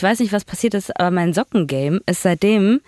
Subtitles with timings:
[0.00, 2.80] ich weiß nicht, was passiert ist, aber mein Sockengame ist seitdem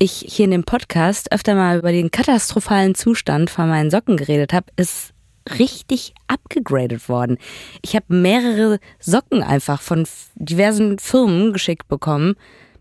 [0.00, 4.52] ich hier in dem Podcast öfter mal über den katastrophalen Zustand von meinen Socken geredet
[4.52, 5.12] habe, ist
[5.60, 7.38] richtig abgegradet worden.
[7.82, 12.34] Ich habe mehrere Socken einfach von diversen Firmen geschickt bekommen.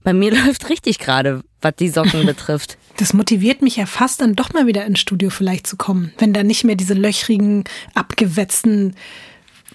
[0.03, 2.79] Bei mir läuft richtig gerade, was die Socken betrifft.
[2.97, 6.33] Das motiviert mich ja fast dann doch mal wieder ins Studio vielleicht zu kommen, wenn
[6.33, 8.95] da nicht mehr diese löchrigen, abgewetzten,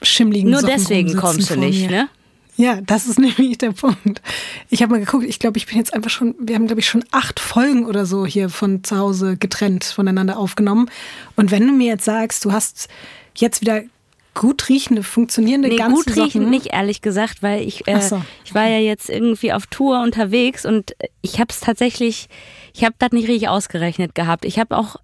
[0.03, 2.09] schimmligen Nur Socken deswegen kommst du nicht, ne?
[2.57, 4.22] Ja, das ist nämlich der Punkt.
[4.68, 6.89] Ich habe mal geguckt, ich glaube, ich bin jetzt einfach schon, wir haben, glaube ich,
[6.89, 10.90] schon acht Folgen oder so hier von zu Hause getrennt voneinander aufgenommen.
[11.36, 12.89] Und wenn du mir jetzt sagst, du hast
[13.36, 13.82] jetzt wieder
[14.34, 16.50] gut riechende, funktionierende Nee, ganze gut riechen Socken.
[16.50, 18.21] nicht, ehrlich gesagt, weil ich, äh, so.
[18.45, 22.29] ich war ja jetzt irgendwie auf Tour unterwegs und ich habe es tatsächlich,
[22.75, 24.45] ich habe das nicht richtig ausgerechnet gehabt.
[24.45, 24.96] Ich habe auch,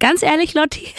[0.00, 0.88] ganz ehrlich, Lotti,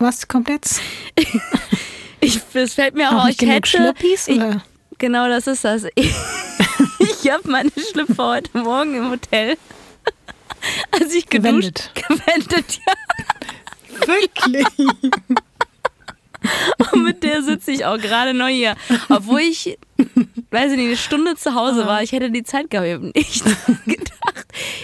[0.00, 0.80] Was kommt jetzt?
[2.20, 4.62] ich, es fällt mir Auch auch, nicht ich hätte, ich, oder?
[4.98, 5.86] genau das ist das.
[5.94, 6.12] Ich,
[7.24, 9.56] ich habe meine Schlüpfer heute Morgen im Hotel,
[10.92, 12.94] als ich geduscht, gewendet, ja.
[14.06, 14.66] Wirklich?
[16.92, 18.74] Und mit der sitze ich auch gerade neu hier.
[19.08, 19.78] Obwohl ich,
[20.50, 22.02] weiß ich nicht, eine Stunde zu Hause war.
[22.02, 23.14] Ich hätte die Zeit gehabt.
[23.14, 23.44] Nicht.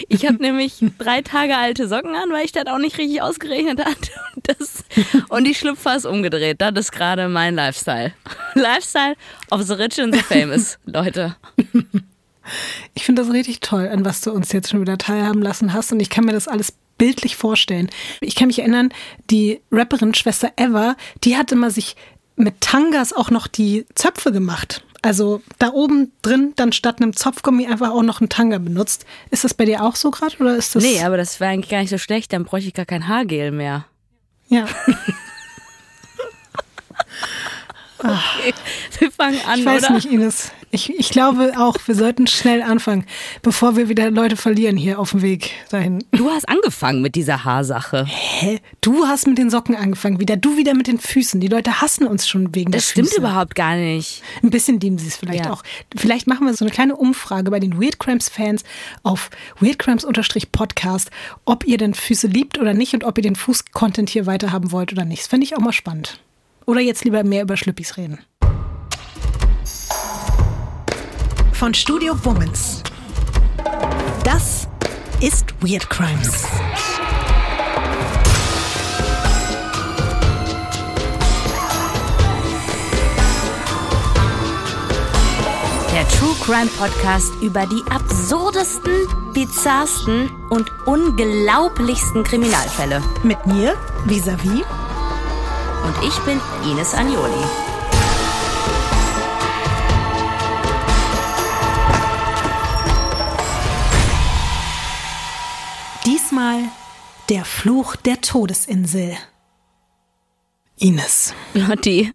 [0.09, 3.83] Ich habe nämlich drei Tage alte Socken an, weil ich das auch nicht richtig ausgerechnet
[3.83, 4.11] hatte.
[4.35, 4.83] Und, das,
[5.29, 6.61] und die Schlüpfer ist umgedreht.
[6.61, 8.13] Das ist gerade mein Lifestyle.
[8.53, 9.15] Lifestyle
[9.51, 11.35] of the rich and the famous, Leute.
[12.93, 15.91] Ich finde das richtig toll, an was du uns jetzt schon wieder teilhaben lassen hast.
[15.91, 17.89] Und ich kann mir das alles bildlich vorstellen.
[18.21, 18.93] Ich kann mich erinnern,
[19.29, 21.95] die Rapperin Schwester Eva, die hat immer sich
[22.35, 24.83] mit Tangas auch noch die Zöpfe gemacht.
[25.07, 29.05] Also da oben drin dann statt einem Zopfgummi einfach auch noch einen Tanga benutzt.
[29.29, 30.83] Ist das bei dir auch so gerade oder ist das?
[30.83, 32.33] Nee, aber das wäre eigentlich gar nicht so schlecht.
[32.33, 33.85] Dann bräuchte ich gar kein Haargel mehr.
[34.49, 34.65] Ja.
[37.99, 38.53] Okay,
[38.99, 39.93] wir fangen an, Ich weiß oder?
[39.93, 40.51] nicht, Ines.
[40.69, 43.05] Ich, ich glaube auch, wir sollten schnell anfangen,
[43.41, 46.03] bevor wir wieder Leute verlieren hier auf dem Weg dahin.
[46.11, 48.05] Du hast angefangen mit dieser Haarsache.
[48.05, 48.59] Hä?
[48.81, 51.39] Du hast mit den Socken angefangen, wieder du wieder mit den Füßen.
[51.39, 53.19] Die Leute hassen uns schon wegen der Das stimmt Füße.
[53.21, 54.21] überhaupt gar nicht.
[54.43, 55.53] Ein bisschen lieben sie es vielleicht Ja.
[55.53, 55.63] auch.
[55.95, 58.63] Vielleicht machen wir so eine kleine Umfrage bei den Weird Cramps Fans
[59.03, 59.29] auf
[59.61, 61.09] weirdcramps-podcast,
[61.45, 64.91] ob ihr denn Füße liebt oder nicht und ob ihr den Fuß-Content hier weiterhaben wollt
[64.91, 65.21] oder nicht.
[65.21, 66.19] Das fände ich auch mal spannend.
[66.67, 68.19] Oder jetzt lieber mehr über Schlüppis reden.
[71.53, 72.83] Von Studio Womans.
[74.25, 74.67] Das
[75.21, 76.43] ist Weird Crimes.
[85.93, 88.91] Der True Crime Podcast über die absurdesten,
[89.33, 93.01] bizarrsten und unglaublichsten Kriminalfälle.
[93.23, 93.73] Mit mir,
[94.05, 94.65] vis-à-vis.
[95.87, 97.31] Und ich bin Ines Agnoli.
[106.05, 106.63] Diesmal
[107.29, 109.15] der Fluch der Todesinsel.
[110.77, 111.33] Ines.
[111.53, 112.11] Lotti.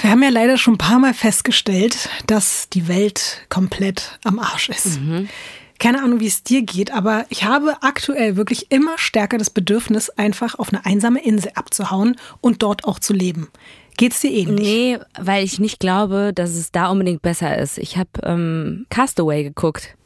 [0.00, 4.70] Wir haben ja leider schon ein paar Mal festgestellt, dass die Welt komplett am Arsch
[4.70, 4.98] ist.
[5.78, 10.10] Keine Ahnung, wie es dir geht, aber ich habe aktuell wirklich immer stärker das Bedürfnis,
[10.10, 13.48] einfach auf eine einsame Insel abzuhauen und dort auch zu leben.
[13.96, 14.66] Geht's dir ähnlich?
[14.66, 17.78] Nee, weil ich nicht glaube, dass es da unbedingt besser ist.
[17.78, 19.96] Ich habe ähm, Castaway geguckt.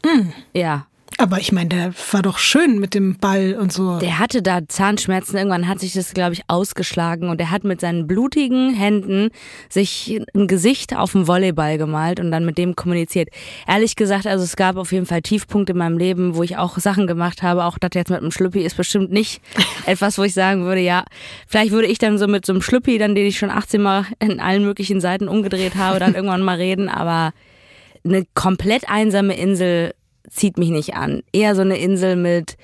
[0.52, 0.86] Ja.
[1.20, 3.98] Aber ich meine, der war doch schön mit dem Ball und so.
[3.98, 5.36] Der hatte da Zahnschmerzen.
[5.36, 9.30] Irgendwann hat sich das, glaube ich, ausgeschlagen und er hat mit seinen blutigen Händen
[9.68, 13.30] sich ein Gesicht auf dem Volleyball gemalt und dann mit dem kommuniziert.
[13.66, 16.78] Ehrlich gesagt, also es gab auf jeden Fall Tiefpunkte in meinem Leben, wo ich auch
[16.78, 17.64] Sachen gemacht habe.
[17.64, 19.42] Auch das jetzt mit einem Schlüppi ist bestimmt nicht
[19.86, 21.04] etwas, wo ich sagen würde, ja,
[21.48, 24.06] vielleicht würde ich dann so mit so einem Schlüppi, dann den ich schon 18 Mal
[24.20, 26.88] in allen möglichen Seiten umgedreht habe, dann irgendwann mal reden.
[26.88, 27.32] Aber
[28.04, 29.94] eine komplett einsame Insel
[30.30, 31.22] zieht mich nicht an.
[31.32, 32.56] Eher so eine Insel mit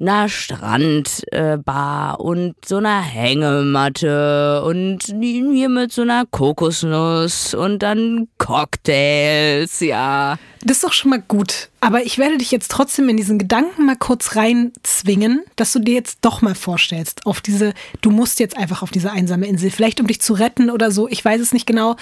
[0.00, 8.28] einer Strandbar äh, und so einer Hängematte und hier mit so einer Kokosnuss und dann
[8.38, 10.38] Cocktails, ja.
[10.64, 11.70] Das ist doch schon mal gut.
[11.80, 15.94] Aber ich werde dich jetzt trotzdem in diesen Gedanken mal kurz reinzwingen, dass du dir
[15.94, 20.00] jetzt doch mal vorstellst, auf diese, du musst jetzt einfach auf diese einsame Insel, vielleicht
[20.00, 21.96] um dich zu retten oder so, ich weiß es nicht genau.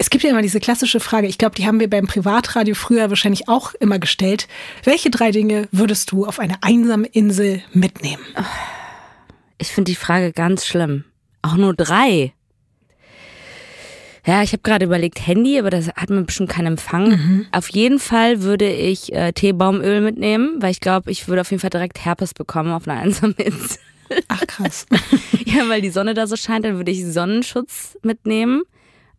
[0.00, 3.10] Es gibt ja immer diese klassische Frage, ich glaube, die haben wir beim Privatradio früher
[3.10, 4.46] wahrscheinlich auch immer gestellt.
[4.84, 8.22] Welche drei Dinge würdest du auf eine einsame Insel mitnehmen?
[9.58, 11.04] Ich finde die Frage ganz schlimm.
[11.42, 12.32] Auch nur drei.
[14.24, 17.46] Ja, ich habe gerade überlegt, Handy, aber das hat man bestimmt keinen Empfang.
[17.50, 21.60] Auf jeden Fall würde ich äh, Teebaumöl mitnehmen, weil ich glaube, ich würde auf jeden
[21.60, 23.78] Fall direkt Herpes bekommen auf einer einsamen Insel.
[24.28, 24.86] Ach krass.
[25.44, 28.64] Ja, weil die Sonne da so scheint, dann würde ich Sonnenschutz mitnehmen.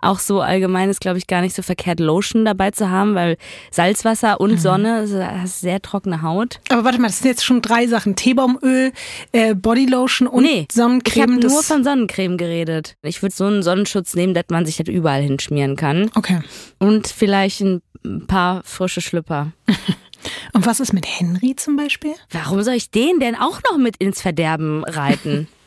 [0.01, 3.37] Auch so allgemein ist, glaube ich, gar nicht so verkehrt, Lotion dabei zu haben, weil
[3.71, 4.57] Salzwasser und mhm.
[4.57, 6.61] Sonne, also hast sehr trockene Haut.
[6.69, 8.15] Aber warte mal, das sind jetzt schon drei Sachen.
[8.15, 8.93] Teebaumöl,
[9.33, 11.15] äh, Bodylotion und nee, Sonnencreme.
[11.15, 12.95] Ich habe nur von Sonnencreme geredet.
[13.01, 16.09] Ich würde so einen Sonnenschutz nehmen, dass man sich das überall hinschmieren kann.
[16.15, 16.39] Okay.
[16.77, 17.81] Und vielleicht ein
[18.27, 19.51] paar frische Schlüpper.
[20.53, 22.13] Und was ist mit Henry zum Beispiel?
[22.29, 25.47] Warum soll ich den denn auch noch mit ins Verderben reiten?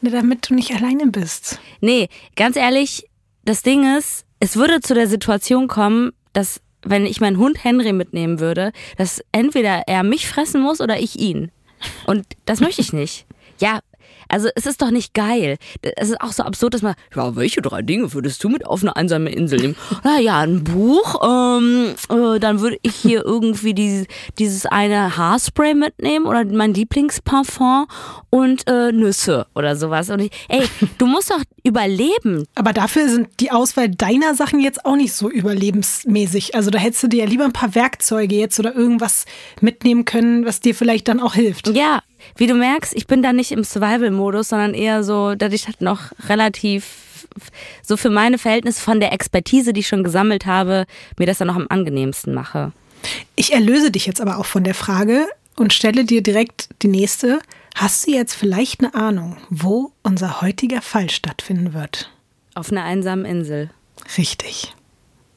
[0.00, 1.60] Na, damit du nicht alleine bist.
[1.80, 3.08] Nee, ganz ehrlich,
[3.44, 7.92] das Ding ist, es würde zu der Situation kommen, dass wenn ich meinen Hund Henry
[7.92, 11.50] mitnehmen würde, dass entweder er mich fressen muss oder ich ihn.
[12.06, 13.26] Und das möchte ich nicht.
[13.58, 13.80] Ja,
[14.28, 15.56] also es ist doch nicht geil.
[15.96, 18.82] Es ist auch so absurd, dass man, ja, welche drei Dinge würdest du mit auf
[18.82, 19.76] eine einsame Insel nehmen?
[20.04, 24.06] Naja, ein Buch, ähm, äh, dann würde ich hier irgendwie die,
[24.38, 27.86] dieses eine Haarspray mitnehmen oder mein Lieblingsparfum
[28.30, 30.10] und äh, Nüsse oder sowas.
[30.10, 30.64] Und ich, ey,
[30.98, 32.46] du musst doch überleben.
[32.54, 36.54] Aber dafür sind die Auswahl deiner Sachen jetzt auch nicht so überlebensmäßig.
[36.54, 39.24] Also da hättest du dir ja lieber ein paar Werkzeuge jetzt oder irgendwas
[39.60, 41.68] mitnehmen können, was dir vielleicht dann auch hilft.
[41.68, 42.02] Ja,
[42.36, 45.80] wie du merkst, ich bin da nicht im Survival-Modus, sondern eher so, dass ich halt
[45.80, 47.28] noch relativ
[47.82, 50.86] so für meine Verhältnisse von der Expertise, die ich schon gesammelt habe,
[51.18, 52.72] mir das dann noch am angenehmsten mache.
[53.36, 55.26] Ich erlöse dich jetzt aber auch von der Frage
[55.56, 57.38] und stelle dir direkt die nächste.
[57.74, 62.10] Hast du jetzt vielleicht eine Ahnung, wo unser heutiger Fall stattfinden wird?
[62.54, 63.70] Auf einer einsamen Insel.
[64.16, 64.74] Richtig.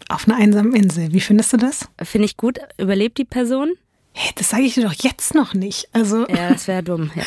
[0.07, 1.11] Auf einer einsamen Insel.
[1.13, 1.89] Wie findest du das?
[2.01, 2.59] Finde ich gut.
[2.77, 3.73] Überlebt die Person?
[4.19, 5.89] Hey, das sage ich dir doch jetzt noch nicht.
[5.93, 7.23] Also ja, das wäre dumm, ja.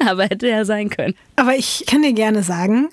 [0.10, 1.14] Aber hätte ja sein können.
[1.36, 2.88] Aber ich kann dir gerne sagen,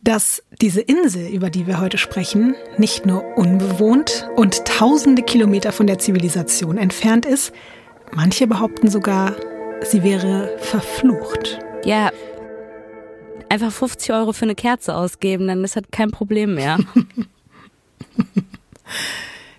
[0.00, 5.86] dass diese Insel, über die wir heute sprechen, nicht nur unbewohnt und tausende Kilometer von
[5.86, 7.52] der Zivilisation entfernt ist.
[8.12, 9.36] Manche behaupten sogar,
[9.82, 11.58] sie wäre verflucht.
[11.84, 12.10] Ja,
[13.50, 16.78] einfach 50 Euro für eine Kerze ausgeben, dann ist das kein Problem mehr.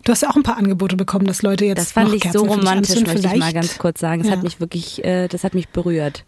[0.08, 2.22] Du hast ja auch ein paar Angebote bekommen, dass Leute jetzt Das fand noch ich
[2.22, 4.22] Kerzen so romantisch, möchte ich mal ganz kurz sagen.
[4.22, 4.38] Das ja.
[4.38, 6.24] hat mich wirklich, äh, das hat mich berührt.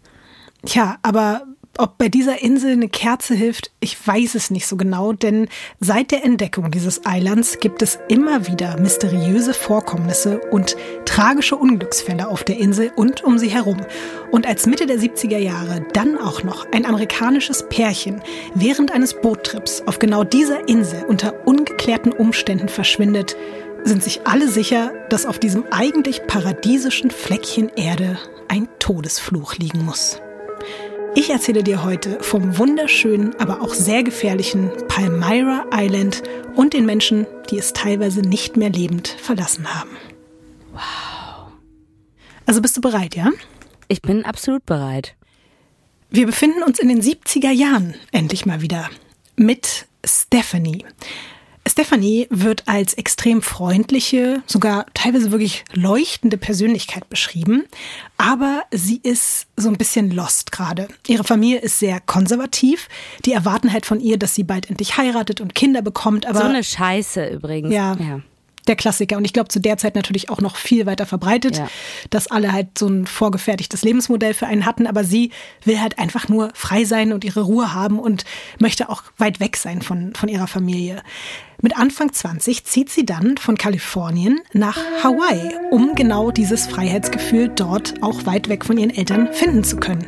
[0.66, 1.46] Tja, aber
[1.78, 5.48] ob bei dieser Insel eine Kerze hilft, ich weiß es nicht so genau, denn
[5.78, 12.44] seit der Entdeckung dieses Eilands gibt es immer wieder mysteriöse Vorkommnisse und tragische Unglücksfälle auf
[12.44, 13.78] der Insel und um sie herum.
[14.30, 18.20] Und als Mitte der 70er Jahre dann auch noch ein amerikanisches Pärchen
[18.54, 23.36] während eines Boottrips auf genau dieser Insel unter ungeklärten Umständen verschwindet,
[23.84, 28.18] sind sich alle sicher, dass auf diesem eigentlich paradiesischen Fleckchen Erde
[28.48, 30.20] ein Todesfluch liegen muss.
[31.14, 36.22] Ich erzähle dir heute vom wunderschönen, aber auch sehr gefährlichen Palmyra Island
[36.54, 39.90] und den Menschen, die es teilweise nicht mehr lebend verlassen haben.
[40.72, 41.52] Wow.
[42.46, 43.30] Also bist du bereit, ja?
[43.88, 45.16] Ich bin absolut bereit.
[46.10, 48.88] Wir befinden uns in den 70er Jahren endlich mal wieder
[49.36, 50.84] mit Stephanie.
[51.70, 57.64] Stephanie wird als extrem freundliche, sogar teilweise wirklich leuchtende Persönlichkeit beschrieben,
[58.16, 60.88] aber sie ist so ein bisschen lost gerade.
[61.06, 62.88] Ihre Familie ist sehr konservativ.
[63.24, 66.26] Die erwarten halt von ihr, dass sie bald endlich heiratet und Kinder bekommt.
[66.26, 67.72] Aber so eine Scheiße übrigens.
[67.72, 67.96] Ja.
[67.98, 68.20] ja
[68.70, 69.18] der Klassiker.
[69.18, 71.68] Und ich glaube, zu der Zeit natürlich auch noch viel weiter verbreitet, ja.
[72.08, 74.86] dass alle halt so ein vorgefertigtes Lebensmodell für einen hatten.
[74.86, 75.30] Aber sie
[75.64, 78.24] will halt einfach nur frei sein und ihre Ruhe haben und
[78.58, 81.02] möchte auch weit weg sein von, von ihrer Familie.
[81.62, 88.02] Mit Anfang 20 zieht sie dann von Kalifornien nach Hawaii, um genau dieses Freiheitsgefühl dort
[88.02, 90.06] auch weit weg von ihren Eltern finden zu können.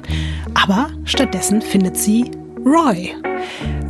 [0.54, 2.30] Aber stattdessen findet sie
[2.64, 3.14] Roy.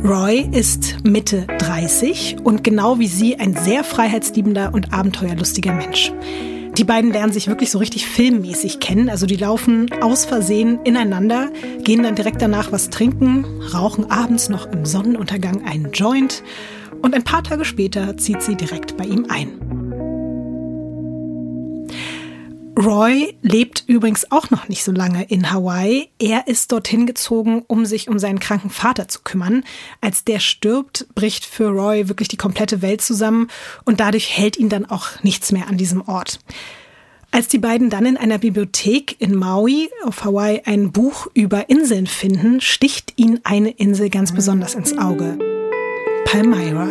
[0.03, 6.11] Roy ist Mitte 30 und genau wie sie ein sehr freiheitsliebender und abenteuerlustiger Mensch.
[6.77, 9.09] Die beiden lernen sich wirklich so richtig filmmäßig kennen.
[9.09, 11.49] Also die laufen aus Versehen ineinander,
[11.83, 16.43] gehen dann direkt danach was trinken, rauchen abends noch im Sonnenuntergang einen Joint
[17.01, 19.82] und ein paar Tage später zieht sie direkt bei ihm ein.
[22.77, 26.09] Roy lebt übrigens auch noch nicht so lange in Hawaii.
[26.19, 29.63] Er ist dorthin gezogen, um sich um seinen kranken Vater zu kümmern.
[30.01, 33.49] Als der stirbt, bricht für Roy wirklich die komplette Welt zusammen
[33.85, 36.39] und dadurch hält ihn dann auch nichts mehr an diesem Ort.
[37.29, 42.07] Als die beiden dann in einer Bibliothek in Maui auf Hawaii ein Buch über Inseln
[42.07, 45.37] finden, sticht ihnen eine Insel ganz besonders ins Auge.
[46.25, 46.89] Palmyra.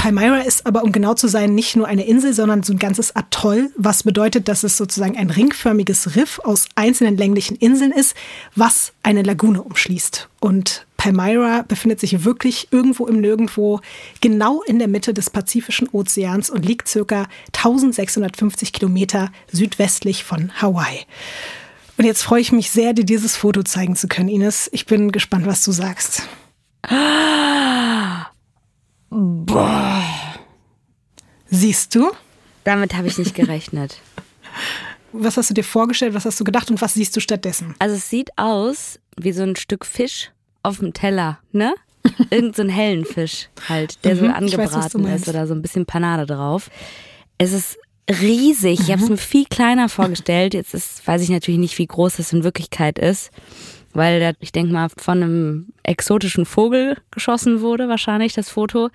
[0.00, 3.14] Palmyra ist aber, um genau zu sein, nicht nur eine Insel, sondern so ein ganzes
[3.14, 8.16] Atoll, was bedeutet, dass es sozusagen ein ringförmiges Riff aus einzelnen länglichen Inseln ist,
[8.56, 10.30] was eine Lagune umschließt.
[10.40, 13.82] Und Palmyra befindet sich wirklich irgendwo im Nirgendwo,
[14.22, 21.04] genau in der Mitte des Pazifischen Ozeans und liegt circa 1650 Kilometer südwestlich von Hawaii.
[21.98, 24.70] Und jetzt freue ich mich sehr, dir dieses Foto zeigen zu können, Ines.
[24.72, 26.22] Ich bin gespannt, was du sagst.
[29.10, 30.02] Boah.
[31.48, 32.10] Siehst du?
[32.64, 34.00] Damit habe ich nicht gerechnet.
[35.12, 37.74] was hast du dir vorgestellt, was hast du gedacht und was siehst du stattdessen?
[37.78, 40.30] Also es sieht aus wie so ein Stück Fisch
[40.62, 41.74] auf dem Teller, ne?
[42.30, 45.24] Irgend so einen hellen Fisch halt, der so Mhm, weiß, angebraten meinst.
[45.24, 46.70] ist oder so ein bisschen Panade drauf.
[47.38, 47.76] Es ist
[48.08, 48.80] riesig.
[48.80, 49.14] Ich habe es Mhm.
[49.14, 50.54] mir viel kleiner vorgestellt.
[50.54, 53.30] Jetzt ist, weiß ich natürlich nicht, wie groß das in Wirklichkeit ist,
[53.92, 58.90] weil der, ich denke mal, von einem exotischen Vogel geschossen wurde, wahrscheinlich das Foto.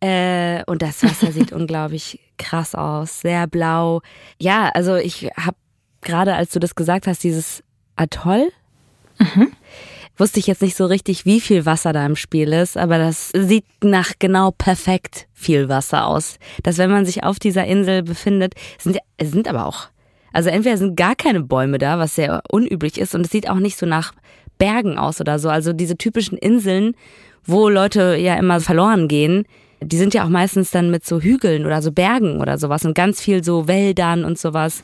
[0.00, 4.02] Äh, und das Wasser sieht unglaublich krass aus, sehr blau.
[4.38, 5.56] Ja, also ich habe
[6.02, 7.62] gerade, als du das gesagt hast, dieses
[7.96, 8.50] Atoll,
[10.16, 13.30] wusste ich jetzt nicht so richtig, wie viel Wasser da im Spiel ist, aber das
[13.34, 16.38] sieht nach genau perfekt viel Wasser aus.
[16.62, 19.88] Dass wenn man sich auf dieser Insel befindet, sind, es sind aber auch,
[20.36, 23.56] also entweder sind gar keine Bäume da, was sehr unüblich ist, und es sieht auch
[23.56, 24.12] nicht so nach
[24.58, 25.48] Bergen aus oder so.
[25.48, 26.94] Also diese typischen Inseln,
[27.46, 29.46] wo Leute ja immer verloren gehen,
[29.80, 32.94] die sind ja auch meistens dann mit so Hügeln oder so Bergen oder sowas und
[32.94, 34.82] ganz viel so Wäldern und sowas.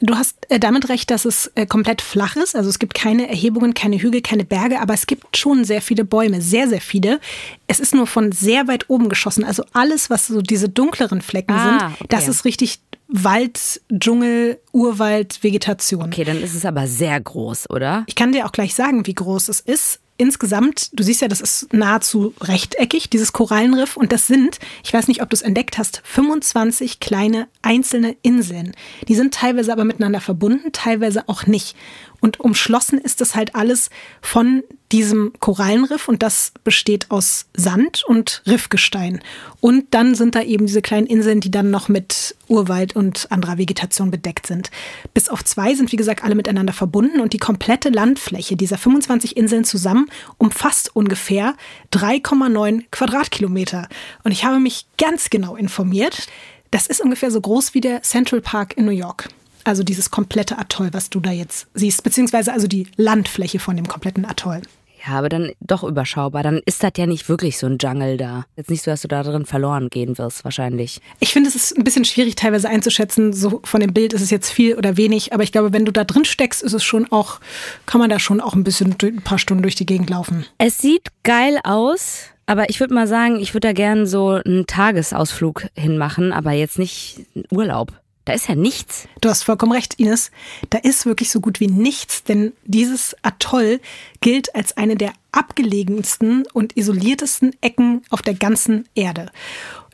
[0.00, 2.54] Du hast äh, damit recht, dass es äh, komplett flach ist.
[2.54, 6.04] Also es gibt keine Erhebungen, keine Hügel, keine Berge, aber es gibt schon sehr viele
[6.04, 7.20] Bäume, sehr, sehr viele.
[7.66, 9.44] Es ist nur von sehr weit oben geschossen.
[9.44, 12.06] Also alles, was so diese dunkleren Flecken Ah, sind, okay.
[12.08, 16.02] das ist richtig Wald, Dschungel, Urwald, Vegetation.
[16.04, 18.04] Okay, dann ist es aber sehr groß, oder?
[18.06, 19.98] Ich kann dir auch gleich sagen, wie groß es ist.
[20.20, 23.96] Insgesamt, du siehst ja, das ist nahezu rechteckig, dieses Korallenriff.
[23.96, 28.72] Und das sind, ich weiß nicht, ob du es entdeckt hast, 25 kleine einzelne Inseln.
[29.08, 31.74] Die sind teilweise aber miteinander verbunden, teilweise auch nicht.
[32.20, 34.62] Und umschlossen ist das halt alles von
[34.92, 39.20] diesem Korallenriff und das besteht aus Sand und Riffgestein.
[39.60, 43.56] Und dann sind da eben diese kleinen Inseln, die dann noch mit Urwald und anderer
[43.56, 44.70] Vegetation bedeckt sind.
[45.14, 49.36] Bis auf zwei sind, wie gesagt, alle miteinander verbunden und die komplette Landfläche dieser 25
[49.36, 50.08] Inseln zusammen
[50.38, 51.54] umfasst ungefähr
[51.92, 53.88] 3,9 Quadratkilometer.
[54.24, 56.26] Und ich habe mich ganz genau informiert.
[56.72, 59.28] Das ist ungefähr so groß wie der Central Park in New York.
[59.64, 63.88] Also dieses komplette Atoll, was du da jetzt siehst, beziehungsweise also die Landfläche von dem
[63.88, 64.62] kompletten Atoll.
[65.06, 66.42] Ja, aber dann doch überschaubar.
[66.42, 68.44] Dann ist das ja nicht wirklich so ein Jungle da.
[68.56, 71.00] Jetzt nicht so, dass du da drin verloren gehen wirst, wahrscheinlich.
[71.20, 73.32] Ich finde, es ist ein bisschen schwierig teilweise einzuschätzen.
[73.32, 75.92] So von dem Bild ist es jetzt viel oder wenig, aber ich glaube, wenn du
[75.92, 77.40] da drin steckst, ist es schon auch,
[77.86, 80.44] kann man da schon auch ein bisschen durch- ein paar Stunden durch die Gegend laufen.
[80.58, 84.66] Es sieht geil aus, aber ich würde mal sagen, ich würde da gern so einen
[84.66, 87.92] Tagesausflug hinmachen, aber jetzt nicht einen Urlaub.
[88.30, 89.08] Da ist ja nichts.
[89.20, 90.30] Du hast vollkommen recht, Ines.
[90.70, 93.80] Da ist wirklich so gut wie nichts, denn dieses Atoll
[94.20, 99.32] gilt als eine der abgelegensten und isoliertesten Ecken auf der ganzen Erde.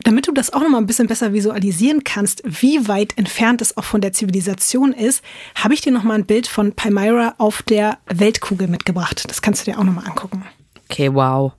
[0.03, 3.75] Damit du das auch noch mal ein bisschen besser visualisieren kannst, wie weit entfernt es
[3.75, 5.23] auch von der Zivilisation ist,
[5.55, 9.25] habe ich dir noch mal ein Bild von Palmyra auf der Weltkugel mitgebracht.
[9.27, 10.45] Das kannst du dir auch noch mal angucken.
[10.91, 11.53] Okay, wow.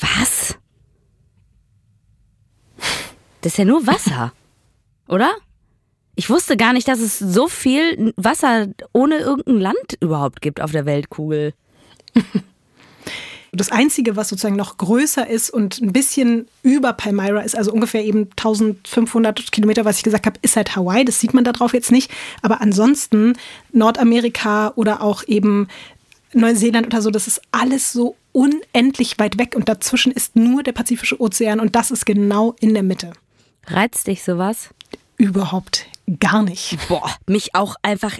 [0.00, 0.56] Was?
[3.42, 4.32] Das ist ja nur Wasser,
[5.06, 5.30] oder?
[6.16, 10.72] Ich wusste gar nicht, dass es so viel Wasser ohne irgendein Land überhaupt gibt auf
[10.72, 11.54] der Weltkugel.
[13.56, 18.04] Das Einzige, was sozusagen noch größer ist und ein bisschen über Palmyra ist, also ungefähr
[18.04, 21.04] eben 1500 Kilometer, was ich gesagt habe, ist halt Hawaii.
[21.04, 22.10] Das sieht man da drauf jetzt nicht.
[22.42, 23.34] Aber ansonsten
[23.70, 25.68] Nordamerika oder auch eben
[26.32, 29.54] Neuseeland oder so, das ist alles so unendlich weit weg.
[29.54, 33.12] Und dazwischen ist nur der Pazifische Ozean und das ist genau in der Mitte.
[33.68, 34.70] Reizt dich sowas?
[35.16, 35.86] Überhaupt
[36.20, 36.78] gar nicht.
[36.88, 38.18] Boah, mich auch einfach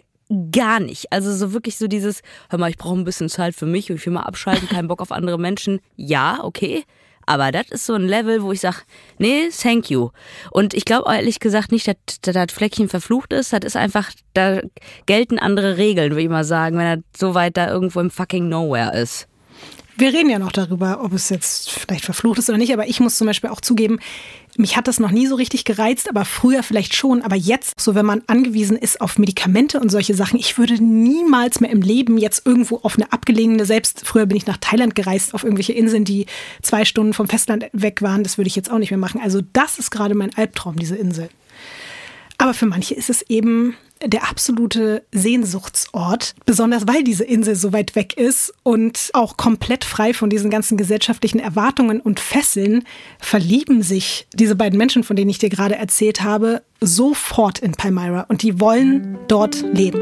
[0.50, 1.12] gar nicht.
[1.12, 3.96] Also so wirklich so dieses, hör mal, ich brauche ein bisschen Zeit für mich und
[3.96, 5.80] ich will mal abschalten, keinen Bock auf andere Menschen.
[5.96, 6.84] Ja, okay.
[7.26, 8.78] Aber das ist so ein Level, wo ich sage,
[9.18, 10.10] nee, thank you.
[10.50, 13.52] Und ich glaube ehrlich gesagt nicht, dass das Fleckchen verflucht ist.
[13.52, 14.60] Das ist einfach, da
[15.06, 18.48] gelten andere Regeln, würde ich mal sagen, wenn er so weit da irgendwo im fucking
[18.48, 19.26] Nowhere ist.
[19.96, 22.98] Wir reden ja noch darüber, ob es jetzt vielleicht verflucht ist oder nicht, aber ich
[22.98, 24.00] muss zum Beispiel auch zugeben,
[24.56, 27.22] mich hat das noch nie so richtig gereizt, aber früher vielleicht schon.
[27.22, 31.60] Aber jetzt, so wenn man angewiesen ist auf Medikamente und solche Sachen, ich würde niemals
[31.60, 35.34] mehr im Leben jetzt irgendwo auf eine abgelegene, selbst früher bin ich nach Thailand gereist,
[35.34, 36.26] auf irgendwelche Inseln, die
[36.62, 39.20] zwei Stunden vom Festland weg waren, das würde ich jetzt auch nicht mehr machen.
[39.22, 41.28] Also das ist gerade mein Albtraum, diese Insel.
[42.38, 47.96] Aber für manche ist es eben der absolute Sehnsuchtsort, besonders weil diese Insel so weit
[47.96, 52.84] weg ist und auch komplett frei von diesen ganzen gesellschaftlichen Erwartungen und Fesseln,
[53.18, 58.22] verlieben sich diese beiden Menschen, von denen ich dir gerade erzählt habe, sofort in Palmyra
[58.28, 60.00] und die wollen dort leben.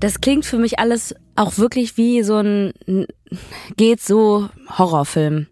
[0.00, 2.72] Das klingt für mich alles auch wirklich wie so ein
[3.76, 4.48] geht so
[4.78, 5.46] Horrorfilm.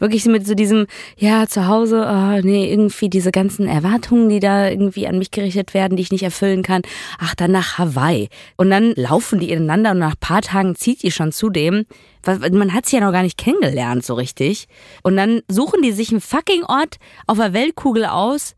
[0.00, 4.68] Wirklich mit so diesem, ja, zu Hause, oh, nee, irgendwie diese ganzen Erwartungen, die da
[4.68, 6.82] irgendwie an mich gerichtet werden, die ich nicht erfüllen kann.
[7.18, 8.28] Ach, dann nach Hawaii.
[8.56, 11.84] Und dann laufen die ineinander und nach ein paar Tagen zieht die schon zu dem.
[12.26, 14.66] Man hat sie ja noch gar nicht kennengelernt so richtig.
[15.02, 18.56] Und dann suchen die sich einen fucking Ort auf der Weltkugel aus,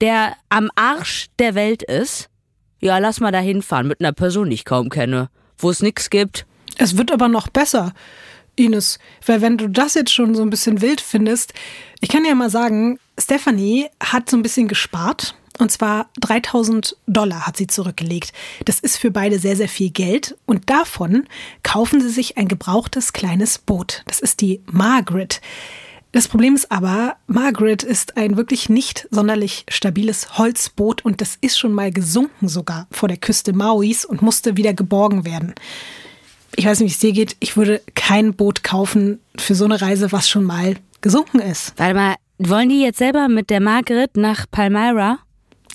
[0.00, 2.30] der am Arsch der Welt ist.
[2.80, 6.10] Ja, lass mal da hinfahren mit einer Person, die ich kaum kenne, wo es nichts
[6.10, 6.46] gibt.
[6.78, 7.92] Es wird aber noch besser.
[8.56, 11.52] Ines, weil wenn du das jetzt schon so ein bisschen wild findest,
[12.00, 15.34] ich kann ja mal sagen, Stephanie hat so ein bisschen gespart.
[15.58, 18.34] Und zwar 3000 Dollar hat sie zurückgelegt.
[18.66, 20.36] Das ist für beide sehr, sehr viel Geld.
[20.44, 21.24] Und davon
[21.62, 24.02] kaufen sie sich ein gebrauchtes kleines Boot.
[24.06, 25.40] Das ist die Margaret.
[26.12, 31.58] Das Problem ist aber, Margaret ist ein wirklich nicht sonderlich stabiles Holzboot und das ist
[31.58, 35.54] schon mal gesunken sogar vor der Küste Mauis und musste wieder geborgen werden
[36.56, 39.80] ich weiß nicht, wie es dir geht, ich würde kein Boot kaufen für so eine
[39.80, 41.74] Reise, was schon mal gesunken ist.
[41.76, 45.18] Warte mal, wollen die jetzt selber mit der Margaret nach Palmyra?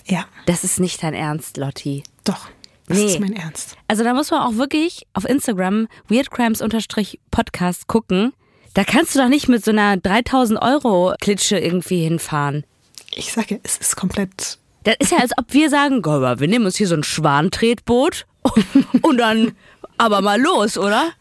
[0.05, 0.25] Ja.
[0.45, 2.03] Das ist nicht dein Ernst, Lotti.
[2.23, 2.49] Doch.
[2.87, 3.05] Das nee.
[3.05, 3.77] ist mein Ernst.
[3.87, 8.33] Also da muss man auch wirklich auf Instagram weirdcrimes-podcast gucken.
[8.73, 12.65] Da kannst du doch nicht mit so einer 3000 Euro Klitsche irgendwie hinfahren.
[13.13, 14.57] Ich sage, es ist komplett.
[14.83, 18.25] Das ist ja, als ob wir sagen, wir nehmen uns hier so ein Schwantretboot
[19.01, 19.53] und dann
[20.01, 21.11] aber mal los, oder?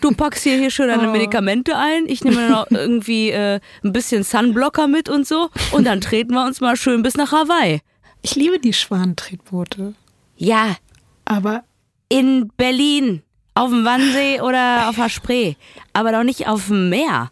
[0.00, 1.12] Du packst hier, hier schön deine oh.
[1.12, 6.00] Medikamente ein, ich nehme noch irgendwie äh, ein bisschen Sunblocker mit und so und dann
[6.00, 7.80] treten wir uns mal schön bis nach Hawaii.
[8.22, 9.94] Ich liebe die Schwanentretboote.
[10.36, 10.76] Ja.
[11.24, 11.64] Aber
[12.08, 13.22] in Berlin,
[13.54, 15.54] auf dem Wannsee oder auf der Spree,
[15.92, 17.30] aber doch nicht auf dem Meer.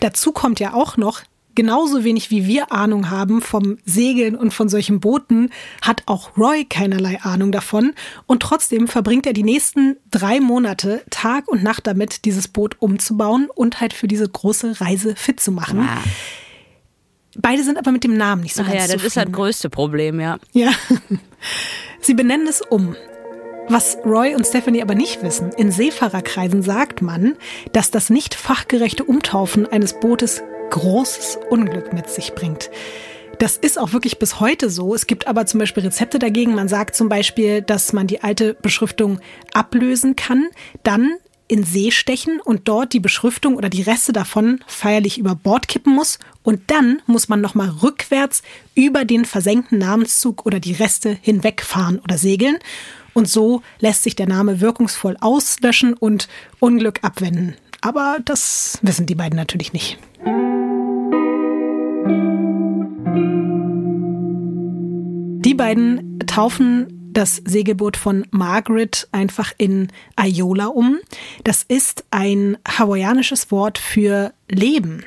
[0.00, 1.22] Dazu kommt ja auch noch,
[1.56, 5.50] genauso wenig wie wir Ahnung haben vom Segeln und von solchen Booten,
[5.82, 7.94] hat auch Roy keinerlei Ahnung davon.
[8.26, 13.48] Und trotzdem verbringt er die nächsten drei Monate Tag und Nacht damit, dieses Boot umzubauen
[13.52, 15.80] und halt für diese große Reise fit zu machen.
[15.80, 15.98] Ja.
[17.38, 19.06] Beide sind aber mit dem Namen nicht so Ach ganz ja, das zufrieden.
[19.06, 20.38] ist halt das größte Problem, ja.
[20.52, 20.70] Ja.
[22.00, 22.94] Sie benennen es um.
[23.68, 27.34] Was Roy und Stephanie aber nicht wissen, in Seefahrerkreisen sagt man,
[27.72, 32.70] dass das nicht fachgerechte Umtaufen eines Bootes großes Unglück mit sich bringt.
[33.38, 34.94] Das ist auch wirklich bis heute so.
[34.94, 36.54] Es gibt aber zum Beispiel Rezepte dagegen.
[36.54, 39.20] Man sagt zum Beispiel, dass man die alte Beschriftung
[39.52, 40.48] ablösen kann,
[40.82, 41.12] dann
[41.48, 45.94] in See stechen und dort die Beschriftung oder die Reste davon feierlich über Bord kippen
[45.94, 46.18] muss.
[46.42, 48.42] Und dann muss man nochmal rückwärts
[48.74, 52.58] über den versenkten Namenszug oder die Reste hinwegfahren oder segeln.
[53.12, 57.54] Und so lässt sich der Name wirkungsvoll auslöschen und Unglück abwenden.
[57.80, 59.98] Aber das wissen die beiden natürlich nicht.
[65.44, 70.98] Die beiden taufen das Segelboot von Margaret einfach in Ayola um.
[71.44, 75.04] Das ist ein hawaiianisches Wort für Leben.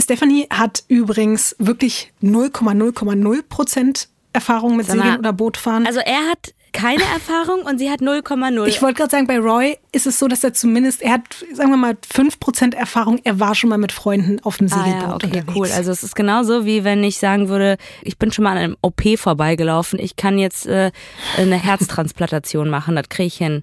[0.00, 5.86] Stephanie hat übrigens wirklich 0,0,0 Prozent Erfahrung mit Segeln oder Bootfahren.
[5.86, 8.66] Also er hat keine Erfahrung und sie hat 0,0.
[8.66, 11.22] Ich wollte gerade sagen, bei Roy ist es so, dass er zumindest, er hat,
[11.54, 13.20] sagen wir mal, 5% Erfahrung.
[13.24, 15.56] Er war schon mal mit Freunden auf dem Segelboot ah, ja, okay, unterwegs.
[15.56, 15.68] cool.
[15.74, 18.76] Also es ist genauso, wie wenn ich sagen würde, ich bin schon mal an einem
[18.82, 19.98] OP vorbeigelaufen.
[19.98, 20.90] Ich kann jetzt äh,
[21.38, 22.96] eine Herztransplantation machen.
[22.96, 23.62] Das kriege ich hin.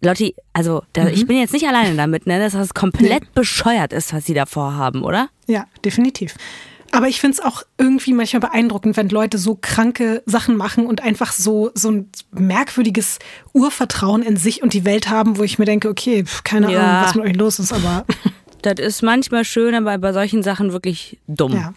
[0.00, 1.08] Lotti, also da, mhm.
[1.08, 3.28] ich bin jetzt nicht alleine damit, ne, dass das komplett nee.
[3.34, 5.28] bescheuert ist, was sie da vorhaben, oder?
[5.46, 6.34] Ja, definitiv.
[6.92, 11.02] Aber ich finde es auch irgendwie manchmal beeindruckend, wenn Leute so kranke Sachen machen und
[11.02, 13.18] einfach so, so ein merkwürdiges
[13.52, 16.80] Urvertrauen in sich und die Welt haben, wo ich mir denke, okay, keine ja.
[16.80, 18.04] Ahnung, was mit euch los ist, aber.
[18.62, 21.52] Das ist manchmal schön, aber bei solchen Sachen wirklich dumm.
[21.52, 21.72] Ja.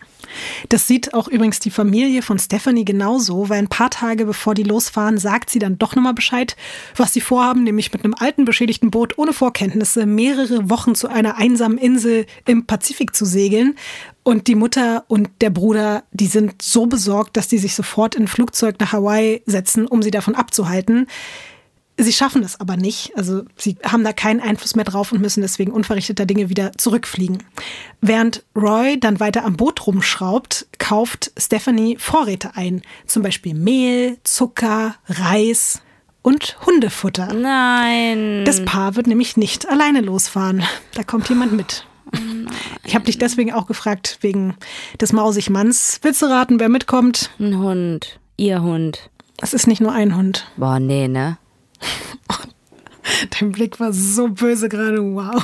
[0.69, 4.63] Das sieht auch übrigens die Familie von Stephanie genauso, weil ein paar Tage bevor die
[4.63, 6.56] losfahren, sagt sie dann doch nochmal Bescheid,
[6.95, 11.38] was sie vorhaben, nämlich mit einem alten beschädigten Boot ohne Vorkenntnisse mehrere Wochen zu einer
[11.38, 13.76] einsamen Insel im Pazifik zu segeln.
[14.30, 18.26] Und die Mutter und der Bruder, die sind so besorgt, dass die sich sofort in
[18.26, 21.08] ein Flugzeug nach Hawaii setzen, um sie davon abzuhalten.
[21.98, 23.18] Sie schaffen es aber nicht.
[23.18, 27.42] Also sie haben da keinen Einfluss mehr drauf und müssen deswegen unverrichteter Dinge wieder zurückfliegen.
[28.02, 32.84] Während Roy dann weiter am Boot rumschraubt, kauft Stephanie Vorräte ein.
[33.08, 35.82] Zum Beispiel Mehl, Zucker, Reis
[36.22, 37.34] und Hundefutter.
[37.34, 38.46] Nein.
[38.46, 40.62] Das Paar wird nämlich nicht alleine losfahren.
[40.94, 41.84] Da kommt jemand mit.
[42.84, 44.56] Ich habe dich deswegen auch gefragt, wegen
[44.99, 45.99] des Mausigmanns.
[46.02, 47.32] Willst du raten, wer mitkommt?
[47.39, 48.19] Ein Hund.
[48.38, 49.10] Ihr Hund.
[49.41, 50.47] Es ist nicht nur ein Hund.
[50.58, 51.38] Boah, nee, ne?
[53.39, 55.43] Dein Blick war so böse gerade, wow.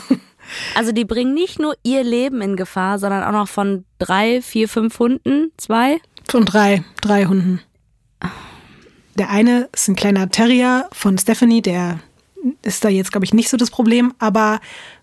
[0.75, 4.69] Also die bringen nicht nur ihr Leben in Gefahr, sondern auch noch von drei, vier,
[4.69, 5.99] fünf Hunden, zwei?
[6.29, 7.61] Von drei, drei Hunden.
[9.15, 11.99] Der eine ist ein kleiner Terrier von Stephanie, der
[12.61, 14.59] ist da jetzt, glaube ich, nicht so das Problem, aber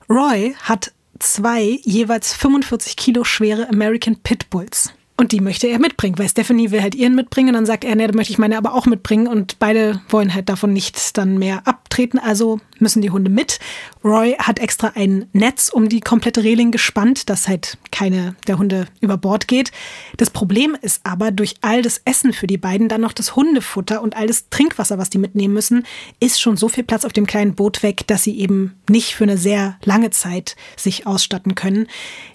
[0.08, 4.92] Roy hat zwei jeweils 45 Kilo schwere American Pitbulls.
[5.16, 7.50] Und die möchte er mitbringen, weil Stephanie will halt ihren mitbringen.
[7.50, 9.26] Und dann sagt er, nee, da möchte ich meine aber auch mitbringen.
[9.28, 13.60] Und beide wollen halt davon nicht dann mehr abtreten, also müssen die Hunde mit.
[14.02, 18.86] Roy hat extra ein Netz um die komplette Reling gespannt, dass halt keine der Hunde
[19.02, 19.72] über Bord geht.
[20.16, 24.00] Das Problem ist aber, durch all das Essen für die beiden, dann noch das Hundefutter
[24.00, 25.84] und all das Trinkwasser, was die mitnehmen müssen,
[26.18, 29.24] ist schon so viel Platz auf dem kleinen Boot weg, dass sie eben nicht für
[29.24, 31.88] eine sehr lange Zeit sich ausstatten können.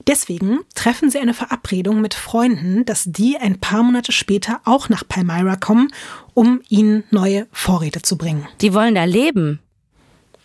[0.05, 5.03] Deswegen treffen sie eine Verabredung mit Freunden, dass die ein paar Monate später auch nach
[5.07, 5.89] Palmyra kommen,
[6.37, 8.47] um ihnen neue Vorräte zu bringen.
[8.61, 9.59] Die wollen da leben.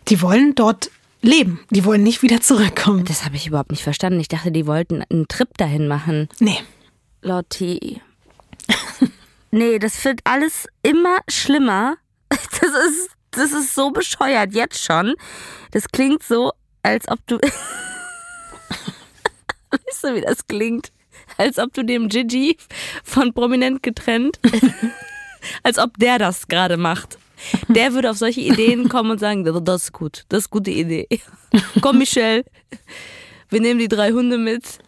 [0.08, 1.60] Die wollen dort leben.
[1.68, 3.04] Die wollen nicht wieder zurückkommen.
[3.04, 4.18] Das habe ich überhaupt nicht verstanden.
[4.18, 6.30] Ich dachte, die wollten einen Trip dahin machen.
[6.40, 6.56] Nee.
[7.20, 8.00] Lotti.
[9.50, 11.98] nee, das wird alles immer schlimmer.
[12.30, 15.14] Das ist, das ist so bescheuert jetzt schon.
[15.72, 16.52] Das klingt so,
[16.82, 17.36] als ob du.
[19.70, 20.90] weißt du, wie das klingt?
[21.36, 22.56] Als ob du dem Gigi
[23.04, 24.40] von Prominent getrennt,
[25.62, 27.18] als ob der das gerade macht.
[27.68, 30.70] Der würde auf solche Ideen kommen und sagen, das ist gut, das ist eine gute
[30.70, 31.08] Idee.
[31.80, 32.44] Komm, Michelle,
[33.48, 34.78] wir nehmen die drei Hunde mit.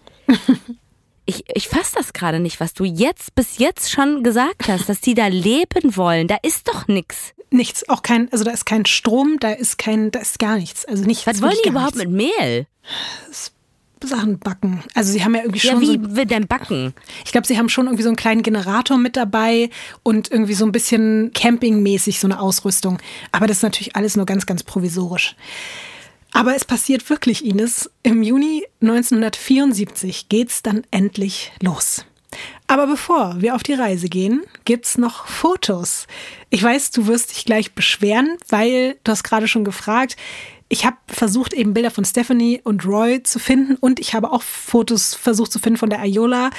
[1.27, 5.01] Ich, ich fasse das gerade nicht, was du jetzt bis jetzt schon gesagt hast, dass
[5.01, 6.29] die da leben wollen.
[6.29, 7.33] Da ist doch nichts.
[7.51, 10.85] Nichts, auch kein, also da ist kein Strom, da ist kein, da ist gar nichts.
[10.85, 11.27] Also nicht.
[11.27, 12.11] Was wollen die überhaupt nichts.
[12.11, 12.67] mit Mehl?
[14.07, 14.83] Sachen backen.
[14.95, 15.75] Also sie haben ja irgendwie schon.
[15.75, 16.95] Ja, wie so, will denn backen?
[17.25, 19.71] Ich glaube, sie haben schon irgendwie so einen kleinen Generator mit dabei
[20.03, 22.99] und irgendwie so ein bisschen campingmäßig so eine Ausrüstung.
[23.33, 25.37] Aber das ist natürlich alles nur ganz, ganz provisorisch.
[26.33, 27.91] Aber es passiert wirklich, Ines.
[28.03, 32.05] Im Juni 1974 geht's dann endlich los.
[32.67, 36.09] Aber bevor wir auf die Reise gehen, gibt's noch Fotos.
[36.51, 40.17] Ich weiß, du wirst dich gleich beschweren, weil du hast gerade schon gefragt,
[40.69, 44.43] ich habe versucht, eben Bilder von Stephanie und Roy zu finden und ich habe auch
[44.43, 46.51] Fotos versucht zu finden von der Ayola,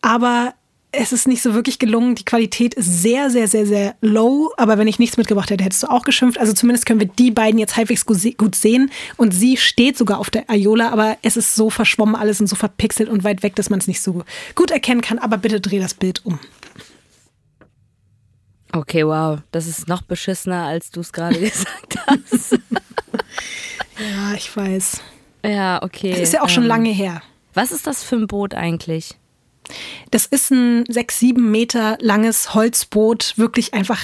[0.00, 0.54] aber
[0.94, 2.14] es ist nicht so wirklich gelungen.
[2.14, 4.52] Die Qualität ist sehr, sehr, sehr, sehr low.
[4.58, 6.38] Aber wenn ich nichts mitgebracht hätte, hättest du auch geschimpft.
[6.38, 8.90] Also zumindest können wir die beiden jetzt halbwegs gut sehen.
[9.16, 12.56] Und sie steht sogar auf der Ayola, aber es ist so verschwommen alles und so
[12.56, 14.22] verpixelt und weit weg, dass man es nicht so
[14.54, 15.18] gut erkennen kann.
[15.18, 16.38] Aber bitte dreh das Bild um.
[18.72, 19.40] Okay, wow.
[19.50, 22.58] Das ist noch beschissener, als du es gerade gesagt hast.
[23.98, 25.00] Ja, ich weiß.
[25.44, 26.10] Ja, okay.
[26.10, 27.22] Das ist ja auch schon ähm, lange her.
[27.54, 29.18] Was ist das für ein Boot eigentlich?
[30.10, 34.00] Das ist ein sechs, sieben Meter langes Holzboot, wirklich einfach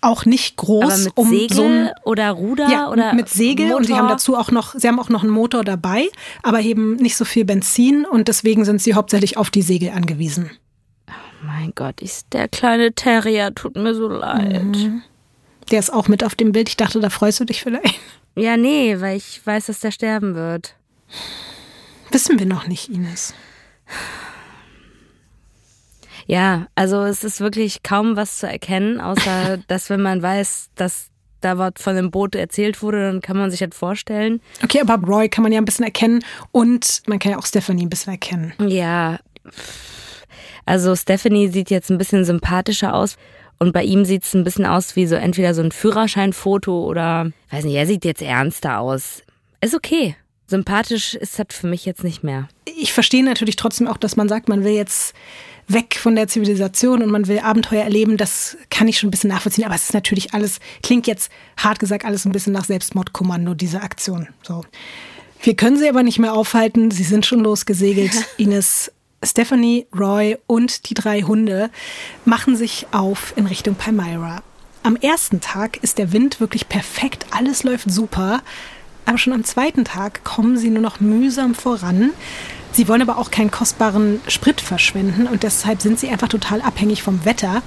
[0.00, 0.84] auch nicht groß.
[0.84, 3.78] Aber mit um Segel so ein, oder Ruder ja, oder mit Segel Motor?
[3.78, 6.08] und sie haben dazu auch noch, sie haben auch noch einen Motor dabei,
[6.42, 10.50] aber eben nicht so viel Benzin und deswegen sind sie hauptsächlich auf die Segel angewiesen.
[11.08, 14.64] Oh mein Gott, ist der kleine Terrier, tut mir so leid.
[14.64, 15.02] Mhm.
[15.70, 16.68] Der ist auch mit auf dem Bild.
[16.68, 17.98] Ich dachte, da freust du dich vielleicht.
[18.36, 20.74] Ja, nee, weil ich weiß, dass der sterben wird.
[22.10, 23.34] Wissen wir noch nicht, Ines.
[26.26, 31.10] Ja, also es ist wirklich kaum was zu erkennen, außer dass wenn man weiß, dass
[31.40, 34.40] da was von dem Boot erzählt wurde, dann kann man sich das vorstellen.
[34.62, 37.84] Okay, aber Roy kann man ja ein bisschen erkennen und man kann ja auch Stephanie
[37.84, 38.54] ein bisschen erkennen.
[38.66, 39.18] Ja,
[40.66, 43.16] also Stephanie sieht jetzt ein bisschen sympathischer aus.
[43.64, 47.30] Und bei ihm sieht es ein bisschen aus wie so entweder so ein Führerscheinfoto oder,
[47.50, 49.22] weiß nicht, er sieht jetzt ernster aus.
[49.62, 50.16] Ist okay.
[50.46, 52.48] Sympathisch ist das für mich jetzt nicht mehr.
[52.76, 55.14] Ich verstehe natürlich trotzdem auch, dass man sagt, man will jetzt
[55.66, 58.18] weg von der Zivilisation und man will Abenteuer erleben.
[58.18, 59.64] Das kann ich schon ein bisschen nachvollziehen.
[59.64, 63.80] Aber es ist natürlich alles, klingt jetzt hart gesagt alles ein bisschen nach Selbstmordkommando, diese
[63.80, 64.28] Aktion.
[64.42, 64.66] So.
[65.42, 66.90] Wir können sie aber nicht mehr aufhalten.
[66.90, 68.12] Sie sind schon losgesegelt.
[68.36, 68.92] Ines,
[69.26, 71.70] Stephanie, Roy und die drei Hunde
[72.24, 74.42] machen sich auf in Richtung Palmyra.
[74.82, 78.42] Am ersten Tag ist der Wind wirklich perfekt, alles läuft super.
[79.06, 82.10] Aber schon am zweiten Tag kommen sie nur noch mühsam voran.
[82.72, 87.02] Sie wollen aber auch keinen kostbaren Sprit verschwenden und deshalb sind sie einfach total abhängig
[87.02, 87.62] vom Wetter.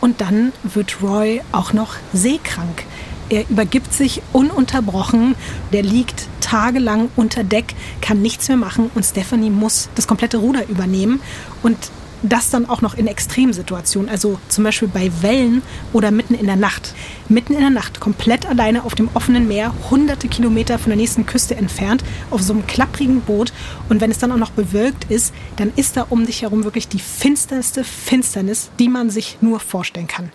[0.00, 2.84] Und dann wird Roy auch noch seekrank.
[3.28, 5.34] Er übergibt sich ununterbrochen.
[5.72, 10.68] Der liegt tagelang unter Deck, kann nichts mehr machen und Stephanie muss das komplette Ruder
[10.68, 11.20] übernehmen.
[11.62, 11.78] Und
[12.22, 15.62] das dann auch noch in Extremsituationen, also zum Beispiel bei Wellen
[15.92, 16.94] oder mitten in der Nacht.
[17.28, 21.26] Mitten in der Nacht, komplett alleine auf dem offenen Meer, hunderte Kilometer von der nächsten
[21.26, 23.52] Küste entfernt, auf so einem klapprigen Boot.
[23.88, 26.86] Und wenn es dann auch noch bewölkt ist, dann ist da um dich herum wirklich
[26.86, 30.30] die finsterste Finsternis, die man sich nur vorstellen kann.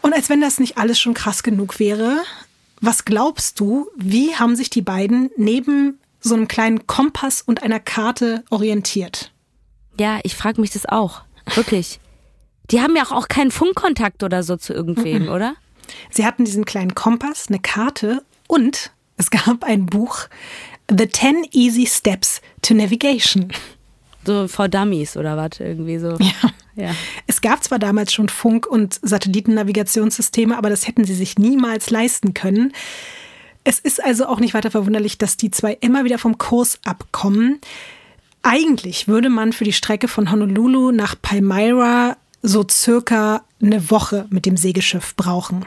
[0.00, 2.22] Und als wenn das nicht alles schon krass genug wäre,
[2.80, 7.80] was glaubst du, wie haben sich die beiden neben so einem kleinen Kompass und einer
[7.80, 9.32] Karte orientiert?
[9.98, 11.22] Ja, ich frage mich das auch.
[11.54, 12.00] Wirklich.
[12.70, 15.28] Die haben ja auch keinen Funkkontakt oder so zu irgendwem, mhm.
[15.28, 15.54] oder?
[16.10, 20.26] Sie hatten diesen kleinen Kompass, eine Karte und es gab ein Buch
[20.90, 23.52] The 10 Easy Steps to Navigation.
[24.26, 26.16] So vor Dummies oder was irgendwie so.
[26.18, 26.50] Ja.
[26.74, 26.90] ja.
[27.26, 32.34] Es gab zwar damals schon Funk- und Satellitennavigationssysteme, aber das hätten sie sich niemals leisten
[32.34, 32.72] können.
[33.64, 37.60] Es ist also auch nicht weiter verwunderlich, dass die zwei immer wieder vom Kurs abkommen.
[38.42, 44.46] Eigentlich würde man für die Strecke von Honolulu nach Palmyra so circa eine Woche mit
[44.46, 45.66] dem Segelschiff brauchen.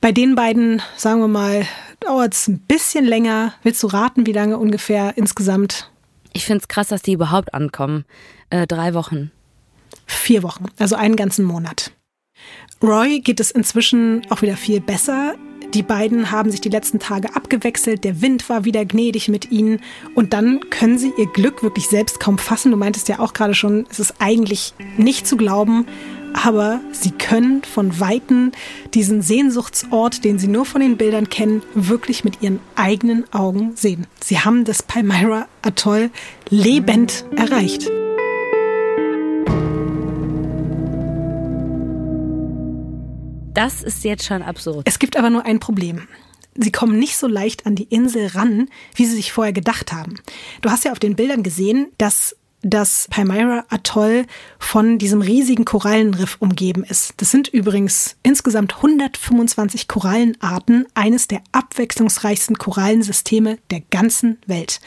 [0.00, 1.66] Bei den beiden, sagen wir mal,
[1.98, 3.54] dauert es ein bisschen länger.
[3.64, 5.90] Willst du raten, wie lange ungefähr insgesamt?
[6.36, 8.04] Ich finde es krass, dass die überhaupt ankommen.
[8.50, 9.30] Äh, drei Wochen.
[10.04, 11.92] Vier Wochen, also einen ganzen Monat.
[12.82, 15.36] Roy geht es inzwischen auch wieder viel besser.
[15.72, 19.80] Die beiden haben sich die letzten Tage abgewechselt, der Wind war wieder gnädig mit ihnen
[20.14, 22.70] und dann können sie ihr Glück wirklich selbst kaum fassen.
[22.70, 25.86] Du meintest ja auch gerade schon, es ist eigentlich nicht zu glauben,
[26.36, 28.52] aber sie können von Weitem
[28.94, 34.06] diesen Sehnsuchtsort, den sie nur von den Bildern kennen, wirklich mit ihren eigenen Augen sehen.
[34.22, 36.10] Sie haben das Palmyra Atoll
[36.48, 37.90] lebend erreicht.
[43.54, 44.86] Das ist jetzt schon absurd.
[44.86, 46.06] Es gibt aber nur ein Problem.
[46.54, 50.16] Sie kommen nicht so leicht an die Insel ran, wie sie sich vorher gedacht haben.
[50.60, 54.26] Du hast ja auf den Bildern gesehen, dass das Palmyra Atoll
[54.58, 57.14] von diesem riesigen Korallenriff umgeben ist.
[57.18, 64.80] Das sind übrigens insgesamt 125 Korallenarten, eines der abwechslungsreichsten Korallensysteme der ganzen Welt.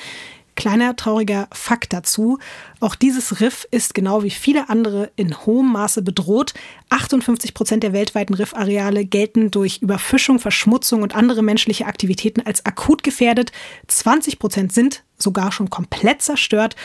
[0.55, 2.37] Kleiner trauriger Fakt dazu.
[2.81, 6.53] Auch dieses Riff ist genau wie viele andere in hohem Maße bedroht.
[6.89, 13.03] 58 Prozent der weltweiten Riffareale gelten durch Überfischung, Verschmutzung und andere menschliche Aktivitäten als akut
[13.03, 13.53] gefährdet.
[13.87, 16.75] 20 Prozent sind sogar schon komplett zerstört.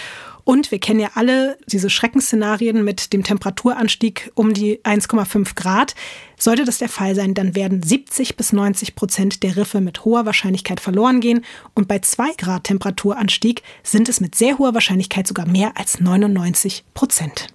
[0.45, 5.95] Und wir kennen ja alle diese Schreckensszenarien mit dem Temperaturanstieg um die 1,5 Grad.
[6.39, 10.27] Sollte das der Fall sein, dann werden 70 bis 90 Prozent der Riffe mit hoher
[10.27, 11.45] Wahrscheinlichkeit verloren gehen.
[11.75, 16.85] Und bei 2 Grad Temperaturanstieg sind es mit sehr hoher Wahrscheinlichkeit sogar mehr als 99
[16.93, 17.47] Prozent.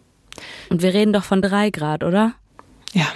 [0.69, 2.33] Und wir reden doch von 3 Grad, oder?
[2.93, 3.07] Ja.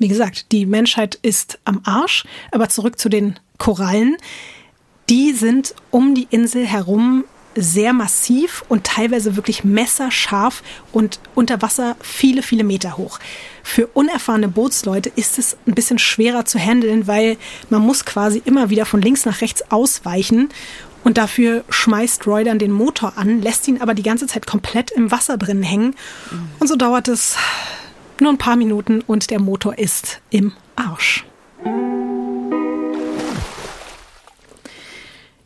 [0.00, 4.16] Wie gesagt, die Menschheit ist am Arsch, aber zurück zu den Korallen.
[5.08, 7.24] Die sind um die Insel herum
[7.56, 10.62] sehr massiv und teilweise wirklich messerscharf
[10.92, 13.18] und unter Wasser viele, viele Meter hoch.
[13.62, 17.36] Für unerfahrene Bootsleute ist es ein bisschen schwerer zu handeln, weil
[17.70, 20.50] man muss quasi immer wieder von links nach rechts ausweichen
[21.04, 24.90] und dafür schmeißt Roy dann den Motor an, lässt ihn aber die ganze Zeit komplett
[24.90, 25.94] im Wasser drin hängen.
[26.58, 27.36] Und so dauert es
[28.20, 31.24] nur ein paar Minuten und der Motor ist im Arsch.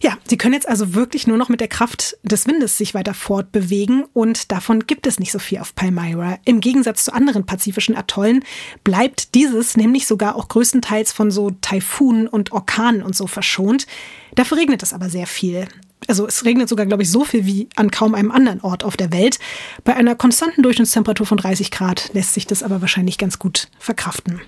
[0.08, 3.12] Ja, sie können jetzt also wirklich nur noch mit der Kraft des Windes sich weiter
[3.12, 6.38] fortbewegen und davon gibt es nicht so viel auf Palmyra.
[6.46, 8.42] Im Gegensatz zu anderen pazifischen Atollen
[8.84, 13.86] bleibt dieses nämlich sogar auch größtenteils von so Taifunen und Orkanen und so verschont.
[14.34, 15.68] Dafür regnet es aber sehr viel.
[16.06, 18.96] Also es regnet sogar, glaube ich, so viel wie an kaum einem anderen Ort auf
[18.96, 19.38] der Welt.
[19.84, 24.40] Bei einer konstanten Durchschnittstemperatur von 30 Grad lässt sich das aber wahrscheinlich ganz gut verkraften.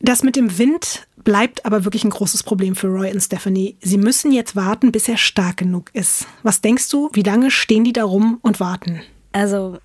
[0.00, 3.76] Das mit dem Wind bleibt aber wirklich ein großes Problem für Roy und Stephanie.
[3.80, 6.26] Sie müssen jetzt warten, bis er stark genug ist.
[6.42, 9.02] Was denkst du, wie lange stehen die da rum und warten?
[9.32, 9.78] Also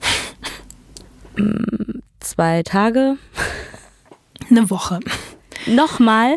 [1.36, 3.16] mm, zwei Tage.
[4.50, 5.00] Eine Woche.
[5.66, 6.36] Nochmal?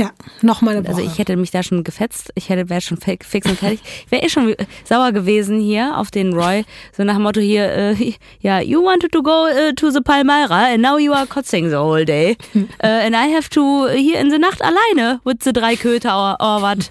[0.00, 0.96] Ja, nochmal eine Woche.
[0.96, 2.32] Also ich hätte mich da schon gefetzt.
[2.34, 3.82] Ich hätte wäre schon fix und fertig.
[4.06, 6.64] Ich wäre eh schon sauer gewesen hier auf den Roy.
[6.96, 10.72] So nach dem Motto hier, äh, ja, you wanted to go uh, to the Palmyra
[10.72, 12.38] and now you are kotzing the whole day.
[12.54, 16.36] Uh, and I have to hier in the Nacht alleine with the drei Köter or,
[16.40, 16.90] or what.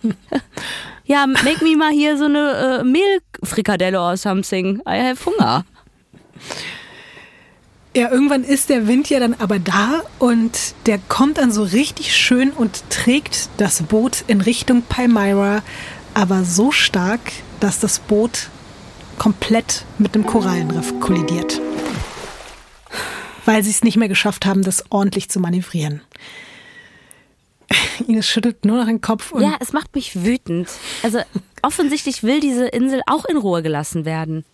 [1.05, 4.81] ja, make me mal hier so eine uh, Mehlfrikadelle or something.
[4.85, 5.65] I have Hunger.
[7.99, 12.15] Ja, irgendwann ist der Wind ja dann aber da und der kommt dann so richtig
[12.15, 15.63] schön und trägt das Boot in Richtung Palmyra,
[16.13, 17.19] aber so stark,
[17.59, 18.51] dass das Boot
[19.17, 21.59] komplett mit dem Korallenriff kollidiert.
[23.43, 25.99] Weil sie es nicht mehr geschafft haben, das ordentlich zu manövrieren.
[28.07, 29.33] Ines schüttelt nur noch den Kopf.
[29.37, 30.69] ja, es macht mich wütend.
[31.03, 31.19] Also
[31.63, 34.45] offensichtlich will diese Insel auch in Ruhe gelassen werden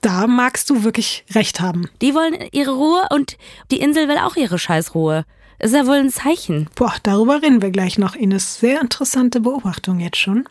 [0.00, 1.88] da magst du wirklich recht haben.
[2.02, 3.36] Die wollen ihre Ruhe und
[3.70, 5.24] die Insel will auch ihre Scheißruhe.
[5.58, 6.68] Ist ja wohl ein Zeichen.
[6.76, 8.60] Boah, darüber reden wir gleich noch, Ines.
[8.60, 10.44] Sehr interessante Beobachtung jetzt schon.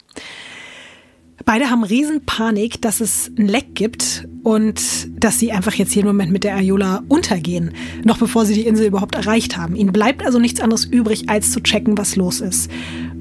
[1.46, 4.82] Beide haben Riesenpanik, dass es ein Leck gibt und
[5.24, 8.88] dass sie einfach jetzt jeden Moment mit der Ayola untergehen, noch bevor sie die Insel
[8.88, 9.76] überhaupt erreicht haben.
[9.76, 12.70] Ihnen bleibt also nichts anderes übrig, als zu checken, was los ist.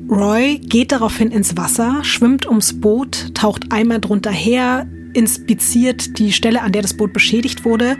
[0.09, 6.63] Roy geht daraufhin ins Wasser, schwimmt ums Boot, taucht einmal drunter her, inspiziert die Stelle,
[6.63, 7.97] an der das Boot beschädigt wurde.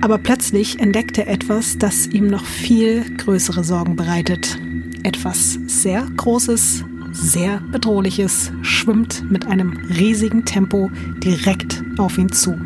[0.00, 4.58] Aber plötzlich entdeckt er etwas, das ihm noch viel größere Sorgen bereitet.
[5.02, 6.84] Etwas sehr Großes
[7.14, 12.58] sehr Bedrohliches schwimmt mit einem riesigen Tempo direkt auf ihn zu.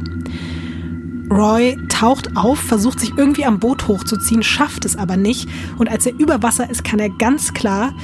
[1.31, 6.07] Roy taucht auf, versucht sich irgendwie am Boot hochzuziehen, schafft es aber nicht und als
[6.07, 7.94] er über Wasser ist, kann er ganz klar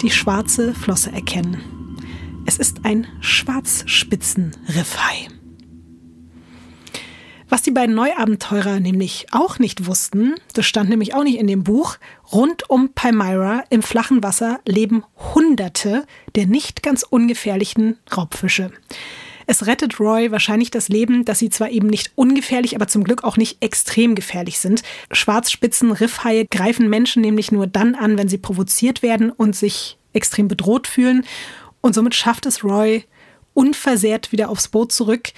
[0.00, 1.79] die schwarze Flosse erkennen.
[2.46, 5.28] Es ist ein Schwarzspitzenriffhai.
[7.48, 11.64] Was die beiden Neuabenteurer nämlich auch nicht wussten, das stand nämlich auch nicht in dem
[11.64, 11.96] Buch,
[12.32, 18.70] rund um Palmyra im flachen Wasser leben Hunderte der nicht ganz ungefährlichen Raubfische.
[19.46, 23.24] Es rettet Roy wahrscheinlich das Leben, dass sie zwar eben nicht ungefährlich, aber zum Glück
[23.24, 24.84] auch nicht extrem gefährlich sind.
[25.10, 30.46] Schwarzspitzen Riffhaie greifen Menschen nämlich nur dann an, wenn sie provoziert werden und sich extrem
[30.46, 31.24] bedroht fühlen.
[31.80, 33.04] Und somit schafft es Roy
[33.54, 35.32] unversehrt wieder aufs Boot zurück.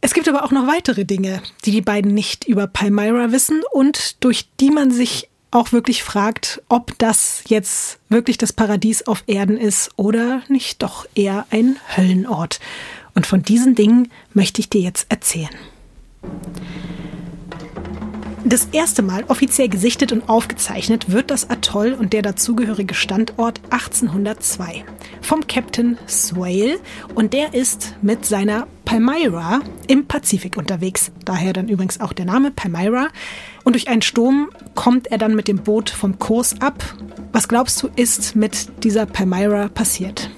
[0.00, 4.22] Es gibt aber auch noch weitere Dinge, die die beiden nicht über Palmyra wissen und
[4.24, 9.58] durch die man sich auch wirklich fragt, ob das jetzt wirklich das Paradies auf Erden
[9.58, 12.60] ist oder nicht doch eher ein Höllenort.
[13.14, 15.50] Und von diesen Dingen möchte ich dir jetzt erzählen.
[18.44, 24.84] Das erste Mal offiziell gesichtet und aufgezeichnet wird das Atoll und der dazugehörige Standort 1802
[25.20, 26.80] vom Captain Swale
[27.14, 31.12] und der ist mit seiner Palmyra im Pazifik unterwegs.
[31.26, 33.08] Daher dann übrigens auch der Name Palmyra.
[33.62, 36.82] Und durch einen Sturm kommt er dann mit dem Boot vom Kurs ab.
[37.32, 40.30] Was glaubst du, ist mit dieser Palmyra passiert?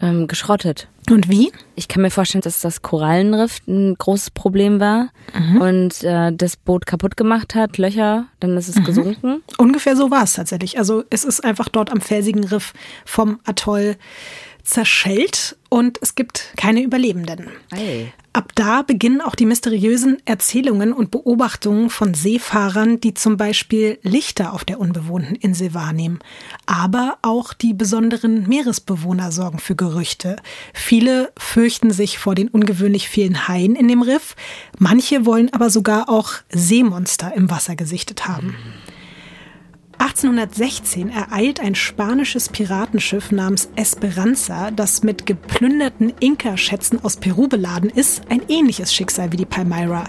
[0.00, 0.88] Ähm, geschrottet.
[1.10, 1.50] Und wie?
[1.74, 5.60] Ich kann mir vorstellen, dass das Korallenriff ein großes Problem war mhm.
[5.60, 8.84] und äh, das Boot kaputt gemacht hat, Löcher, dann ist es mhm.
[8.84, 9.42] gesunken.
[9.56, 10.78] Ungefähr so war es tatsächlich.
[10.78, 13.96] Also es ist einfach dort am felsigen Riff vom Atoll
[14.68, 17.48] zerschellt und es gibt keine Überlebenden.
[17.72, 18.12] Hey.
[18.34, 24.52] Ab da beginnen auch die mysteriösen Erzählungen und Beobachtungen von Seefahrern, die zum Beispiel Lichter
[24.52, 26.20] auf der unbewohnten Insel wahrnehmen.
[26.66, 30.36] Aber auch die besonderen Meeresbewohner sorgen für Gerüchte.
[30.74, 34.36] Viele fürchten sich vor den ungewöhnlich vielen Haien in dem Riff.
[34.78, 38.54] Manche wollen aber sogar auch Seemonster im Wasser gesichtet haben.
[39.98, 48.22] 1816 ereilt ein spanisches Piratenschiff namens Esperanza, das mit geplünderten Inka-Schätzen aus Peru beladen ist,
[48.28, 50.04] ein ähnliches Schicksal wie die Palmyra.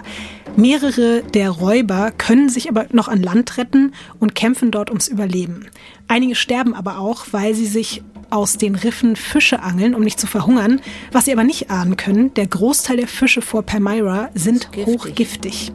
[0.56, 5.66] Mehrere der Räuber können sich aber noch an Land retten und kämpfen dort ums Überleben.
[6.08, 10.26] Einige sterben aber auch, weil sie sich aus den Riffen Fische angeln, um nicht zu
[10.26, 10.80] verhungern.
[11.12, 14.86] Was sie aber nicht ahnen können, der Großteil der Fische vor Palmyra sind giftig.
[14.86, 15.72] hochgiftig.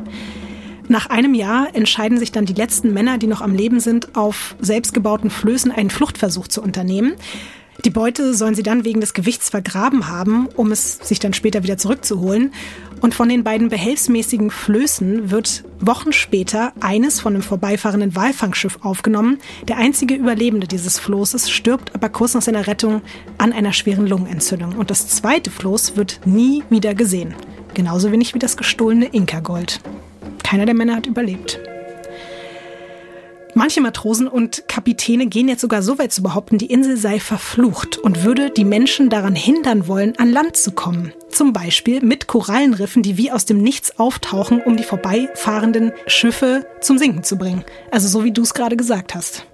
[0.87, 4.55] Nach einem Jahr entscheiden sich dann die letzten Männer, die noch am Leben sind, auf
[4.59, 7.15] selbstgebauten Flößen einen Fluchtversuch zu unternehmen.
[7.83, 11.63] Die Beute sollen sie dann wegen des Gewichts vergraben haben, um es sich dann später
[11.63, 12.53] wieder zurückzuholen.
[13.01, 19.39] Und von den beiden behelfsmäßigen Flößen wird Wochen später eines von einem vorbeifahrenden Walfangschiff aufgenommen.
[19.67, 23.01] Der einzige Überlebende dieses Floßes stirbt aber kurz nach seiner Rettung
[23.37, 24.75] an einer schweren Lungenentzündung.
[24.77, 27.35] Und das zweite Floß wird nie wieder gesehen.
[27.73, 29.81] Genauso wenig wie das gestohlene Inka-Gold.
[30.43, 31.59] Keiner der Männer hat überlebt.
[33.57, 37.97] Manche Matrosen und Kapitäne gehen jetzt sogar so weit zu behaupten, die Insel sei verflucht
[37.97, 41.13] und würde die Menschen daran hindern wollen, an Land zu kommen.
[41.29, 46.97] Zum Beispiel mit Korallenriffen, die wie aus dem Nichts auftauchen, um die vorbeifahrenden Schiffe zum
[46.97, 47.63] Sinken zu bringen.
[47.91, 49.45] Also so wie du es gerade gesagt hast.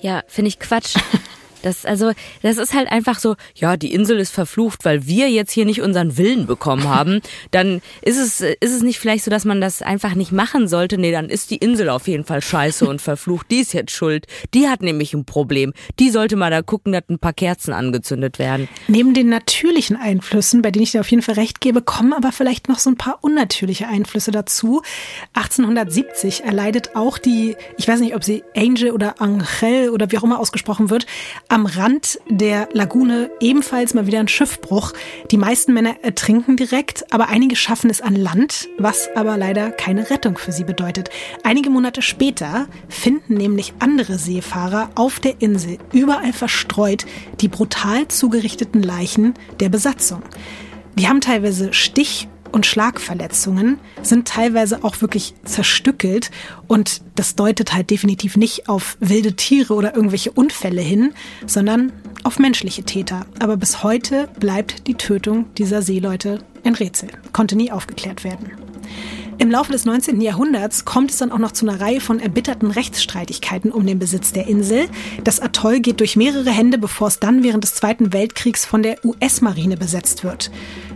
[0.00, 0.96] Ja, finde ich Quatsch.
[1.64, 5.50] Das, also, das ist halt einfach so, ja, die Insel ist verflucht, weil wir jetzt
[5.50, 7.20] hier nicht unseren Willen bekommen haben.
[7.50, 10.98] Dann ist es, ist es nicht vielleicht so, dass man das einfach nicht machen sollte.
[10.98, 13.50] Nee, dann ist die Insel auf jeden Fall scheiße und verflucht.
[13.50, 14.26] Die ist jetzt schuld.
[14.52, 15.72] Die hat nämlich ein Problem.
[15.98, 18.68] Die sollte mal da gucken, dass ein paar Kerzen angezündet werden.
[18.88, 22.32] Neben den natürlichen Einflüssen, bei denen ich dir auf jeden Fall recht gebe, kommen aber
[22.32, 24.82] vielleicht noch so ein paar unnatürliche Einflüsse dazu.
[25.34, 30.24] 1870 erleidet auch die, ich weiß nicht, ob sie Angel oder Angel oder wie auch
[30.24, 31.06] immer ausgesprochen wird,
[31.54, 34.92] am Rand der Lagune ebenfalls mal wieder ein Schiffbruch.
[35.30, 40.10] Die meisten Männer ertrinken direkt, aber einige schaffen es an Land, was aber leider keine
[40.10, 41.10] Rettung für sie bedeutet.
[41.44, 47.06] Einige Monate später finden nämlich andere Seefahrer auf der Insel überall verstreut
[47.40, 50.22] die brutal zugerichteten Leichen der Besatzung.
[50.96, 56.30] Die haben teilweise Stich- und Schlagverletzungen sind teilweise auch wirklich zerstückelt
[56.68, 61.14] und das deutet halt definitiv nicht auf wilde Tiere oder irgendwelche Unfälle hin,
[61.46, 61.92] sondern
[62.22, 63.26] auf menschliche Täter.
[63.40, 68.52] Aber bis heute bleibt die Tötung dieser Seeleute ein Rätsel, konnte nie aufgeklärt werden.
[69.38, 70.20] Im Laufe des 19.
[70.20, 74.32] Jahrhunderts kommt es dann auch noch zu einer Reihe von erbitterten Rechtsstreitigkeiten um den Besitz
[74.32, 74.88] der Insel.
[75.24, 79.04] Das Atoll geht durch mehrere Hände, bevor es dann während des Zweiten Weltkriegs von der
[79.04, 80.50] US-Marine besetzt wird.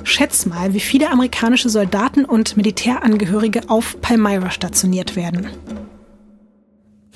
[0.04, 5.48] Schätz mal, wie viele amerikanische Soldaten und Militärangehörige auf Palmyra stationiert werden.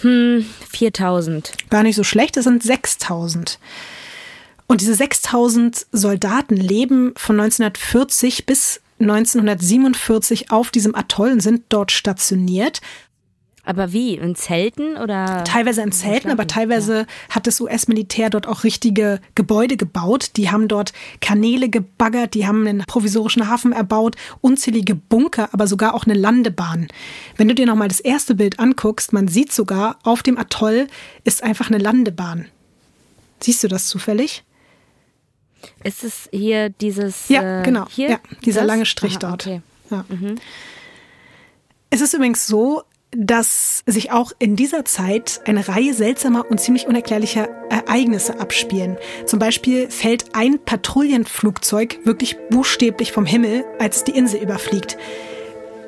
[0.01, 1.53] Hm, 4000.
[1.71, 3.61] Gar nicht so schlecht, es sind 6000.
[4.67, 11.93] Und diese 6000 Soldaten leben von 1940 bis 1947 auf diesem Atoll und sind dort
[11.93, 12.81] stationiert.
[13.65, 14.17] Aber wie?
[14.17, 15.45] In Zelten oder?
[15.45, 17.07] Teilweise in Zelten, aber teilweise ja.
[17.31, 20.33] hat das US-Militär dort auch richtige Gebäude gebaut.
[20.37, 25.95] Die haben dort Kanäle gebaggert, die haben einen provisorischen Hafen erbaut, unzählige Bunker, aber sogar
[25.95, 26.89] auch eine Landebahn.
[27.37, 30.89] Wenn du dir nochmal das erste Bild anguckst, man sieht sogar, auf dem Atoll
[31.23, 32.47] ist einfach eine Landebahn.
[33.41, 34.43] Siehst du das zufällig?
[35.85, 37.29] Ist es hier dieses.
[37.29, 37.87] Ja, äh, genau.
[37.91, 38.11] Hier?
[38.11, 38.69] Ja, dieser das?
[38.69, 39.47] lange Strich Aha, dort.
[39.47, 39.63] okay.
[39.91, 40.05] Ja.
[40.09, 40.37] Mhm.
[41.91, 46.87] Es ist übrigens so, dass sich auch in dieser Zeit eine Reihe seltsamer und ziemlich
[46.87, 48.97] unerklärlicher Ereignisse abspielen.
[49.27, 54.97] Zum Beispiel fällt ein Patrouillenflugzeug wirklich buchstäblich vom Himmel, als es die Insel überfliegt.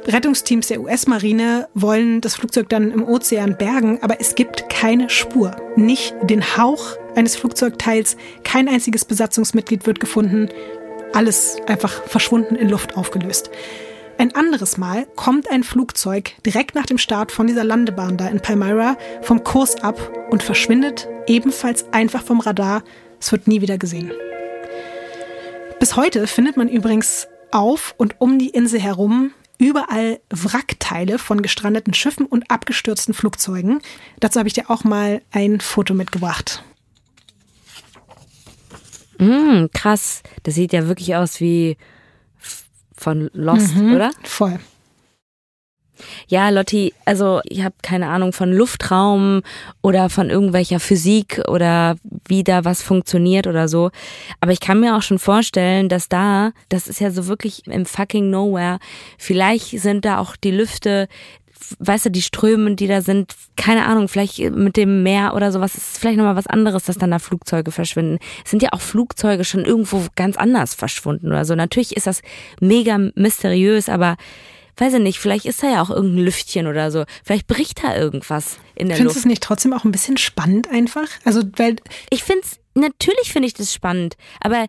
[0.07, 5.57] Rettungsteams der US-Marine wollen das Flugzeug dann im Ozean bergen, aber es gibt keine Spur.
[5.77, 10.51] Nicht den Hauch eines Flugzeugteils, kein einziges Besatzungsmitglied wird gefunden.
[11.15, 13.51] Alles einfach verschwunden in Luft aufgelöst.
[14.19, 18.41] Ein anderes Mal kommt ein Flugzeug direkt nach dem Start von dieser Landebahn da in
[18.41, 19.99] Palmyra vom Kurs ab
[20.31, 22.85] und verschwindet ebenfalls einfach vom Radar.
[23.21, 24.13] Es wird nie wieder gesehen.
[25.81, 31.95] Bis heute findet man übrigens auf und um die Insel herum überall Wrackteile von gestrandeten
[31.95, 33.81] Schiffen und abgestürzten Flugzeugen.
[34.21, 36.63] Dazu habe ich dir auch mal ein Foto mitgebracht.
[39.19, 40.23] Mm, krass.
[40.43, 41.77] Das sieht ja wirklich aus wie
[42.97, 44.11] von Lost, Mhm, oder?
[44.25, 44.59] Voll.
[46.29, 49.43] Ja, Lotti, also ich habe keine Ahnung von Luftraum
[49.83, 53.91] oder von irgendwelcher Physik oder wie da was funktioniert oder so.
[54.41, 57.87] Aber ich kann mir auch schon vorstellen, dass da, das ist ja so wirklich im
[57.87, 58.79] fucking Nowhere,
[59.19, 61.09] vielleicht sind da auch die Lüfte,
[61.79, 65.75] weißt du, die Ströme, die da sind, keine Ahnung, vielleicht mit dem Meer oder sowas,
[65.75, 68.19] ist vielleicht nochmal was anderes, dass dann da Flugzeuge verschwinden.
[68.45, 71.55] Es sind ja auch Flugzeuge schon irgendwo ganz anders verschwunden oder so.
[71.55, 72.23] Natürlich ist das
[72.61, 74.17] mega mysteriös, aber
[74.77, 77.05] weiß ich nicht, vielleicht ist da ja auch irgendein Lüftchen oder so.
[77.25, 79.17] Vielleicht bricht da irgendwas in der Findest du Luft.
[79.19, 81.09] es nicht trotzdem auch ein bisschen spannend einfach?
[81.25, 81.77] Also, weil
[82.11, 84.67] Ich find's, natürlich finde ich das spannend, aber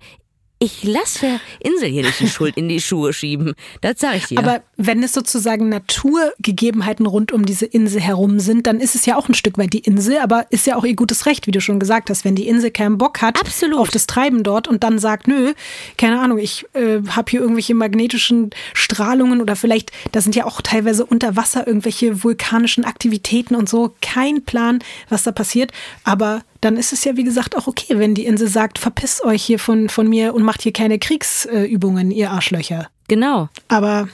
[0.59, 3.55] ich lasse der Insel hier nicht die Schuld in die Schuhe schieben.
[3.81, 4.39] Das sage ich dir.
[4.39, 9.15] Aber wenn es sozusagen Naturgegebenheiten rund um diese Insel herum sind, dann ist es ja
[9.17, 11.61] auch ein Stück weit die Insel, aber ist ja auch ihr gutes Recht, wie du
[11.61, 13.79] schon gesagt hast, wenn die Insel keinen Bock hat Absolut.
[13.79, 15.53] auf das Treiben dort und dann sagt, nö,
[15.97, 20.61] keine Ahnung, ich äh, habe hier irgendwelche magnetischen Strahlungen oder vielleicht, da sind ja auch
[20.61, 25.71] teilweise unter Wasser irgendwelche vulkanischen Aktivitäten und so, kein Plan, was da passiert,
[26.03, 29.43] aber dann ist es ja, wie gesagt, auch okay, wenn die Insel sagt, verpisst euch
[29.43, 32.87] hier von, von mir und macht hier keine Kriegsübungen, ihr Arschlöcher.
[33.07, 33.49] genau.
[33.67, 34.07] Aber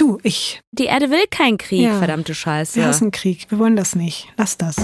[0.00, 1.98] du, ich, Die Erde will keinen Krieg, Ja.
[1.98, 2.76] verdammte Scheiße.
[2.76, 3.46] wir hassen Krieg.
[3.50, 4.28] Wir wollen das nicht.
[4.36, 4.76] Lass das.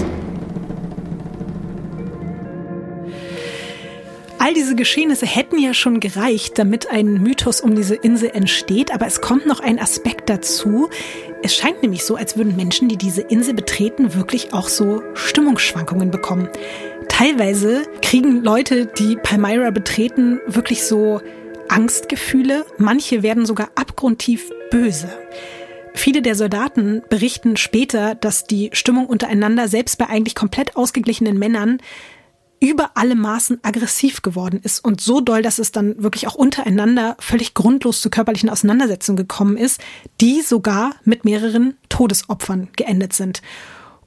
[4.39, 9.07] All diese Geschehnisse hätten ja schon gereicht, damit ein Mythos um diese Insel entsteht, aber
[9.07, 10.89] es kommt noch ein Aspekt dazu.
[11.41, 16.11] Es scheint nämlich so, als würden Menschen, die diese Insel betreten, wirklich auch so Stimmungsschwankungen
[16.11, 16.49] bekommen.
[17.09, 21.19] Teilweise kriegen Leute, die Palmyra betreten, wirklich so
[21.69, 22.65] Angstgefühle.
[22.77, 25.09] Manche werden sogar abgrundtief böse.
[25.93, 31.79] Viele der Soldaten berichten später, dass die Stimmung untereinander selbst bei eigentlich komplett ausgeglichenen Männern
[32.59, 37.15] über alle Maßen aggressiv geworden ist und so doll, dass es dann wirklich auch untereinander
[37.19, 39.81] völlig grundlos zu körperlichen Auseinandersetzungen gekommen ist,
[40.21, 43.41] die sogar mit mehreren Todesopfern geendet sind.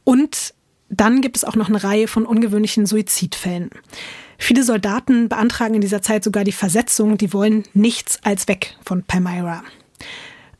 [0.04, 0.54] Und
[0.88, 3.70] dann gibt es auch noch eine Reihe von ungewöhnlichen Suizidfällen.
[4.42, 9.04] Viele Soldaten beantragen in dieser Zeit sogar die Versetzung, die wollen nichts als weg von
[9.04, 9.62] Palmyra.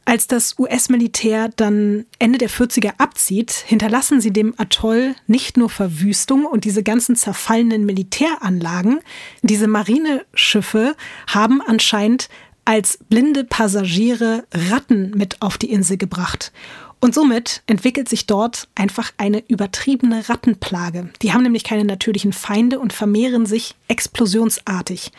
[0.04, 6.44] Als das US-Militär dann Ende der 40er abzieht, hinterlassen sie dem Atoll nicht nur Verwüstung
[6.44, 9.00] und diese ganzen zerfallenen Militäranlagen.
[9.42, 10.94] Diese Marineschiffe
[11.26, 12.28] haben anscheinend
[12.66, 16.52] als blinde Passagiere Ratten mit auf die Insel gebracht.
[17.00, 21.10] Und somit entwickelt sich dort einfach eine übertriebene Rattenplage.
[21.22, 25.10] Die haben nämlich keine natürlichen Feinde und vermehren sich explosionsartig.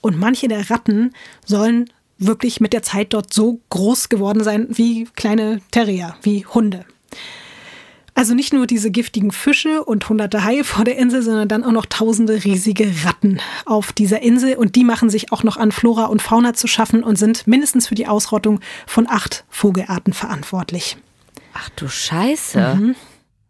[0.00, 1.12] Und manche der Ratten
[1.44, 6.86] sollen wirklich mit der Zeit dort so groß geworden sein wie kleine Terrier, wie Hunde.
[8.14, 11.72] Also nicht nur diese giftigen Fische und hunderte Haie vor der Insel, sondern dann auch
[11.72, 14.54] noch tausende riesige Ratten auf dieser Insel.
[14.54, 17.88] Und die machen sich auch noch an Flora und Fauna zu schaffen und sind mindestens
[17.88, 20.96] für die Ausrottung von acht Vogelarten verantwortlich.
[21.58, 22.94] Ach du Scheiße.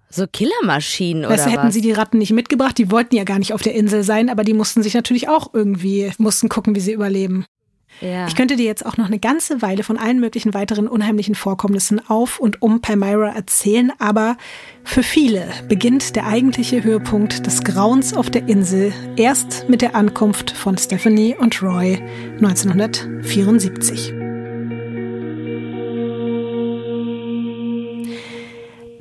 [0.08, 1.74] So Killermaschinen oder du, hätten was?
[1.74, 4.44] sie die Ratten nicht mitgebracht, die wollten ja gar nicht auf der Insel sein, aber
[4.44, 7.44] die mussten sich natürlich auch irgendwie, mussten gucken, wie sie überleben.
[8.00, 8.26] Ja.
[8.28, 12.00] Ich könnte dir jetzt auch noch eine ganze Weile von allen möglichen weiteren unheimlichen Vorkommnissen
[12.08, 14.36] auf und um Palmyra erzählen, aber
[14.84, 20.50] für viele beginnt der eigentliche Höhepunkt des Grauens auf der Insel erst mit der Ankunft
[20.50, 22.02] von Stephanie und Roy
[22.36, 24.15] 1974.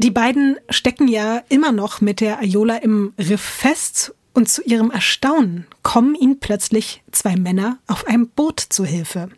[0.06, 4.92] Die beiden stecken ja immer noch mit der Ayola im Riff fest und zu ihrem
[4.92, 9.30] Erstaunen kommen ihnen plötzlich zwei Männer auf einem Boot zu Hilfe.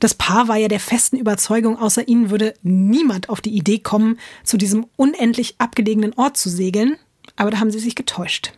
[0.00, 4.18] Das Paar war ja der festen Überzeugung, außer ihnen würde niemand auf die Idee kommen,
[4.42, 6.96] zu diesem unendlich abgelegenen Ort zu segeln,
[7.36, 8.54] aber da haben sie sich getäuscht.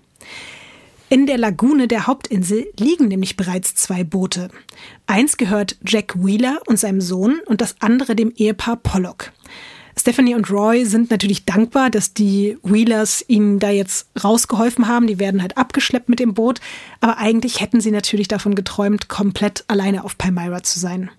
[1.10, 4.48] In der Lagune der Hauptinsel liegen nämlich bereits zwei Boote.
[5.06, 9.30] Eins gehört Jack Wheeler und seinem Sohn und das andere dem Ehepaar Pollock.
[9.96, 15.06] Stephanie und Roy sind natürlich dankbar, dass die Wheelers ihnen da jetzt rausgeholfen haben.
[15.06, 16.60] Die werden halt abgeschleppt mit dem Boot.
[17.00, 21.10] Aber eigentlich hätten sie natürlich davon geträumt, komplett alleine auf Palmyra zu sein.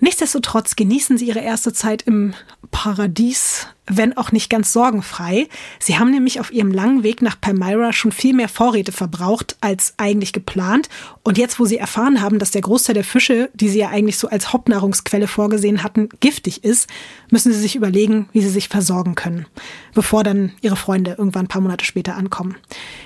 [0.00, 2.34] Nichtsdestotrotz genießen sie ihre erste Zeit im
[2.70, 5.48] Paradies, wenn auch nicht ganz sorgenfrei.
[5.78, 9.94] Sie haben nämlich auf ihrem langen Weg nach Palmyra schon viel mehr Vorräte verbraucht als
[9.98, 10.88] eigentlich geplant.
[11.22, 14.16] Und jetzt, wo sie erfahren haben, dass der Großteil der Fische, die sie ja eigentlich
[14.16, 16.88] so als Hauptnahrungsquelle vorgesehen hatten, giftig ist,
[17.30, 19.46] müssen sie sich überlegen, wie sie sich versorgen können,
[19.94, 22.56] bevor dann ihre Freunde irgendwann ein paar Monate später ankommen.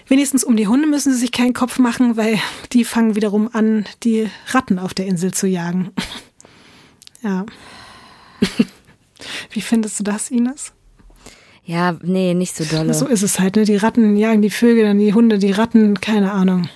[0.06, 2.38] Wenigstens um die Hunde müssen sie sich keinen Kopf machen, weil
[2.72, 5.90] die fangen wiederum an, die Ratten auf der Insel zu jagen.
[7.26, 7.44] Ja.
[9.50, 10.72] Wie findest du das, Ines?
[11.64, 12.94] Ja, nee, nicht so dolle.
[12.94, 13.64] So ist es halt, ne?
[13.64, 16.68] Die Ratten jagen die Vögel, dann die Hunde, die Ratten, keine Ahnung.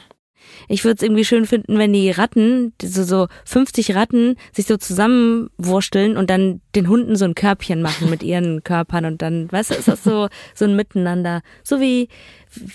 [0.66, 4.76] Ich würde es irgendwie schön finden, wenn die Ratten, so, so 50 Ratten, sich so
[4.76, 9.70] zusammenwursteln und dann den Hunden so ein Körbchen machen mit ihren Körpern und dann, weißt
[9.70, 11.42] du, ist das so, so ein Miteinander.
[11.62, 12.08] So wie,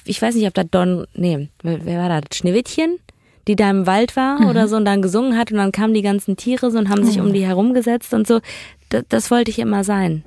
[0.06, 2.38] ich weiß nicht, ob da Don, nee, wer war das?
[2.38, 3.00] Schneewittchen?
[3.48, 4.48] Die da im Wald war mhm.
[4.48, 7.04] oder so und dann gesungen hat und dann kamen die ganzen Tiere so und haben
[7.06, 8.40] sich um die herumgesetzt und so.
[8.90, 10.24] Das, das wollte ich immer sein.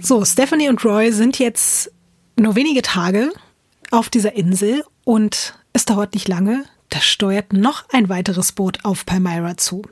[0.00, 1.92] So, Stephanie und Roy sind jetzt
[2.36, 3.30] nur wenige Tage
[3.90, 6.64] auf dieser Insel und es dauert nicht lange.
[6.88, 9.82] Da steuert noch ein weiteres Boot auf Palmyra zu.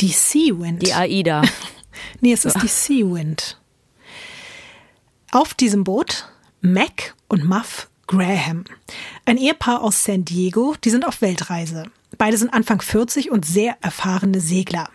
[0.00, 0.82] Die Sea Wind.
[0.82, 1.42] Die AIDA.
[2.20, 3.58] nee, es ist die Sea Wind.
[5.32, 6.28] Auf diesem Boot
[6.60, 8.64] Mac und Muff Graham.
[9.24, 11.84] Ein Ehepaar aus San Diego, die sind auf Weltreise.
[12.16, 14.88] Beide sind Anfang 40 und sehr erfahrene Segler.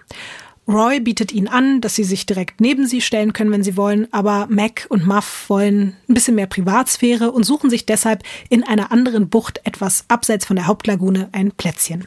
[0.67, 4.07] Roy bietet ihnen an, dass sie sich direkt neben sie stellen können, wenn sie wollen,
[4.11, 8.91] aber Mac und Muff wollen ein bisschen mehr Privatsphäre und suchen sich deshalb in einer
[8.91, 12.05] anderen Bucht etwas abseits von der Hauptlagune ein Plätzchen.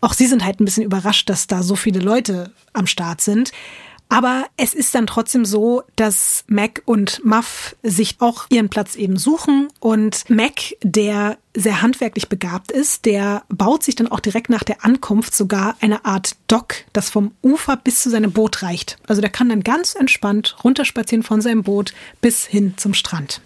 [0.00, 3.50] Auch sie sind halt ein bisschen überrascht, dass da so viele Leute am Start sind.
[4.08, 9.16] Aber es ist dann trotzdem so, dass Mac und Muff sich auch ihren Platz eben
[9.16, 9.68] suchen.
[9.80, 14.84] Und Mac, der sehr handwerklich begabt ist, der baut sich dann auch direkt nach der
[14.84, 18.98] Ankunft sogar eine Art Dock, das vom Ufer bis zu seinem Boot reicht.
[19.06, 23.40] Also der kann dann ganz entspannt runterspazieren von seinem Boot bis hin zum Strand.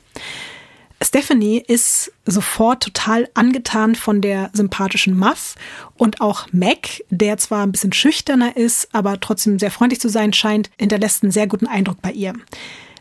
[1.03, 5.55] Stephanie ist sofort total angetan von der sympathischen Muff
[5.97, 10.33] und auch Mac, der zwar ein bisschen schüchterner ist, aber trotzdem sehr freundlich zu sein
[10.33, 12.35] scheint, hinterlässt einen sehr guten Eindruck bei ihr.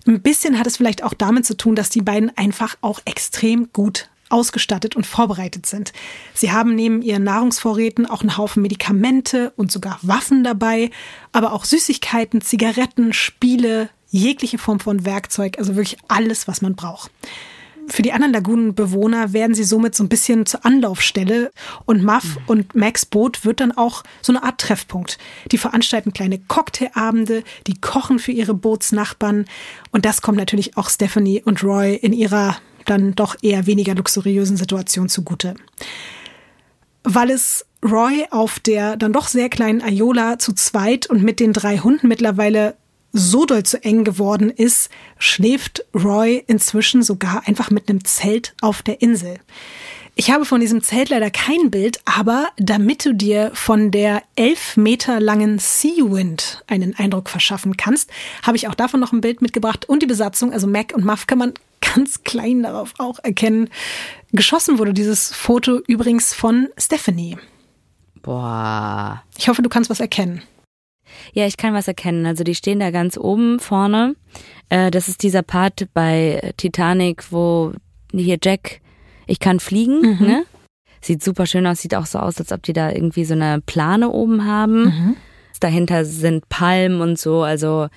[0.05, 3.73] Ein bisschen hat es vielleicht auch damit zu tun, dass die beiden einfach auch extrem
[3.73, 5.91] gut ausgestattet und vorbereitet sind.
[6.33, 10.91] Sie haben neben ihren Nahrungsvorräten auch einen Haufen Medikamente und sogar Waffen dabei,
[11.31, 17.11] aber auch Süßigkeiten, Zigaretten, Spiele, jegliche Form von Werkzeug, also wirklich alles, was man braucht.
[17.89, 21.51] Für die anderen Lagunenbewohner werden sie somit so ein bisschen zur Anlaufstelle
[21.85, 22.41] und Muff mhm.
[22.47, 25.17] und Max Boot wird dann auch so eine Art Treffpunkt.
[25.51, 29.45] Die veranstalten kleine Cocktailabende, die kochen für ihre Bootsnachbarn
[29.91, 34.57] und das kommt natürlich auch Stephanie und Roy in ihrer dann doch eher weniger luxuriösen
[34.57, 35.55] Situation zugute.
[37.03, 41.53] Weil es Roy auf der dann doch sehr kleinen Ayola zu zweit und mit den
[41.53, 42.75] drei Hunden mittlerweile
[43.17, 48.81] so doll zu eng geworden ist, schläft Roy inzwischen sogar einfach mit einem Zelt auf
[48.81, 49.39] der Insel.
[50.19, 54.75] Ich habe von diesem Zelt leider kein Bild, aber damit du dir von der elf
[54.75, 58.09] Meter langen Sea Wind einen Eindruck verschaffen kannst,
[58.41, 61.27] habe ich auch davon noch ein Bild mitgebracht und die Besatzung, also Mac und Muff
[61.27, 63.69] kann man ganz klein darauf auch erkennen.
[64.31, 67.37] Geschossen wurde dieses Foto übrigens von Stephanie.
[68.23, 69.23] Boah.
[69.37, 70.41] Ich hoffe, du kannst was erkennen.
[71.33, 72.25] Ja, ich kann was erkennen.
[72.25, 74.15] Also die stehen da ganz oben vorne.
[74.69, 77.73] Äh, das ist dieser Part bei Titanic, wo
[78.11, 78.81] hier Jack,
[79.25, 80.27] ich kann fliegen, mhm.
[80.27, 80.43] ne?
[80.99, 83.61] Sieht super schön aus, sieht auch so aus, als ob die da irgendwie so eine
[83.61, 84.85] Plane oben haben.
[84.85, 85.15] Mhm.
[85.59, 87.87] Dahinter sind Palmen und so, also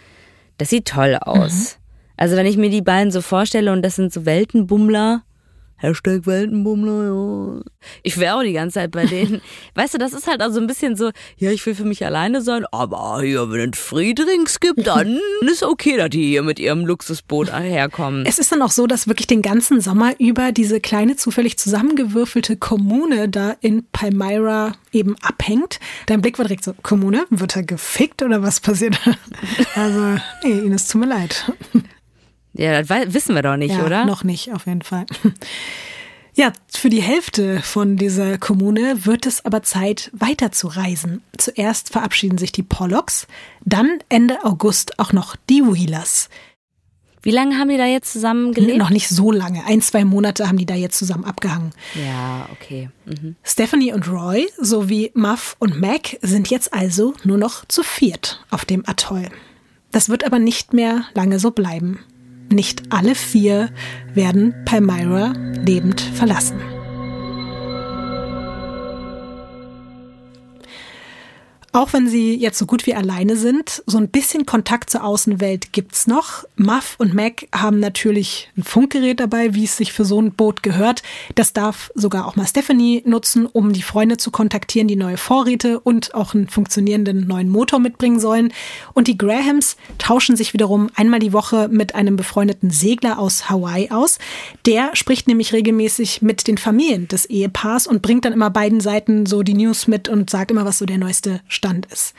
[0.58, 1.76] das sieht toll aus.
[1.76, 1.80] Mhm.
[2.16, 5.22] Also wenn ich mir die beiden so vorstelle und das sind so Weltenbummler,
[5.80, 7.62] Hashtag Weltenbummler, ja.
[8.02, 9.40] Ich wäre auch die ganze Zeit bei denen.
[9.74, 12.42] weißt du, das ist halt also ein bisschen so, ja, ich will für mich alleine
[12.42, 16.84] sein, aber hier, wenn es Friedrings gibt, dann ist okay, dass die hier mit ihrem
[16.84, 18.26] Luxusboot herkommen.
[18.26, 22.58] Es ist dann auch so, dass wirklich den ganzen Sommer über diese kleine, zufällig zusammengewürfelte
[22.58, 25.80] Kommune da in Palmyra eben abhängt.
[26.06, 29.00] Dein Blick war direkt so, Kommune, wird er gefickt oder was passiert?
[29.74, 31.50] also, nee, Ines, tut mir leid.
[32.53, 34.05] Ja, das wissen wir doch nicht, ja, oder?
[34.05, 35.07] Noch nicht, auf jeden Fall.
[36.34, 41.22] Ja, für die Hälfte von dieser Kommune wird es aber Zeit, weiterzureisen.
[41.36, 43.26] Zuerst verabschieden sich die Pollocks,
[43.64, 46.28] dann Ende August auch noch die Wheelers.
[47.22, 48.78] Wie lange haben die da jetzt zusammen gelebt?
[48.78, 49.66] Noch nicht so lange.
[49.66, 51.72] Ein, zwei Monate haben die da jetzt zusammen abgehangen.
[51.94, 52.88] Ja, okay.
[53.05, 53.36] Mhm.
[53.42, 58.64] Stephanie und Roy sowie Muff und Mac sind jetzt also nur noch zu viert auf
[58.64, 59.28] dem Atoll.
[59.92, 61.98] Das wird aber nicht mehr lange so bleiben.
[62.53, 63.68] Nicht alle vier
[64.12, 65.32] werden Palmyra
[65.64, 66.79] lebend verlassen.
[71.72, 75.72] Auch wenn sie jetzt so gut wie alleine sind, so ein bisschen Kontakt zur Außenwelt
[75.72, 76.44] gibt's noch.
[76.56, 80.64] Muff und Mac haben natürlich ein Funkgerät dabei, wie es sich für so ein Boot
[80.64, 81.04] gehört.
[81.36, 85.78] Das darf sogar auch mal Stephanie nutzen, um die Freunde zu kontaktieren, die neue Vorräte
[85.78, 88.52] und auch einen funktionierenden neuen Motor mitbringen sollen.
[88.92, 93.92] Und die Grahams tauschen sich wiederum einmal die Woche mit einem befreundeten Segler aus Hawaii
[93.92, 94.18] aus.
[94.66, 99.24] Der spricht nämlich regelmäßig mit den Familien des Ehepaars und bringt dann immer beiden Seiten
[99.24, 102.14] so die News mit und sagt immer, was so der neueste Stand ist.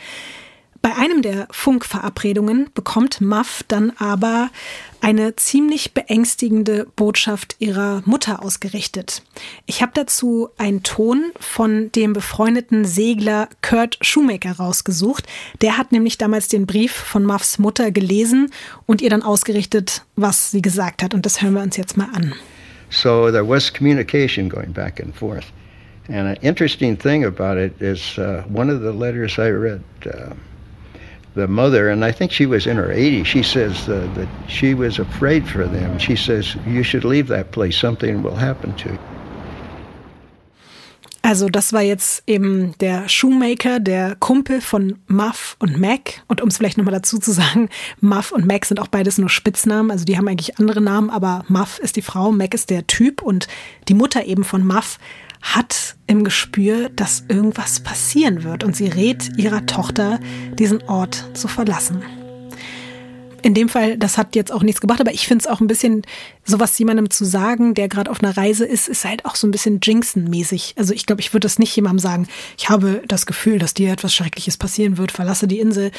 [0.83, 4.49] Bei einem der Funkverabredungen bekommt Muff dann aber
[4.99, 9.23] eine ziemlich beängstigende Botschaft ihrer Mutter ausgerichtet.
[9.65, 15.25] Ich habe dazu einen Ton von dem befreundeten Segler Kurt Shoemaker rausgesucht.
[15.61, 18.51] Der hat nämlich damals den Brief von Muffs Mutter gelesen
[18.85, 21.15] und ihr dann ausgerichtet, was sie gesagt hat.
[21.15, 22.33] Und das hören wir uns jetzt mal an.
[22.89, 25.45] So there was communication going back and forth.
[26.11, 30.33] And an interesting thing about it is uh, one of the letters I read, uh,
[31.35, 34.73] the mother, and I think she was in her 80s, she says uh, that she
[34.73, 35.97] was afraid for them.
[35.99, 38.99] She says, You should leave that place, something will happen to you.
[41.23, 46.23] Also das war jetzt eben der Shoemaker, der Kumpel von Muff und Mac.
[46.27, 47.69] Und um es vielleicht nochmal dazu zu sagen,
[48.01, 49.91] Muff und Mac sind auch beides nur Spitznamen.
[49.91, 53.21] Also die haben eigentlich andere Namen, aber Muff ist die Frau, Mac ist der Typ.
[53.21, 53.47] Und
[53.87, 54.97] die Mutter eben von Muff
[55.41, 60.19] hat im Gespür, dass irgendwas passieren wird und sie rät ihrer Tochter,
[60.57, 62.03] diesen Ort zu verlassen.
[63.43, 65.67] In dem Fall, das hat jetzt auch nichts gebracht, aber ich finde es auch ein
[65.67, 66.03] bisschen,
[66.43, 69.51] sowas jemandem zu sagen, der gerade auf einer Reise ist, ist halt auch so ein
[69.51, 70.75] bisschen Jinxen-mäßig.
[70.77, 72.27] Also ich glaube, ich würde das nicht jemandem sagen,
[72.57, 75.91] ich habe das Gefühl, dass dir etwas Schreckliches passieren wird, verlasse die Insel.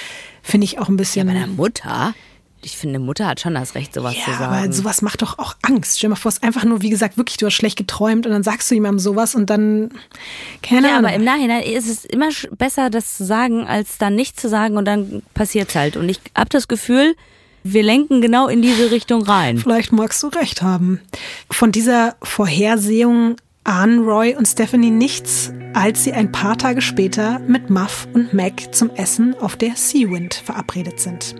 [0.43, 1.27] Finde ich auch ein bisschen.
[1.27, 2.15] Ja, meiner Mutter?
[2.65, 4.45] Ich finde, Mutter hat schon das Recht, sowas ja, zu sagen.
[4.45, 5.99] Aber sowas macht doch auch Angst.
[5.99, 8.27] Stell dir mal vor, es ist einfach nur, wie gesagt, wirklich, du hast schlecht geträumt
[8.27, 9.91] und dann sagst du jemandem sowas und dann.
[10.63, 11.07] Keine ja, Ahnung.
[11.07, 14.77] aber im Nachhinein ist es immer besser, das zu sagen, als dann nicht zu sagen
[14.77, 15.97] und dann passiert's halt.
[15.97, 17.15] Und ich habe das Gefühl,
[17.65, 19.59] wir lenken genau in diese Richtung rein.
[19.59, 21.01] Vielleicht magst du recht haben.
[21.51, 27.71] Von dieser Vorhersehung ahnen Roy und Stephanie nichts, als sie ein paar Tage später mit
[27.71, 31.37] Muff und Mac zum Essen auf der Seawind verabredet sind.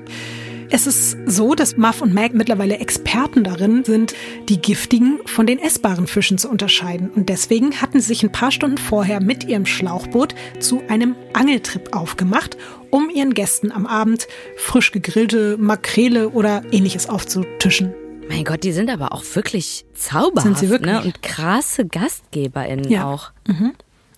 [0.75, 4.15] Es ist so, dass Muff und Mag mittlerweile Experten darin sind,
[4.49, 7.11] die giftigen von den essbaren Fischen zu unterscheiden.
[7.11, 11.95] Und deswegen hatten sie sich ein paar Stunden vorher mit ihrem Schlauchboot zu einem Angeltrip
[11.95, 12.57] aufgemacht,
[12.91, 17.93] um ihren Gästen am Abend frisch gegrillte Makrele oder ähnliches aufzutischen.
[18.31, 20.95] Mein Gott, die sind aber auch wirklich zauberhaft Sind sie wirklich?
[20.95, 21.03] Ne?
[21.03, 23.05] und krasse GastgeberInnen Ja.
[23.05, 23.33] auch.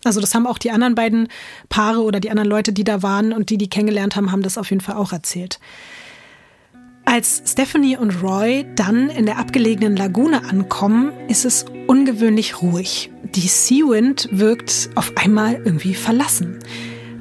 [0.05, 1.26] Also das haben auch die anderen beiden
[1.68, 4.57] Paare oder die anderen Leute, die da waren und die die kennengelernt haben, haben das
[4.57, 5.59] auf jeden Fall auch erzählt.
[7.05, 13.11] Als Stephanie und Roy dann in der abgelegenen Lagune ankommen, ist es ungewöhnlich ruhig.
[13.34, 16.59] Die Seawind wirkt auf einmal irgendwie verlassen.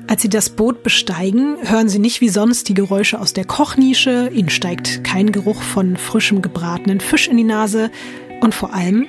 [0.07, 4.29] Als sie das Boot besteigen, hören sie nicht wie sonst die Geräusche aus der Kochnische,
[4.33, 7.91] ihnen steigt kein Geruch von frischem gebratenen Fisch in die Nase
[8.41, 9.07] und vor allem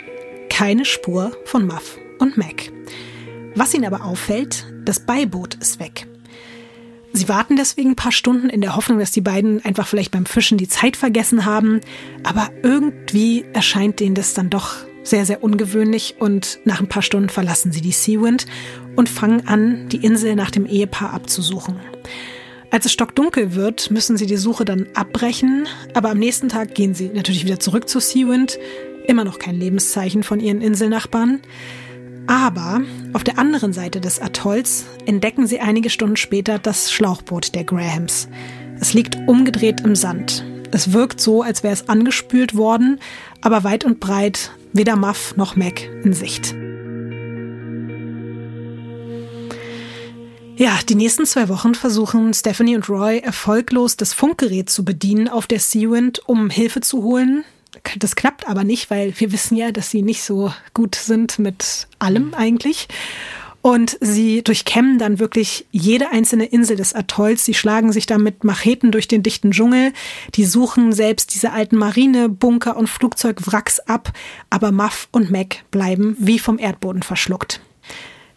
[0.49, 2.71] keine Spur von Muff und Mac.
[3.55, 6.07] Was ihnen aber auffällt, das Beiboot ist weg.
[7.17, 10.27] Sie warten deswegen ein paar Stunden in der Hoffnung, dass die beiden einfach vielleicht beim
[10.27, 11.81] Fischen die Zeit vergessen haben.
[12.25, 17.29] Aber irgendwie erscheint denen das dann doch sehr, sehr ungewöhnlich und nach ein paar Stunden
[17.29, 18.47] verlassen sie die Seawind
[18.97, 21.77] und fangen an, die Insel nach dem Ehepaar abzusuchen.
[22.73, 26.95] Als es stockdunkel wird, müssen sie die Suche dann abbrechen, aber am nächsten Tag gehen
[26.95, 28.59] sie natürlich wieder zurück zur Seawind.
[29.07, 31.43] Immer noch kein Lebenszeichen von ihren Inselnachbarn.
[32.27, 32.81] Aber
[33.13, 38.29] auf der anderen Seite des Atolls entdecken sie einige Stunden später das Schlauchboot der Grahams.
[38.81, 40.45] Es liegt umgedreht im Sand.
[40.71, 42.99] Es wirkt so, als wäre es angespült worden,
[43.41, 46.55] aber weit und breit weder Muff noch Mac in Sicht.
[50.57, 55.47] Ja, die nächsten zwei Wochen versuchen Stephanie und Roy erfolglos das Funkgerät zu bedienen auf
[55.47, 57.45] der Seawind, um Hilfe zu holen.
[57.99, 61.87] Das klappt aber nicht, weil wir wissen ja, dass sie nicht so gut sind mit
[61.99, 62.89] allem eigentlich.
[63.63, 67.47] Und sie durchkämmen dann wirklich jede einzelne Insel des Atolls.
[67.47, 69.95] Sie schlagen sich dann mit Macheten durch den dichten Dschungel.
[70.35, 74.13] Die suchen selbst diese alten Marinebunker und Flugzeugwracks ab.
[74.51, 77.63] Aber Muff und Mac bleiben wie vom Erdboden verschluckt.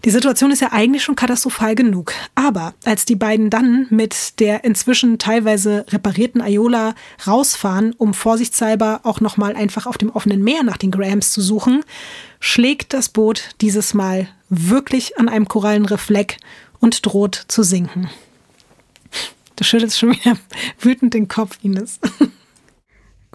[0.08, 2.14] Die Situation ist ja eigentlich schon katastrophal genug.
[2.34, 6.96] Aber als die beiden dann mit der inzwischen teilweise reparierten Ayola
[7.28, 11.84] rausfahren, um vorsichtshalber auch nochmal einfach auf dem offenen Meer nach den Grahams zu suchen,
[12.40, 16.38] schlägt das Boot dieses Mal wirklich an einem Korallenriff leck
[16.80, 18.10] und droht zu sinken.
[19.58, 20.38] Du schüttelst schon wieder
[20.80, 22.00] wütend den Kopf, Ines.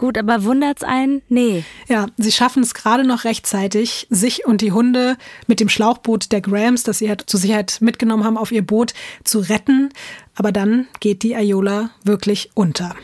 [0.02, 1.22] Gut, aber wundert's einen?
[1.28, 1.62] Nee.
[1.86, 6.40] Ja, sie schaffen es gerade noch rechtzeitig, sich und die Hunde mit dem Schlauchboot der
[6.40, 9.90] Grahams, das sie halt zur Sicherheit mitgenommen haben, auf ihr Boot zu retten.
[10.34, 12.96] Aber dann geht die Ayola wirklich unter.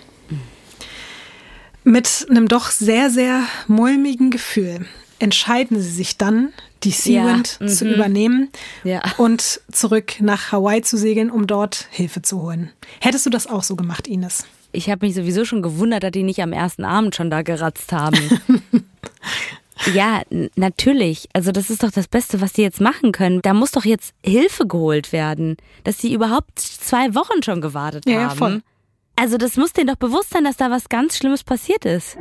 [1.84, 4.84] Mit einem doch sehr, sehr mulmigen Gefühl
[5.20, 7.94] entscheiden sie sich dann, die Seawind ja, zu mhm.
[7.94, 8.48] übernehmen
[8.82, 9.02] ja.
[9.18, 12.72] und zurück nach Hawaii zu segeln, um dort Hilfe zu holen.
[13.00, 14.46] Hättest du das auch so gemacht, Ines?
[14.72, 17.92] Ich habe mich sowieso schon gewundert, dass die nicht am ersten Abend schon da geratzt
[17.92, 18.18] haben.
[19.94, 20.22] ja,
[20.56, 21.28] natürlich.
[21.32, 23.40] Also das ist doch das Beste, was die jetzt machen können.
[23.42, 28.14] Da muss doch jetzt Hilfe geholt werden, dass die überhaupt zwei Wochen schon gewartet ja,
[28.14, 28.22] haben.
[28.22, 28.62] Ja, voll.
[29.16, 32.16] Also das muss denen doch bewusst sein, dass da was ganz Schlimmes passiert ist.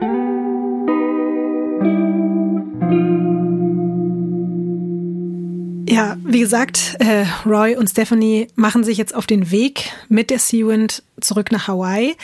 [5.90, 10.40] Ja, wie gesagt, äh, Roy und Stephanie machen sich jetzt auf den Weg mit der
[10.40, 12.16] Seawind zurück nach Hawaii.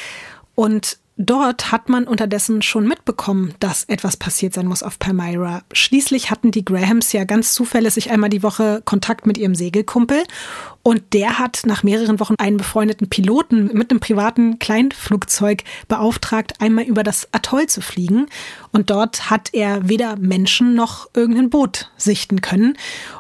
[0.56, 5.62] Und Dort hat man unterdessen schon mitbekommen, dass etwas passiert sein muss auf Palmyra.
[5.72, 10.24] Schließlich hatten die Grahams ja ganz zuverlässig einmal die Woche Kontakt mit ihrem Segelkumpel
[10.82, 16.86] und der hat nach mehreren Wochen einen befreundeten Piloten mit einem privaten Kleinflugzeug beauftragt, einmal
[16.86, 18.26] über das Atoll zu fliegen.
[18.72, 22.76] Und dort hat er weder Menschen noch irgendein Boot sichten können.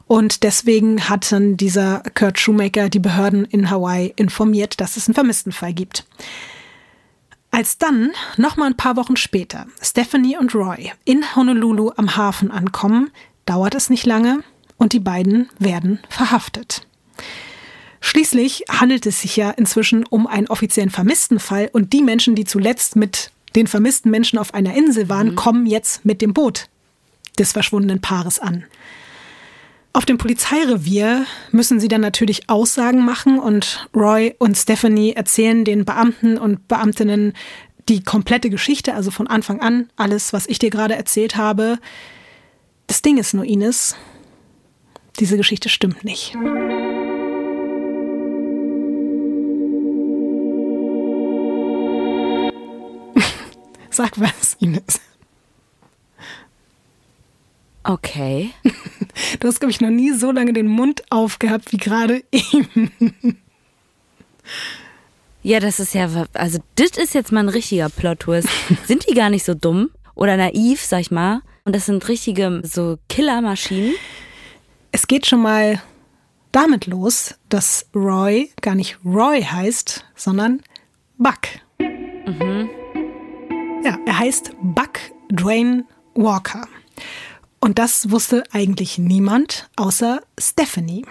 [0.07, 5.15] Und deswegen hat dann dieser Kurt Shoemaker die Behörden in Hawaii informiert, dass es einen
[5.15, 6.05] Vermisstenfall gibt.
[7.53, 12.49] Als dann, noch mal ein paar Wochen später, Stephanie und Roy in Honolulu am Hafen
[12.49, 13.11] ankommen,
[13.45, 14.43] dauert es nicht lange
[14.77, 16.87] und die beiden werden verhaftet.
[18.01, 22.95] Schließlich handelt es sich ja inzwischen um einen offiziellen Vermisstenfall und die Menschen, die zuletzt
[22.95, 25.35] mit den vermissten Menschen auf einer Insel waren, mhm.
[25.35, 26.69] kommen jetzt mit dem Boot
[27.37, 28.65] des verschwundenen Paares an.
[29.95, 35.85] Auf dem Polizeirevier müssen sie dann natürlich Aussagen machen und Roy und Stephanie erzählen den
[35.85, 37.33] Beamten und Beamtinnen
[37.89, 41.77] die komplette Geschichte, also von Anfang an alles, was ich dir gerade erzählt habe.
[42.87, 43.95] Das Ding ist nur, Ines,
[45.19, 46.33] diese Geschichte stimmt nicht.
[53.91, 54.99] Sag was, Ines.
[57.83, 58.51] Okay.
[59.39, 62.91] Du hast, glaube ich, noch nie so lange den Mund aufgehabt wie gerade eben.
[65.43, 68.49] Ja, das ist ja, also das ist jetzt mal ein richtiger Plot-Twist.
[68.87, 71.41] sind die gar nicht so dumm oder naiv, sag ich mal?
[71.65, 73.93] Und das sind richtige so Killermaschinen?
[74.91, 75.81] Es geht schon mal
[76.51, 80.61] damit los, dass Roy gar nicht Roy heißt, sondern
[81.17, 81.41] Buck.
[81.79, 82.69] Mhm.
[83.83, 84.99] Ja, er heißt Buck
[85.31, 86.67] Dwayne Walker.
[87.63, 91.05] Und das wusste eigentlich niemand außer Stephanie.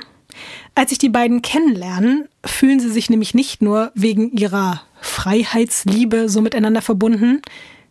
[0.75, 6.43] Als sich die beiden kennenlernen, fühlen sie sich nämlich nicht nur wegen ihrer Freiheitsliebe so
[6.43, 7.41] miteinander verbunden,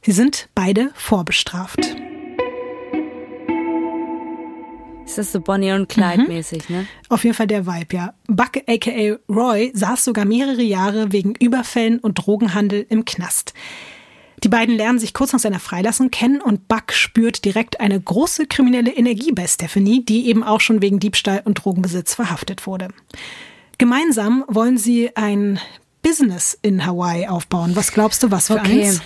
[0.03, 1.79] sie sind beide vorbestraft.
[5.07, 6.27] Ist das so Bonnie und Clyde mhm.
[6.27, 6.85] mäßig, ne?
[7.09, 8.13] Auf jeden Fall der Vibe, ja.
[8.27, 13.55] Buck aka Roy saß sogar mehrere Jahre wegen Überfällen und Drogenhandel im Knast.
[14.43, 18.47] Die beiden lernen sich kurz nach seiner Freilassung kennen und Buck spürt direkt eine große
[18.47, 22.89] kriminelle Energie bei Stephanie, die eben auch schon wegen Diebstahl und Drogenbesitz verhaftet wurde.
[23.77, 25.59] Gemeinsam wollen sie ein
[26.01, 27.75] Business in Hawaii aufbauen.
[27.75, 28.85] Was glaubst du, was für okay.
[28.85, 29.01] eins?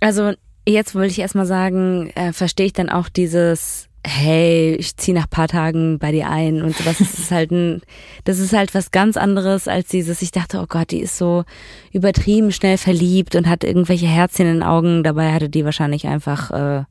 [0.00, 0.34] Also
[0.66, 5.28] jetzt wollte ich erstmal sagen, äh, verstehe ich dann auch dieses hey, ich ziehe nach
[5.28, 6.98] paar Tagen bei dir ein und sowas.
[6.98, 7.80] Das ist halt ein,
[8.24, 11.44] das ist halt was ganz anderes als dieses, ich dachte, oh Gott, die ist so
[11.92, 15.02] übertrieben schnell verliebt und hat irgendwelche Herzchen in den Augen.
[15.02, 16.84] Dabei hatte die wahrscheinlich einfach äh,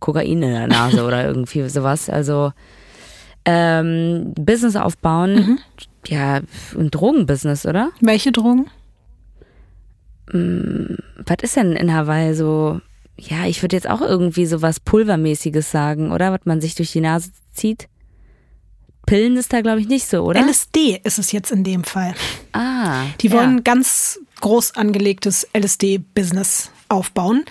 [0.00, 2.10] Kokain in der Nase oder irgendwie sowas.
[2.10, 2.52] Also
[3.44, 5.58] ähm, Business aufbauen, mhm.
[6.08, 6.40] ja,
[6.76, 7.90] ein Drogenbusiness, oder?
[8.00, 8.66] Welche Drogen?
[10.32, 12.80] Mm, Was ist denn in Hawaii so?
[13.18, 16.32] Ja, ich würde jetzt auch irgendwie so was Pulvermäßiges sagen, oder?
[16.32, 17.88] Was man sich durch die Nase zieht.
[19.06, 20.40] Pillen ist da, glaube ich, nicht so, oder?
[20.40, 22.14] LSD ist es jetzt in dem Fall.
[22.52, 23.04] Ah.
[23.20, 23.62] Die wollen ja.
[23.62, 27.44] ganz groß angelegtes LSD-Business aufbauen.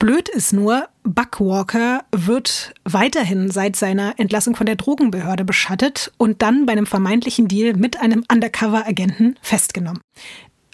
[0.00, 6.42] Blöd ist nur, Buck Walker wird weiterhin seit seiner Entlassung von der Drogenbehörde beschattet und
[6.42, 10.00] dann bei einem vermeintlichen Deal mit einem Undercover-Agenten festgenommen.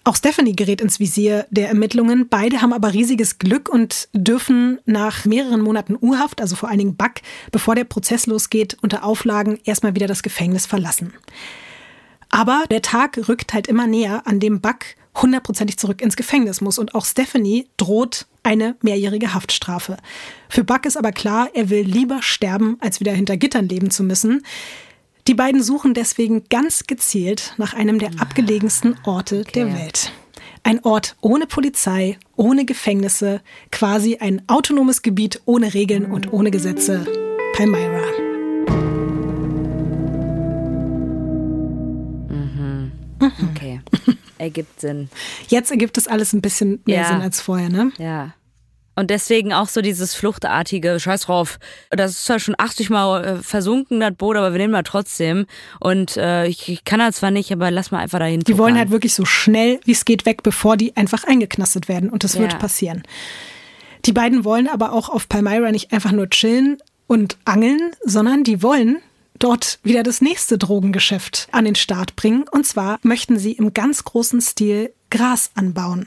[0.07, 2.29] Auch Stephanie gerät ins Visier der Ermittlungen.
[2.29, 6.97] Beide haben aber riesiges Glück und dürfen nach mehreren Monaten Urhaft, also vor allen Dingen
[6.97, 7.15] Buck,
[7.51, 11.15] bevor der Prozess losgeht, unter Auflagen erstmal wieder das Gefängnis verlassen.
[12.29, 14.85] Aber der Tag rückt halt immer näher, an dem Buck
[15.23, 16.79] hundertprozentig zurück ins Gefängnis muss.
[16.79, 19.97] Und auch Stephanie droht eine mehrjährige Haftstrafe.
[20.51, 24.03] Für Buck ist aber klar, er will lieber sterben, als wieder hinter Gittern leben zu
[24.03, 24.43] müssen.
[25.27, 29.53] Die beiden suchen deswegen ganz gezielt nach einem der abgelegensten Orte okay.
[29.55, 30.13] der Welt.
[30.65, 33.41] Ein Ort ohne Polizei, ohne Gefängnisse,
[33.73, 37.07] quasi ein autonomes Gebiet ohne Regeln und ohne Gesetze.
[37.55, 38.03] Palmyra.
[42.29, 42.93] Mhm.
[43.51, 43.81] Okay.
[44.37, 45.09] Ergibt Sinn.
[45.49, 47.09] Jetzt ergibt es alles ein bisschen mehr Ja.
[47.09, 47.93] Sinn als vorher, ne?
[47.97, 48.35] Ja.
[48.97, 51.59] Und deswegen auch so dieses fluchtartige, scheiß drauf,
[51.91, 55.47] das ist zwar schon 80 Mal äh, versunken, das Boot, aber wir nehmen mal trotzdem.
[55.81, 58.77] Und äh, ich, ich kann das zwar nicht, aber lass mal einfach dahin Die wollen
[58.79, 62.09] halt wirklich so schnell wie es geht weg, bevor die einfach eingeknastet werden.
[62.11, 62.59] Und das wird Ja.
[62.59, 63.03] passieren.
[64.05, 68.63] Die beiden wollen aber auch auf Palmyra nicht einfach nur chillen und angeln, sondern die
[68.63, 68.99] wollen
[69.39, 72.45] dort wieder das nächste Drogengeschäft an den Start bringen.
[72.51, 76.07] Und zwar möchten sie im ganz großen Stil Gras anbauen.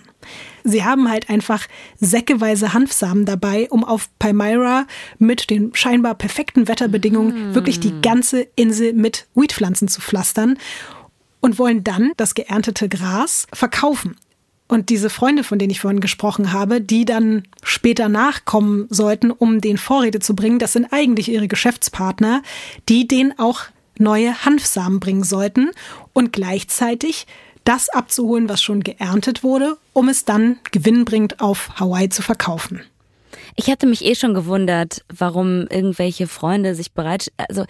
[0.66, 1.66] Sie haben halt einfach
[1.99, 4.86] säckeweise Hanfsamen dabei, um auf Palmyra
[5.18, 10.58] mit den scheinbar perfekten Wetterbedingungen wirklich die ganze Insel mit Weedpflanzen zu pflastern
[11.39, 14.18] und wollen dann das geerntete Gras verkaufen.
[14.68, 19.62] Und diese Freunde, von denen ich vorhin gesprochen habe, die dann später nachkommen sollten, um
[19.62, 22.41] den Vorräte zu bringen, das sind eigentlich ihre Geschäftspartner,
[22.89, 23.62] die denen auch
[23.97, 25.70] neue Hanfsamen bringen sollten
[26.12, 27.26] und gleichzeitig
[27.68, 32.82] das abzuholen, was schon geerntet wurde, um es dann gewinnbringend auf Hawaii zu verkaufen.
[33.55, 37.65] Ich hatte mich eh schon gewundert, warum irgendwelche Freunde sich bereit, also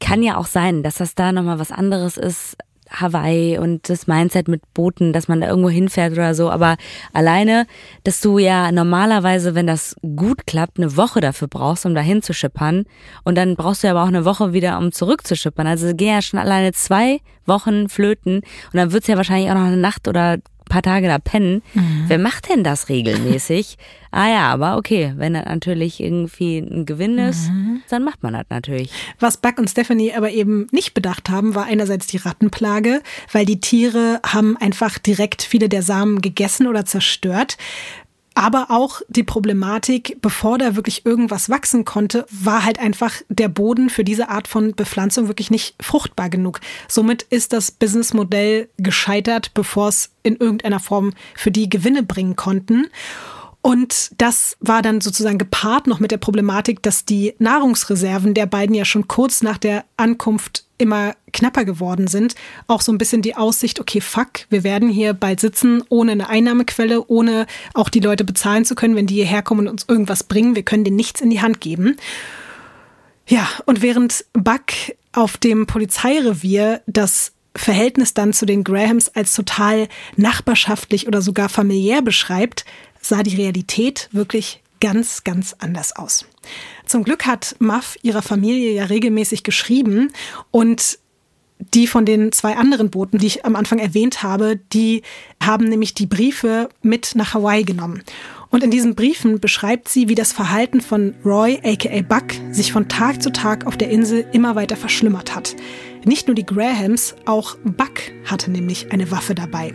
[0.00, 2.56] kann ja auch sein, dass das da nochmal was anderes ist,
[2.90, 6.76] Hawaii und das Mindset mit Booten, dass man da irgendwo hinfährt oder so, aber
[7.12, 7.66] alleine,
[8.04, 12.84] dass du ja normalerweise, wenn das gut klappt, eine Woche dafür brauchst, um da hinzuschippern
[13.24, 15.66] und dann brauchst du ja aber auch eine Woche wieder, um zurückzuschippern.
[15.66, 18.36] Also gehen ja schon alleine zwei Wochen flöten.
[18.36, 20.38] Und dann wird's ja wahrscheinlich auch noch eine Nacht oder
[20.70, 21.62] paar Tage da pennen.
[22.06, 23.76] Wer macht denn das regelmäßig?
[24.10, 27.50] ah ja, aber okay, wenn das natürlich irgendwie ein Gewinn ist,
[27.90, 28.90] dann macht man das natürlich.
[29.18, 33.02] Was Buck und Stephanie aber eben nicht bedacht haben, war einerseits die Rattenplage,
[33.32, 37.58] weil die Tiere haben einfach direkt viele der Samen gegessen oder zerstört.
[38.40, 43.90] Aber auch die Problematik, bevor da wirklich irgendwas wachsen konnte, war halt einfach der Boden
[43.90, 46.60] für diese Art von Bepflanzung wirklich nicht fruchtbar genug.
[46.88, 52.86] Somit ist das Businessmodell gescheitert, bevor es in irgendeiner Form für die Gewinne bringen konnten.
[53.62, 58.74] Und das war dann sozusagen gepaart noch mit der Problematik, dass die Nahrungsreserven der beiden
[58.74, 62.34] ja schon kurz nach der Ankunft immer knapper geworden sind.
[62.66, 66.28] Auch so ein bisschen die Aussicht, okay, fuck, wir werden hier bald sitzen ohne eine
[66.30, 70.24] Einnahmequelle, ohne auch die Leute bezahlen zu können, wenn die hierher kommen und uns irgendwas
[70.24, 70.56] bringen.
[70.56, 71.96] Wir können denen nichts in die Hand geben.
[73.26, 74.72] Ja, und während Buck
[75.12, 82.00] auf dem Polizeirevier das Verhältnis dann zu den Grahams als total nachbarschaftlich oder sogar familiär
[82.00, 82.64] beschreibt,
[83.00, 86.24] sah die Realität wirklich ganz, ganz anders aus.
[86.86, 90.12] Zum Glück hat Muff ihrer Familie ja regelmäßig geschrieben
[90.50, 90.98] und
[91.74, 95.02] die von den zwei anderen Booten, die ich am Anfang erwähnt habe, die
[95.42, 98.02] haben nämlich die Briefe mit nach Hawaii genommen.
[98.48, 102.88] Und in diesen Briefen beschreibt sie, wie das Verhalten von Roy, aka Buck, sich von
[102.88, 105.54] Tag zu Tag auf der Insel immer weiter verschlimmert hat.
[106.04, 109.74] Nicht nur die Grahams, auch Buck hatte nämlich eine Waffe dabei.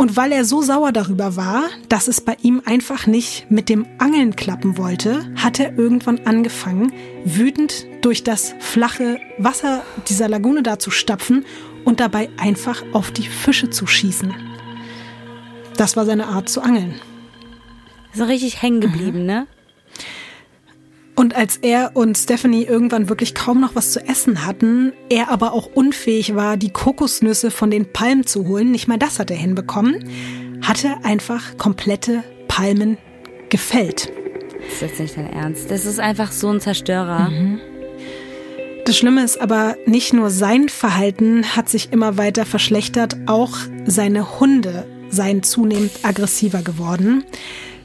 [0.00, 3.86] Und weil er so sauer darüber war, dass es bei ihm einfach nicht mit dem
[3.98, 6.90] Angeln klappen wollte, hat er irgendwann angefangen,
[7.26, 11.44] wütend durch das flache Wasser dieser Lagune da zu stapfen
[11.84, 14.34] und dabei einfach auf die Fische zu schießen.
[15.76, 16.94] Das war seine Art zu angeln.
[18.14, 19.48] So richtig hängen geblieben, ne?
[21.20, 25.52] Und als er und Stephanie irgendwann wirklich kaum noch was zu essen hatten, er aber
[25.52, 29.36] auch unfähig war, die Kokosnüsse von den Palmen zu holen, nicht mal das hat er
[29.36, 30.08] hinbekommen,
[30.62, 32.96] hat er einfach komplette Palmen
[33.50, 34.10] gefällt.
[34.62, 35.70] Das ist jetzt nicht dein Ernst.
[35.70, 37.30] Das ist einfach so ein Zerstörer.
[38.86, 44.40] Das Schlimme ist aber, nicht nur sein Verhalten hat sich immer weiter verschlechtert, auch seine
[44.40, 47.24] Hunde seien zunehmend aggressiver geworden.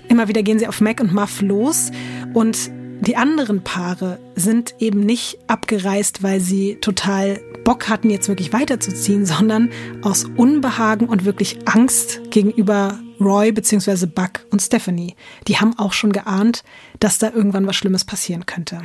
[0.07, 1.91] Immer wieder gehen sie auf Mac und Muff los
[2.33, 2.71] und
[3.01, 9.25] die anderen Paare sind eben nicht abgereist, weil sie total Bock hatten, jetzt wirklich weiterzuziehen,
[9.25, 9.71] sondern
[10.01, 14.05] aus Unbehagen und wirklich Angst gegenüber Roy bzw.
[14.05, 15.15] Buck und Stephanie.
[15.47, 16.63] Die haben auch schon geahnt,
[16.99, 18.81] dass da irgendwann was Schlimmes passieren könnte.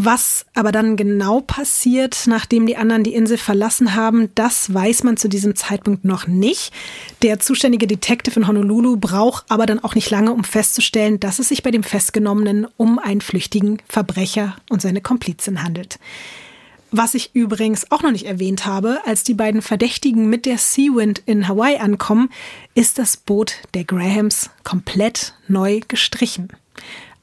[0.00, 5.16] Was aber dann genau passiert, nachdem die anderen die Insel verlassen haben, das weiß man
[5.16, 6.72] zu diesem Zeitpunkt noch nicht.
[7.22, 11.48] Der zuständige Detective in Honolulu braucht aber dann auch nicht lange, um festzustellen, dass es
[11.48, 15.98] sich bei dem Festgenommenen um einen flüchtigen Verbrecher und seine Komplizin handelt.
[16.92, 21.22] Was ich übrigens auch noch nicht erwähnt habe, als die beiden Verdächtigen mit der Seawind
[21.26, 22.30] in Hawaii ankommen,
[22.76, 26.52] ist das Boot der Grahams komplett neu gestrichen.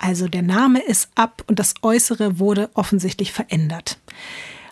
[0.05, 3.97] Also der Name ist ab und das Äußere wurde offensichtlich verändert.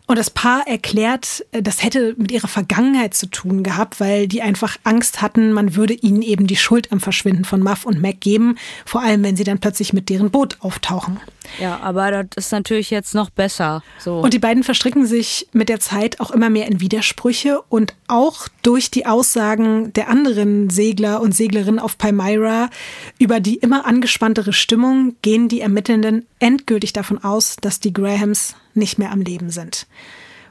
[0.05, 4.43] Und das Paar erklärt, äh, das hätte mit ihrer Vergangenheit zu tun gehabt, weil die
[4.43, 8.21] einfach Angst hatten, man würde ihnen eben die Schuld am Verschwinden von Muff und Mac
[8.21, 11.19] geben, vor allem wenn sie dann plötzlich mit deren Boot auftauchen.
[11.59, 13.83] Ja, aber das ist natürlich jetzt noch besser.
[13.99, 14.19] So.
[14.19, 18.47] Und die beiden verstricken sich mit der Zeit auch immer mehr in Widersprüche und auch
[18.61, 22.69] durch die Aussagen der anderen Segler und Seglerinnen auf Palmyra
[23.19, 28.97] über die immer angespanntere Stimmung gehen die Ermittelnden endgültig davon aus, dass die Grahams nicht
[28.97, 29.87] mehr am Leben sind.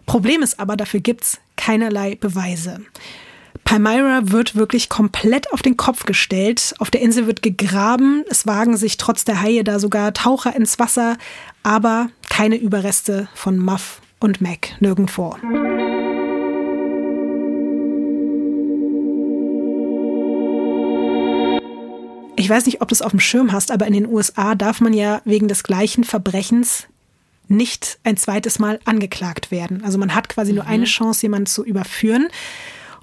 [0.07, 2.81] Problem ist aber, dafür gibt's keinerlei Beweise.
[3.65, 6.75] Palmyra wird wirklich komplett auf den Kopf gestellt.
[6.79, 8.25] Auf der Insel wird gegraben.
[8.29, 11.17] Es wagen sich trotz der Haie da sogar Taucher ins Wasser,
[11.63, 15.37] aber keine Überreste von Muff und Mac nirgendwo.
[22.37, 24.81] Ich weiß nicht, ob du es auf dem Schirm hast, aber in den USA darf
[24.81, 26.89] man ja wegen des gleichen Verbrechens
[27.49, 29.85] nicht ein zweites Mal angeklagt werden.
[29.85, 30.89] Also man hat quasi nur eine mhm.
[30.89, 32.29] Chance, jemanden zu überführen.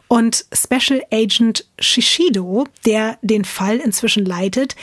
[0.10, 4.76] Und Special Agent Shishido, der den Fall inzwischen leitet,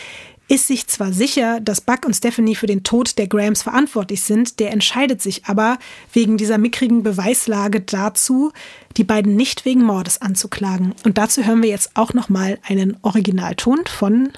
[0.49, 4.61] ist sich zwar sicher, dass Buck und Stephanie für den Tod der Grahams verantwortlich sind,
[4.61, 5.79] der entscheidet sich aber
[6.13, 8.53] wegen dieser mickrigen Beweislage dazu,
[8.97, 10.95] die beiden nicht wegen Mordes anzuklagen.
[11.05, 14.31] Und dazu hören wir jetzt auch noch mal einen Originalton von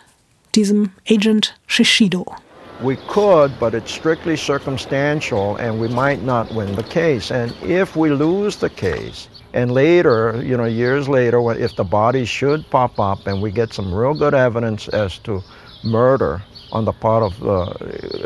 [0.54, 2.34] diesem Agent Shishido.
[2.82, 7.30] We could, but it's strictly circumstantial and we might not win the case.
[7.30, 12.24] And if we lose the case, and later, you know, years later, if the body
[12.24, 15.42] should pop up and we get some real good evidence as to
[15.82, 16.42] murder
[16.72, 17.64] on the part of the,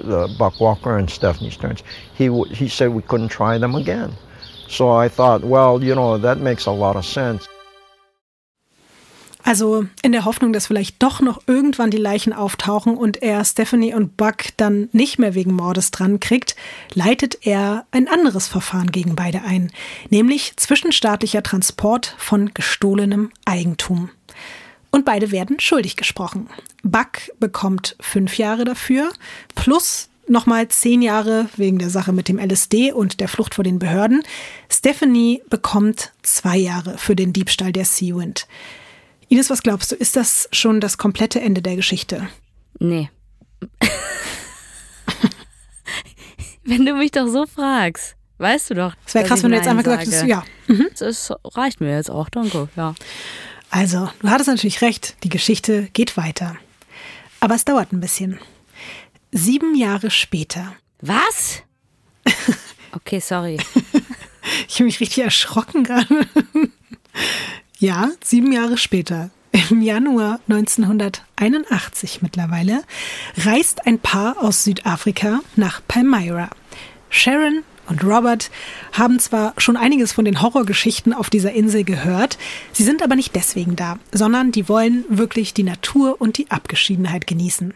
[0.03, 1.83] the Buck Walker and Stephanie Stearns,
[2.15, 4.15] he, he said we couldn't try them again.
[4.69, 7.47] So I thought, well, you know, that makes a lot of sense.
[9.45, 13.93] Also in der Hoffnung, dass vielleicht doch noch irgendwann die Leichen auftauchen und er Stephanie
[13.93, 16.55] und Buck dann nicht mehr wegen Mordes dran kriegt,
[16.95, 19.73] leitet er ein anderes Verfahren gegen beide ein,
[20.11, 24.11] nämlich zwischenstaatlicher Transport von gestohlenem Eigentum.
[24.93, 26.49] Und beide werden schuldig gesprochen.
[26.85, 29.11] Buck bekommt fünf Jahre dafür,
[29.55, 33.79] plus nochmal zehn Jahre wegen der Sache mit dem LSD und der Flucht vor den
[33.79, 34.23] Behörden.
[34.71, 38.47] Stephanie bekommt zwei Jahre für den Diebstahl der Seawind.
[39.33, 42.29] Ines, was glaubst du, ist das schon das komplette Ende der Geschichte?
[42.79, 43.09] Nee.
[46.65, 48.95] wenn du mich doch so fragst, weißt du doch.
[49.07, 50.45] Es wäre krass, wenn du jetzt einfach gesagt hättest, ja.
[50.67, 50.87] Mhm.
[50.99, 52.95] Das reicht mir jetzt auch, danke, ja.
[53.71, 56.59] Also, du hattest natürlich recht, die Geschichte geht weiter.
[57.41, 58.39] Aber es dauert ein bisschen.
[59.31, 60.75] Sieben Jahre später.
[61.01, 61.63] Was?
[62.95, 63.57] Okay, sorry.
[64.69, 66.27] ich habe mich richtig erschrocken gerade.
[67.83, 72.85] Ja, sieben Jahre später, im Januar 1981 mittlerweile,
[73.39, 76.49] reist ein Paar aus Südafrika nach Palmyra.
[77.11, 78.53] Sharon und Robert
[78.93, 82.39] haben zwar schon einiges von den Horrorgeschichten auf dieser Insel gehört,
[82.73, 87.27] sie sind aber nicht deswegen da, sondern die wollen wirklich die Natur und die Abgeschiedenheit
[87.27, 87.75] genießen.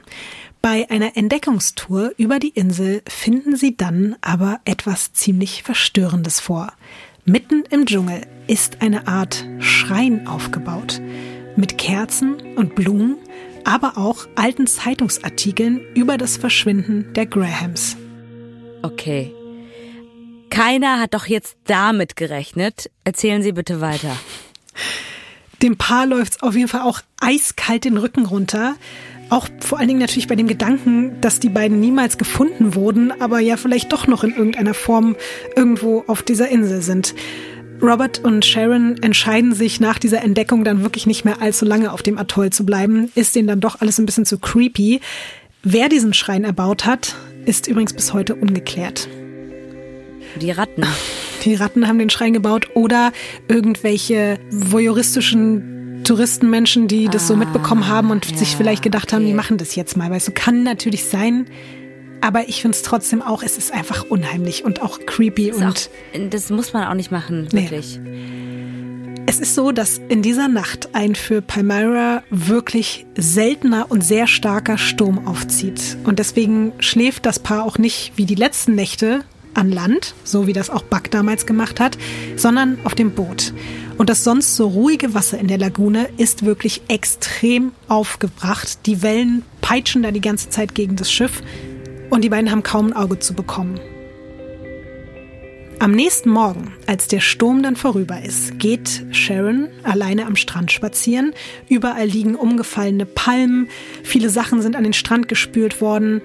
[0.63, 6.73] Bei einer Entdeckungstour über die Insel finden sie dann aber etwas ziemlich Verstörendes vor.
[7.29, 11.01] Mitten im Dschungel ist eine Art Schrein aufgebaut.
[11.57, 13.16] Mit Kerzen und Blumen,
[13.64, 17.97] aber auch alten Zeitungsartikeln über das Verschwinden der Grahams.
[18.83, 19.33] Okay.
[20.51, 22.93] Keiner hat doch jetzt damit gerechnet.
[23.03, 24.16] Erzählen Sie bitte weiter.
[25.62, 28.77] Dem Paar läuft's auf jeden Fall auch eiskalt den Rücken runter.
[29.29, 33.41] Auch vor allen Dingen natürlich bei dem Gedanken, dass die beiden niemals gefunden wurden, aber
[33.41, 35.16] ja vielleicht doch noch in irgendeiner Form
[35.57, 37.14] irgendwo auf dieser Insel sind.
[37.83, 42.03] Robert und Sharon entscheiden sich nach dieser Entdeckung dann wirklich nicht mehr allzu lange auf
[42.03, 43.11] dem Atoll zu bleiben.
[43.14, 45.01] Ist denen dann doch alles ein bisschen zu creepy.
[45.62, 49.09] Wer diesen Schrein erbaut hat, ist übrigens bis heute ungeklärt.
[50.41, 50.85] Die Ratten.
[51.45, 53.12] die Ratten haben den Schrein gebaut oder
[53.49, 55.76] irgendwelche voyeuristischen
[56.07, 59.31] Touristenmenschen, die das so Ah, mitbekommen haben und ja, sich vielleicht gedacht haben, okay.
[59.31, 60.11] die machen das jetzt mal.
[60.11, 61.47] Weißt du, kann natürlich sein.
[62.21, 65.65] Aber ich finde es trotzdem auch, es ist einfach unheimlich und auch creepy Ist und
[65.65, 67.63] auch, das muss man auch nicht machen, Nee.
[67.63, 68.01] wirklich.
[69.29, 74.79] Es ist so, dass in dieser Nacht ein für Palmyra wirklich seltener und sehr starker
[74.79, 75.99] Sturm aufzieht.
[76.05, 79.21] Und deswegen schläft das Paar auch nicht wie die letzten Nächte
[79.55, 81.99] an Land, so wie das auch Buck damals gemacht hat,
[82.37, 83.53] sondern auf dem Boot.
[83.97, 88.87] Und das sonst so ruhige Wasser in der Lagune ist wirklich extrem aufgebracht.
[88.87, 91.43] Die Wellen peitschen da die ganze Zeit gegen das Schiff
[92.11, 93.81] und die beiden haben kaum ein Auge zu bekommen.
[95.79, 101.35] Am nächsten Morgen, als der Sturm dann vorüber ist, geht Sharon alleine am Strand spazieren.
[101.69, 103.69] Überall liegen umgefallene Palmen,
[104.03, 106.23] viele Sachen sind an den Strand gespült worden.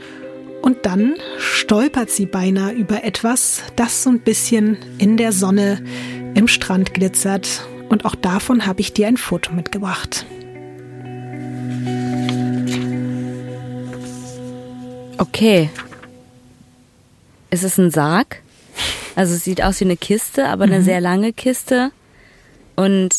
[0.61, 5.83] Und dann stolpert sie beinahe über etwas, das so ein bisschen in der Sonne
[6.35, 7.67] im Strand glitzert.
[7.89, 10.25] Und auch davon habe ich dir ein Foto mitgebracht.
[15.17, 15.69] Okay.
[17.49, 18.41] Ist es ein Sarg?
[19.15, 20.73] Also es sieht aus wie eine Kiste, aber Mhm.
[20.73, 21.91] eine sehr lange Kiste.
[22.75, 23.09] Und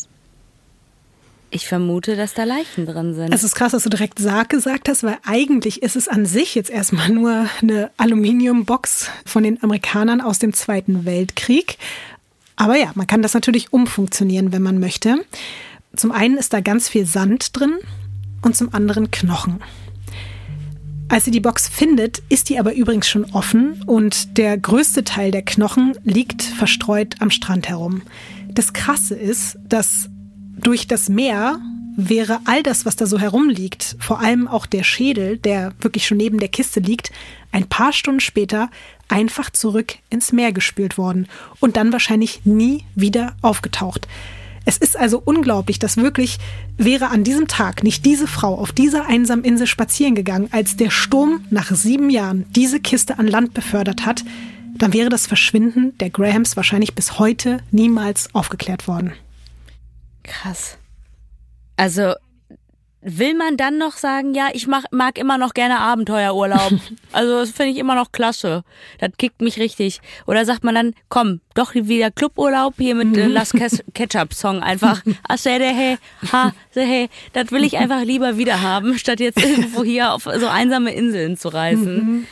[1.51, 3.33] ich vermute, dass da Leichen drin sind.
[3.35, 6.55] Es ist krass, dass du direkt Sarg gesagt hast, weil eigentlich ist es an sich
[6.55, 11.77] jetzt erstmal nur eine Aluminiumbox von den Amerikanern aus dem Zweiten Weltkrieg.
[12.57, 15.25] Aber ja, man kann das natürlich umfunktionieren, wenn man möchte.
[15.97, 17.75] Zum einen ist da ganz viel Sand drin
[18.43, 19.61] und zum anderen Knochen.
[21.09, 25.31] Als sie die Box findet, ist die aber übrigens schon offen und der größte Teil
[25.31, 28.01] der Knochen liegt verstreut am Strand herum.
[28.49, 30.09] Das Krasse ist, dass
[30.57, 31.61] durch das Meer
[31.97, 36.17] wäre all das, was da so herumliegt, vor allem auch der Schädel, der wirklich schon
[36.17, 37.13] neben der Kiste liegt,
[37.51, 38.71] ein paar Stunden später
[39.09, 41.29] einfach zurück ins Meer gespült worden
[41.61, 44.09] und dann wahrscheinlich nie wieder aufgetaucht.
[44.65, 46.39] Es ist also unglaublich, dass wirklich
[46.77, 50.91] wäre an diesem Tag nicht diese Frau auf dieser einsamen Insel spazieren gegangen, als der
[50.91, 54.25] Sturm nach sieben Jahren diese Kiste an Land befördert hat,
[54.77, 59.13] dann wäre das Verschwinden der Grahams wahrscheinlich bis heute niemals aufgeklärt worden.
[60.23, 60.79] Krass.
[61.83, 62.15] Also
[63.05, 66.73] will man dann noch sagen, ja, ich mach, mag immer noch gerne Abenteuerurlaub.
[67.13, 68.63] also das finde ich immer noch klasse.
[69.01, 70.01] Das kickt mich richtig.
[70.29, 74.63] Oder sagt man dann, komm, doch wieder Cluburlaub hier mit äh, Las Kes- Ketchup Song
[74.63, 75.03] einfach.
[75.29, 75.99] Ah, se de he,
[76.31, 77.09] ha, se he.
[77.33, 81.37] Das will ich einfach lieber wieder haben, statt jetzt irgendwo hier auf so einsame Inseln
[81.37, 82.29] zu reisen.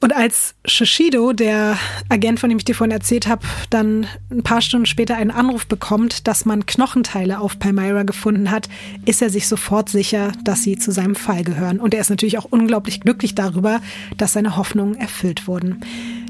[0.00, 1.76] Und als Shishido, der
[2.08, 5.66] Agent, von dem ich dir vorhin erzählt habe, dann ein paar Stunden später einen Anruf
[5.66, 8.68] bekommt, dass man Knochenteile auf Palmyra gefunden hat,
[9.06, 11.80] ist er sich sofort sicher, dass sie zu seinem Fall gehören.
[11.80, 13.80] Und er ist natürlich auch unglaublich glücklich darüber,
[14.16, 15.80] dass seine Hoffnungen erfüllt wurden.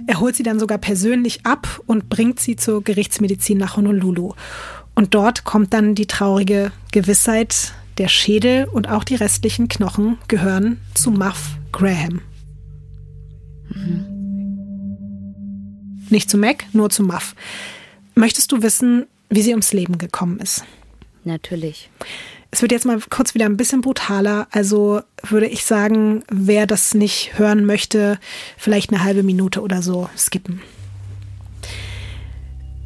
[0.07, 4.33] Er holt sie dann sogar persönlich ab und bringt sie zur Gerichtsmedizin nach Honolulu.
[4.95, 10.81] Und dort kommt dann die traurige Gewissheit, der Schädel und auch die restlichen Knochen gehören
[10.95, 12.23] zu Muff Graham.
[16.11, 17.35] Nicht zu Mac, nur zu Muff.
[18.15, 20.65] Möchtest du wissen, wie sie ums Leben gekommen ist?
[21.25, 21.91] Natürlich.
[22.51, 24.49] Es wird jetzt mal kurz wieder ein bisschen brutaler.
[24.51, 28.19] Also würde ich sagen, wer das nicht hören möchte,
[28.57, 30.63] vielleicht eine halbe Minute oder so skippen.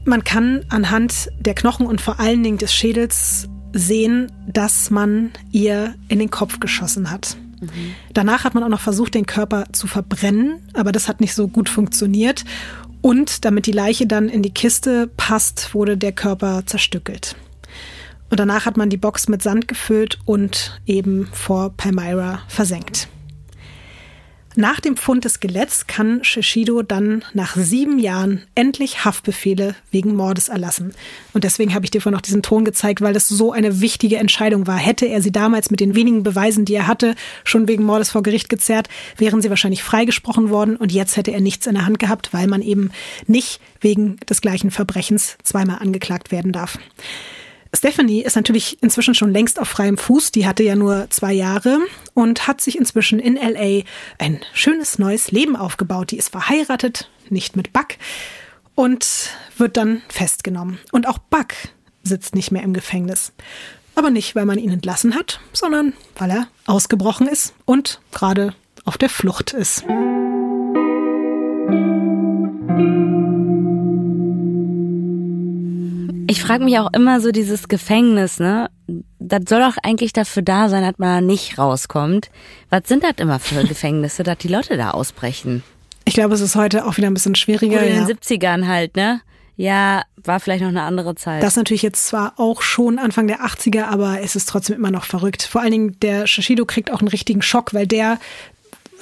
[0.05, 5.95] Man kann anhand der Knochen und vor allen Dingen des Schädels sehen, dass man ihr
[6.09, 7.37] in den Kopf geschossen hat.
[8.13, 11.49] Danach hat man auch noch versucht, den Körper zu verbrennen, aber das hat nicht so
[11.49, 12.45] gut funktioniert.
[13.01, 17.35] Und damit die Leiche dann in die Kiste passt, wurde der Körper zerstückelt.
[18.31, 23.09] Und danach hat man die Box mit Sand gefüllt und eben vor Palmyra versenkt.
[24.55, 30.49] Nach dem Fund des Skeletts kann Shishido dann nach sieben Jahren endlich Haftbefehle wegen Mordes
[30.49, 30.93] erlassen.
[31.33, 34.19] Und deswegen habe ich dir vorhin noch diesen Ton gezeigt, weil das so eine wichtige
[34.19, 34.77] Entscheidung war.
[34.77, 37.15] Hätte er sie damals mit den wenigen Beweisen, die er hatte,
[37.45, 41.41] schon wegen Mordes vor Gericht gezerrt, wären sie wahrscheinlich freigesprochen worden und jetzt hätte er
[41.41, 42.91] nichts in der Hand gehabt, weil man eben
[43.27, 46.79] nicht wegen des gleichen Verbrechens zweimal angeklagt werden darf.
[47.75, 50.31] Stephanie ist natürlich inzwischen schon längst auf freiem Fuß.
[50.31, 51.79] Die hatte ja nur zwei Jahre
[52.15, 53.85] und hat sich inzwischen in LA
[54.19, 56.11] ein schönes neues Leben aufgebaut.
[56.11, 57.97] Die ist verheiratet, nicht mit Buck
[58.75, 60.79] und wird dann festgenommen.
[60.93, 61.55] Und auch Buck
[62.03, 63.33] sitzt nicht mehr im Gefängnis.
[63.95, 68.55] Aber nicht, weil man ihn entlassen hat, sondern weil er ausgebrochen ist und gerade
[68.85, 69.85] auf der Flucht ist.
[76.33, 78.71] Ich frage mich auch immer so dieses Gefängnis, ne?
[79.19, 82.31] Das soll doch eigentlich dafür da sein, dass man da nicht rauskommt.
[82.71, 85.63] Was sind das immer für Gefängnisse, dass die Leute da ausbrechen?
[86.07, 87.77] Ich glaube, es ist heute auch wieder ein bisschen schwieriger.
[87.77, 88.07] Oder in ja.
[88.07, 89.21] den 70ern halt, ne?
[89.57, 91.43] Ja, war vielleicht noch eine andere Zeit.
[91.43, 94.91] Das ist natürlich jetzt zwar auch schon Anfang der 80er, aber es ist trotzdem immer
[94.91, 95.43] noch verrückt.
[95.43, 98.19] Vor allen Dingen der Shishido kriegt auch einen richtigen Schock, weil der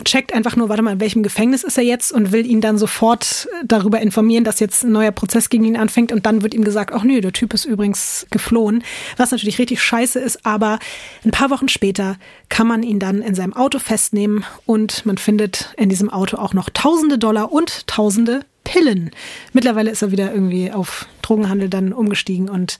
[0.04, 2.78] checkt einfach nur, warte mal, in welchem Gefängnis ist er jetzt und will ihn dann
[2.78, 6.12] sofort darüber informieren, dass jetzt ein neuer Prozess gegen ihn anfängt.
[6.12, 8.82] Und dann wird ihm gesagt, ach nö, der Typ ist übrigens geflohen,
[9.16, 10.78] was natürlich richtig scheiße ist, aber
[11.24, 12.16] ein paar Wochen später
[12.48, 16.54] kann man ihn dann in seinem Auto festnehmen und man findet in diesem Auto auch
[16.54, 19.10] noch tausende Dollar und tausende Pillen.
[19.52, 22.78] Mittlerweile ist er wieder irgendwie auf Drogenhandel dann umgestiegen und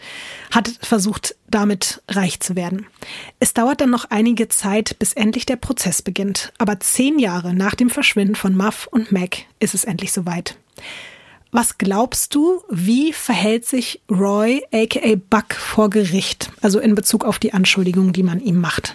[0.52, 2.86] hat versucht, damit reich zu werden.
[3.40, 6.52] Es dauert dann noch einige Zeit, bis endlich der Prozess beginnt.
[6.58, 10.56] Aber zehn Jahre nach dem Verschwinden von Muff und Mac ist es endlich soweit.
[11.50, 16.52] Was glaubst du, wie verhält sich Roy aka Buck vor Gericht?
[16.60, 18.94] Also in Bezug auf die Anschuldigungen, die man ihm macht.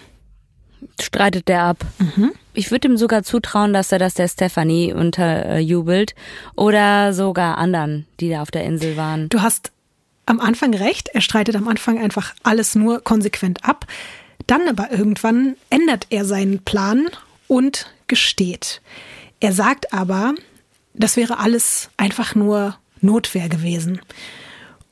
[1.00, 1.84] Streitet der ab.
[1.98, 2.32] Mhm.
[2.54, 6.14] Ich würde ihm sogar zutrauen, dass er das der Stephanie unterjubelt
[6.54, 9.28] oder sogar anderen, die da auf der Insel waren.
[9.28, 9.72] Du hast
[10.26, 11.08] am Anfang recht.
[11.12, 13.86] Er streitet am Anfang einfach alles nur konsequent ab.
[14.46, 17.08] Dann aber irgendwann ändert er seinen Plan
[17.48, 18.80] und gesteht.
[19.40, 20.34] Er sagt aber,
[20.94, 24.00] das wäre alles einfach nur Notwehr gewesen.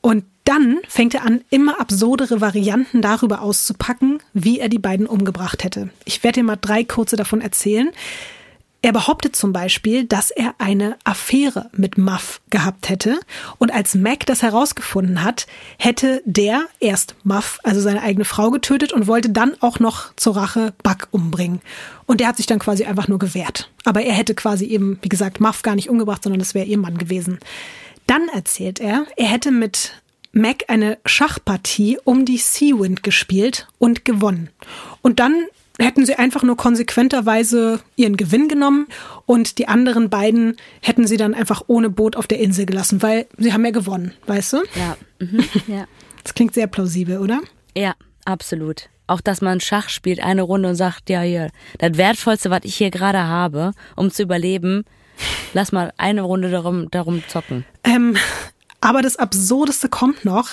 [0.01, 5.63] Und dann fängt er an, immer absurdere Varianten darüber auszupacken, wie er die beiden umgebracht
[5.63, 5.89] hätte.
[6.05, 7.89] Ich werde dir mal drei kurze davon erzählen.
[8.85, 13.19] Er behauptet zum Beispiel, dass er eine Affäre mit Muff gehabt hätte.
[13.57, 15.47] Und als Mac das herausgefunden hat,
[15.79, 20.35] hätte der erst Muff, also seine eigene Frau, getötet und wollte dann auch noch zur
[20.35, 21.61] Rache Buck umbringen.
[22.05, 23.71] Und der hat sich dann quasi einfach nur gewehrt.
[23.85, 26.77] Aber er hätte quasi eben, wie gesagt, Muff gar nicht umgebracht, sondern es wäre ihr
[26.77, 27.39] Mann gewesen.
[28.05, 29.93] Dann erzählt er, er hätte mit
[30.35, 34.49] Mac eine Schachpartie um die Seawind gespielt und gewonnen.
[35.01, 35.45] Und dann
[35.79, 38.87] hätten sie einfach nur konsequenterweise ihren Gewinn genommen
[39.25, 43.27] und die anderen beiden hätten sie dann einfach ohne Boot auf der Insel gelassen, weil
[43.37, 44.57] sie haben ja gewonnen, weißt du?
[44.75, 45.45] Ja, mhm.
[45.67, 45.85] ja.
[46.23, 47.39] Das klingt sehr plausibel, oder?
[47.75, 47.93] Ja,
[48.25, 48.89] absolut.
[49.07, 52.75] Auch, dass man Schach spielt, eine Runde und sagt, ja, hier, das Wertvollste, was ich
[52.75, 54.83] hier gerade habe, um zu überleben,
[55.53, 57.63] lass mal eine Runde darum, darum zocken.
[57.85, 58.17] Ähm,
[58.85, 60.49] aber das Absurdeste kommt noch.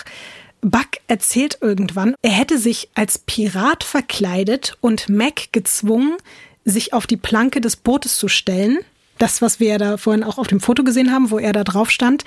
[0.62, 6.16] Buck erzählt irgendwann, er hätte sich als Pirat verkleidet und Mac gezwungen,
[6.64, 8.78] sich auf die Planke des Bootes zu stellen.
[9.18, 11.62] Das, was wir ja da vorhin auch auf dem Foto gesehen haben, wo er da
[11.62, 12.24] drauf stand.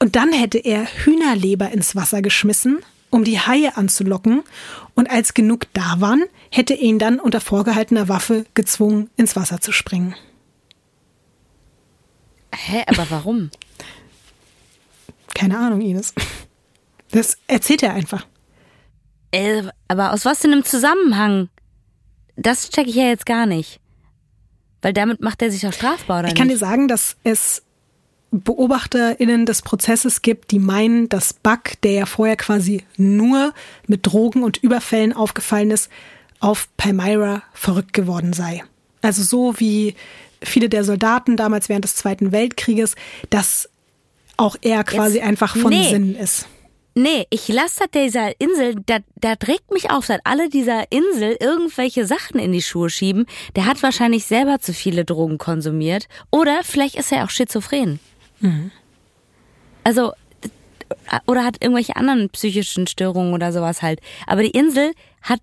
[0.00, 2.80] Und dann hätte er Hühnerleber ins Wasser geschmissen,
[3.10, 4.42] um die Haie anzulocken.
[4.96, 9.70] Und als genug da waren, hätte ihn dann unter vorgehaltener Waffe gezwungen, ins Wasser zu
[9.70, 10.16] springen.
[12.52, 13.50] Hä, aber warum?
[15.40, 16.12] Keine Ahnung, Ines.
[17.12, 18.26] Das erzählt er einfach.
[19.30, 21.48] Äh, aber aus was denn im Zusammenhang?
[22.36, 23.80] Das checke ich ja jetzt gar nicht.
[24.82, 26.56] Weil damit macht er sich auch strafbar, oder Ich kann nicht?
[26.56, 27.62] dir sagen, dass es
[28.32, 33.54] BeobachterInnen des Prozesses gibt, die meinen, dass Buck, der ja vorher quasi nur
[33.86, 35.90] mit Drogen und Überfällen aufgefallen ist,
[36.38, 38.62] auf Palmyra verrückt geworden sei.
[39.00, 39.96] Also so wie
[40.42, 42.94] viele der Soldaten damals während des Zweiten Weltkrieges,
[43.30, 43.69] dass
[44.40, 45.88] auch er quasi Jetzt- einfach von nee.
[45.90, 46.46] Sinnen ist.
[46.96, 51.36] Nee, ich lasse das dieser Insel, da, da trägt mich auf, seit alle dieser Insel
[51.38, 53.26] irgendwelche Sachen in die Schuhe schieben.
[53.54, 56.08] Der hat wahrscheinlich selber zu viele Drogen konsumiert.
[56.32, 58.00] Oder vielleicht ist er auch schizophren.
[59.84, 60.12] Also,
[61.26, 64.00] oder hat irgendwelche anderen psychischen Störungen oder sowas halt.
[64.26, 64.92] Aber die Insel
[65.22, 65.40] hat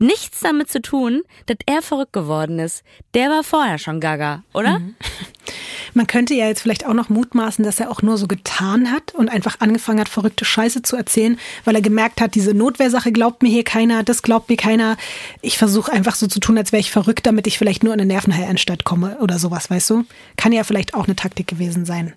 [0.00, 2.82] nichts damit zu tun, dass er verrückt geworden ist.
[3.14, 4.80] Der war vorher schon gaga, oder?
[5.94, 9.14] Man könnte ja jetzt vielleicht auch noch mutmaßen, dass er auch nur so getan hat
[9.14, 13.42] und einfach angefangen hat, verrückte Scheiße zu erzählen, weil er gemerkt hat, diese Notwehrsache glaubt
[13.42, 14.96] mir hier keiner, das glaubt mir keiner.
[15.42, 18.00] Ich versuche einfach so zu tun, als wäre ich verrückt, damit ich vielleicht nur in
[18.00, 20.04] eine Nervenheilanstalt komme oder sowas, weißt du?
[20.36, 22.14] Kann ja vielleicht auch eine Taktik gewesen sein.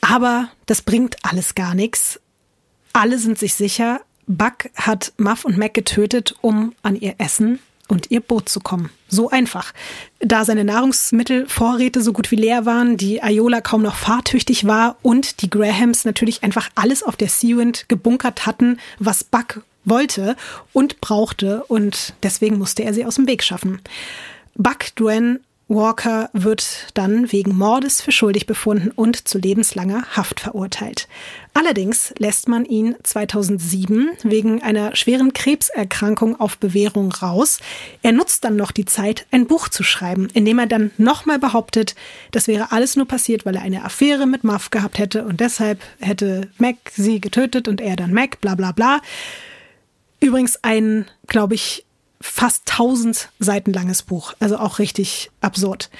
[0.00, 2.20] Aber das bringt alles gar nichts.
[2.92, 4.02] Alle sind sich sicher,
[4.36, 8.90] Buck hat Muff und Mac getötet, um an ihr Essen und ihr Boot zu kommen.
[9.08, 9.72] So einfach.
[10.20, 15.42] Da seine Nahrungsmittelvorräte so gut wie leer waren, die Ayola kaum noch fahrtüchtig war und
[15.42, 20.36] die Grahams natürlich einfach alles auf der Seawind gebunkert hatten, was Buck wollte
[20.72, 23.80] und brauchte und deswegen musste er sie aus dem Weg schaffen.
[24.54, 25.40] Buck Duane
[25.74, 31.08] Walker wird dann wegen Mordes für schuldig befunden und zu lebenslanger Haft verurteilt.
[31.54, 37.58] Allerdings lässt man ihn 2007 wegen einer schweren Krebserkrankung auf Bewährung raus.
[38.02, 41.38] Er nutzt dann noch die Zeit, ein Buch zu schreiben, in dem er dann nochmal
[41.38, 41.94] behauptet,
[42.30, 45.80] das wäre alles nur passiert, weil er eine Affäre mit Muff gehabt hätte und deshalb
[46.00, 49.00] hätte Mac sie getötet und er dann Mac, bla bla bla.
[50.20, 51.84] Übrigens ein, glaube ich,
[52.22, 54.34] fast 1000 Seiten langes Buch.
[54.40, 55.90] Also auch richtig absurd.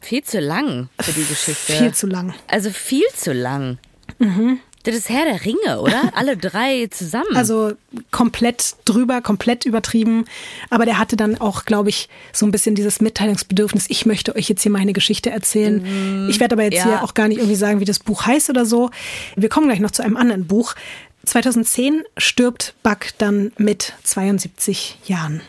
[0.00, 1.72] Viel zu lang für die Geschichte.
[1.72, 2.34] Viel zu lang.
[2.46, 3.78] Also viel zu lang.
[4.18, 4.60] Mhm.
[4.84, 6.12] Das ist Herr der Ringe, oder?
[6.14, 7.34] Alle drei zusammen.
[7.34, 7.72] Also
[8.12, 10.26] komplett drüber, komplett übertrieben.
[10.70, 13.86] Aber der hatte dann auch, glaube ich, so ein bisschen dieses Mitteilungsbedürfnis.
[13.88, 15.82] Ich möchte euch jetzt hier meine Geschichte erzählen.
[15.82, 16.30] Mhm.
[16.30, 16.84] Ich werde aber jetzt ja.
[16.84, 18.90] hier auch gar nicht irgendwie sagen, wie das Buch heißt oder so.
[19.34, 20.76] Wir kommen gleich noch zu einem anderen Buch.
[21.24, 25.40] 2010 stirbt Buck dann mit 72 Jahren.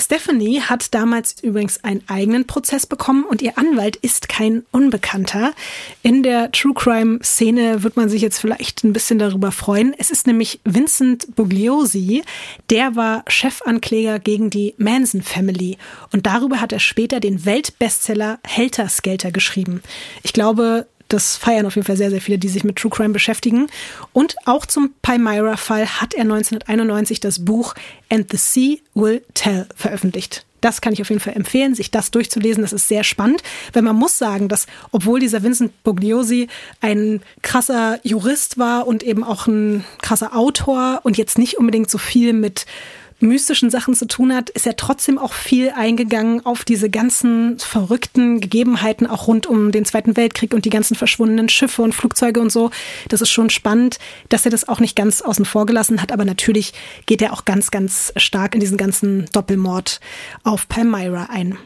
[0.00, 5.52] Stephanie hat damals übrigens einen eigenen Prozess bekommen und ihr Anwalt ist kein Unbekannter.
[6.02, 9.94] In der True Crime Szene wird man sich jetzt vielleicht ein bisschen darüber freuen.
[9.98, 12.22] Es ist nämlich Vincent Bugliosi.
[12.70, 15.76] Der war Chefankläger gegen die Manson Family
[16.12, 19.82] und darüber hat er später den Weltbestseller Helter Skelter geschrieben.
[20.22, 23.12] Ich glaube, das feiern auf jeden Fall sehr, sehr viele, die sich mit True Crime
[23.12, 23.66] beschäftigen.
[24.12, 27.74] Und auch zum Palmyra-Fall hat er 1991 das Buch
[28.08, 30.44] And the Sea Will Tell veröffentlicht.
[30.60, 32.62] Das kann ich auf jeden Fall empfehlen, sich das durchzulesen.
[32.62, 33.42] Das ist sehr spannend,
[33.72, 36.48] weil man muss sagen, dass obwohl dieser Vincent Bugliosi
[36.80, 41.98] ein krasser Jurist war und eben auch ein krasser Autor und jetzt nicht unbedingt so
[41.98, 42.66] viel mit
[43.22, 48.40] mystischen Sachen zu tun hat, ist er trotzdem auch viel eingegangen auf diese ganzen verrückten
[48.40, 52.50] Gegebenheiten, auch rund um den Zweiten Weltkrieg und die ganzen verschwundenen Schiffe und Flugzeuge und
[52.50, 52.70] so.
[53.08, 53.98] Das ist schon spannend,
[54.28, 56.72] dass er das auch nicht ganz außen vor gelassen hat, aber natürlich
[57.06, 60.00] geht er auch ganz, ganz stark in diesen ganzen Doppelmord
[60.44, 61.58] auf Palmyra ein.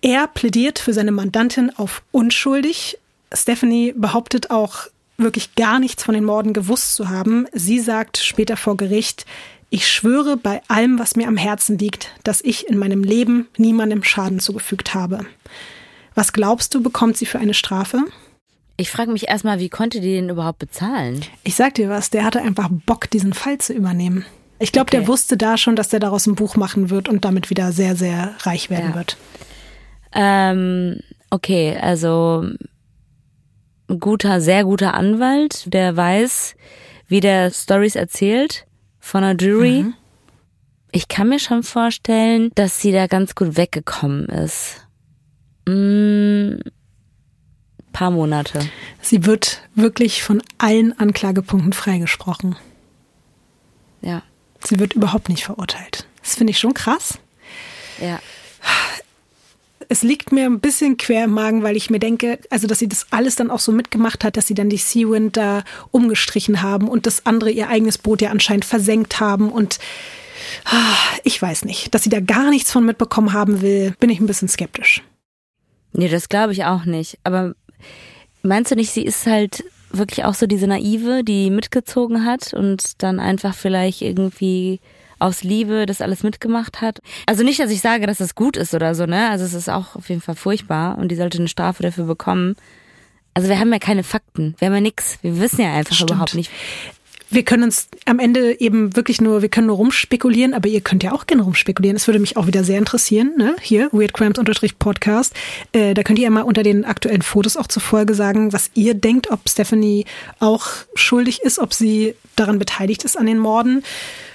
[0.00, 2.98] Er plädiert für seine Mandantin auf unschuldig.
[3.32, 4.86] Stephanie behauptet auch
[5.16, 7.46] wirklich gar nichts von den Morden gewusst zu haben.
[7.52, 9.26] Sie sagt später vor Gericht,
[9.70, 14.02] ich schwöre bei allem, was mir am Herzen liegt, dass ich in meinem Leben niemandem
[14.02, 15.26] Schaden zugefügt habe.
[16.14, 17.98] Was glaubst du, bekommt sie für eine Strafe?
[18.76, 21.24] Ich frage mich erstmal, wie konnte die den überhaupt bezahlen?
[21.44, 24.24] Ich sag dir was, der hatte einfach Bock, diesen Fall zu übernehmen.
[24.58, 24.98] Ich glaube, okay.
[24.98, 27.94] der wusste da schon, dass der daraus ein Buch machen wird und damit wieder sehr,
[27.94, 28.94] sehr reich werden ja.
[28.94, 29.16] wird.
[30.12, 31.00] Ähm,
[31.30, 32.48] okay, also
[33.88, 36.54] ein guter, sehr guter Anwalt, der weiß,
[37.08, 38.67] wie der Stories erzählt
[39.08, 39.84] von der Jury.
[39.84, 39.94] Mhm.
[40.92, 44.86] Ich kann mir schon vorstellen, dass sie da ganz gut weggekommen ist.
[45.66, 46.60] Mm,
[47.92, 48.60] paar Monate.
[49.00, 52.56] Sie wird wirklich von allen Anklagepunkten freigesprochen.
[54.02, 54.22] Ja.
[54.62, 56.06] Sie wird überhaupt nicht verurteilt.
[56.22, 57.18] Das finde ich schon krass.
[58.00, 58.20] Ja
[59.88, 62.88] es liegt mir ein bisschen quer im Magen, weil ich mir denke, also dass sie
[62.88, 66.88] das alles dann auch so mitgemacht hat, dass sie dann die Seawind da umgestrichen haben
[66.88, 69.78] und das andere ihr eigenes Boot ja anscheinend versenkt haben und
[70.66, 74.20] ah, ich weiß nicht, dass sie da gar nichts von mitbekommen haben will, bin ich
[74.20, 75.02] ein bisschen skeptisch.
[75.92, 77.18] Nee, das glaube ich auch nicht.
[77.24, 77.54] Aber
[78.42, 83.02] meinst du nicht, sie ist halt wirklich auch so diese Naive, die mitgezogen hat und
[83.02, 84.80] dann einfach vielleicht irgendwie
[85.18, 87.00] aus Liebe das alles mitgemacht hat.
[87.26, 89.28] Also nicht, dass ich sage, dass das gut ist oder so, ne?
[89.30, 92.56] Also es ist auch auf jeden Fall furchtbar und die sollte eine Strafe dafür bekommen.
[93.34, 96.10] Also wir haben ja keine Fakten, wir haben ja nichts, wir wissen ja einfach Stimmt.
[96.10, 96.50] überhaupt nicht.
[97.30, 101.02] Wir können uns am Ende eben wirklich nur, wir können nur rumspekulieren, aber ihr könnt
[101.02, 101.94] ja auch gerne rumspekulieren.
[101.94, 103.54] Es würde mich auch wieder sehr interessieren, ne?
[103.60, 104.38] Hier, Weird Crimes
[104.78, 105.34] Podcast.
[105.72, 108.70] Äh, da könnt ihr ja mal unter den aktuellen Fotos auch zur Folge sagen, was
[108.72, 110.06] ihr denkt, ob Stephanie
[110.38, 113.84] auch schuldig ist, ob sie daran beteiligt ist an den Morden.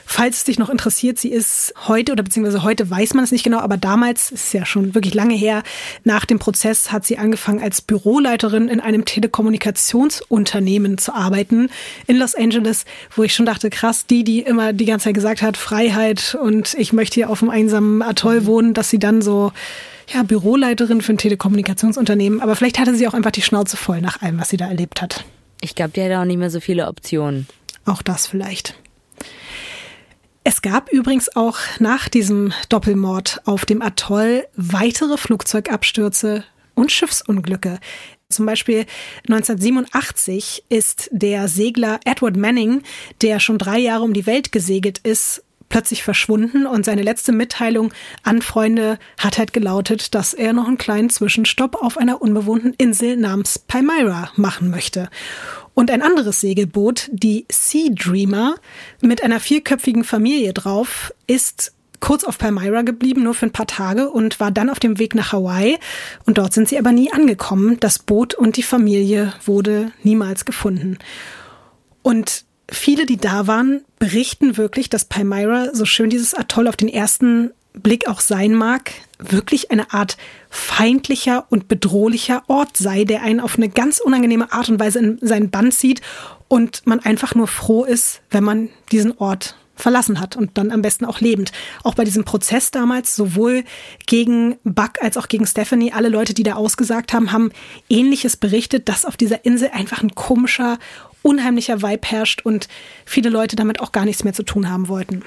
[0.06, 3.44] Falls es dich noch interessiert, sie ist heute oder beziehungsweise heute weiß man es nicht
[3.44, 5.64] genau, aber damals, ist ja schon wirklich lange her,
[6.04, 11.70] nach dem Prozess hat sie angefangen als Büroleiterin in einem Telekommunikationsunternehmen zu arbeiten
[12.08, 12.86] in Los Angeles,
[13.16, 16.74] wo ich schon dachte, krass, die, die immer die ganze Zeit gesagt hat, Freiheit und
[16.76, 19.52] ich möchte hier auf einem einsamen Atoll wohnen, dass sie dann so
[20.14, 24.22] ja, Büroleiterin für ein Telekommunikationsunternehmen, aber vielleicht hatte sie auch einfach die Schnauze voll nach
[24.22, 25.24] allem, was sie da erlebt hat.
[25.62, 27.48] Ich glaube, die hatte auch nicht mehr so viele Optionen.
[27.86, 28.76] Auch das vielleicht.
[30.46, 36.44] Es gab übrigens auch nach diesem Doppelmord auf dem Atoll weitere Flugzeugabstürze
[36.76, 37.80] und Schiffsunglücke.
[38.28, 38.86] Zum Beispiel
[39.30, 42.82] 1987 ist der Segler Edward Manning,
[43.22, 47.94] der schon drei Jahre um die Welt gesegelt ist, plötzlich verschwunden und seine letzte Mitteilung
[48.24, 53.16] an Freunde hat halt gelautet, dass er noch einen kleinen Zwischenstopp auf einer unbewohnten Insel
[53.16, 55.10] namens Palmyra machen möchte.
[55.74, 58.56] Und ein anderes Segelboot, die Sea Dreamer,
[59.02, 64.10] mit einer vierköpfigen Familie drauf, ist kurz auf Palmyra geblieben, nur für ein paar Tage
[64.10, 65.78] und war dann auf dem Weg nach Hawaii.
[66.26, 67.80] Und dort sind sie aber nie angekommen.
[67.80, 70.98] Das Boot und die Familie wurde niemals gefunden.
[72.02, 76.90] Und viele, die da waren, berichten wirklich, dass Palmyra, so schön dieses Atoll auf den
[76.90, 78.92] ersten Blick auch sein mag,
[79.32, 80.18] wirklich eine Art
[80.50, 85.18] feindlicher und bedrohlicher Ort sei, der einen auf eine ganz unangenehme Art und Weise in
[85.22, 86.02] seinen Bann zieht
[86.48, 90.82] und man einfach nur froh ist, wenn man diesen Ort verlassen hat und dann am
[90.82, 91.52] besten auch lebend.
[91.84, 93.64] Auch bei diesem Prozess damals, sowohl
[94.06, 97.52] gegen Buck als auch gegen Stephanie, alle Leute, die da ausgesagt haben, haben
[97.90, 100.78] ähnliches berichtet, dass auf dieser Insel einfach ein komischer,
[101.22, 102.68] unheimlicher Vibe herrscht und
[103.06, 105.24] viele Leute damit auch gar nichts mehr zu tun haben wollten.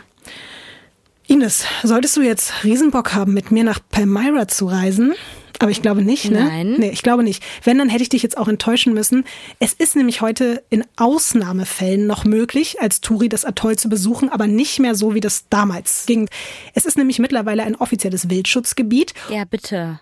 [1.29, 5.15] Ines, solltest du jetzt Riesenbock haben, mit mir nach Palmyra zu reisen?
[5.59, 6.45] Aber ich glaube nicht, ne?
[6.45, 6.75] Nein.
[6.79, 7.43] Nee, ich glaube nicht.
[7.65, 9.25] Wenn, dann hätte ich dich jetzt auch enttäuschen müssen.
[9.59, 14.47] Es ist nämlich heute in Ausnahmefällen noch möglich, als Touri das Atoll zu besuchen, aber
[14.47, 16.29] nicht mehr so, wie das damals ging.
[16.75, 19.15] Es ist nämlich mittlerweile ein offizielles Wildschutzgebiet.
[19.31, 19.99] Ja, bitte.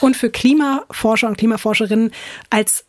[0.00, 2.10] Und für Klimaforscher und Klimaforscherinnen
[2.50, 2.84] als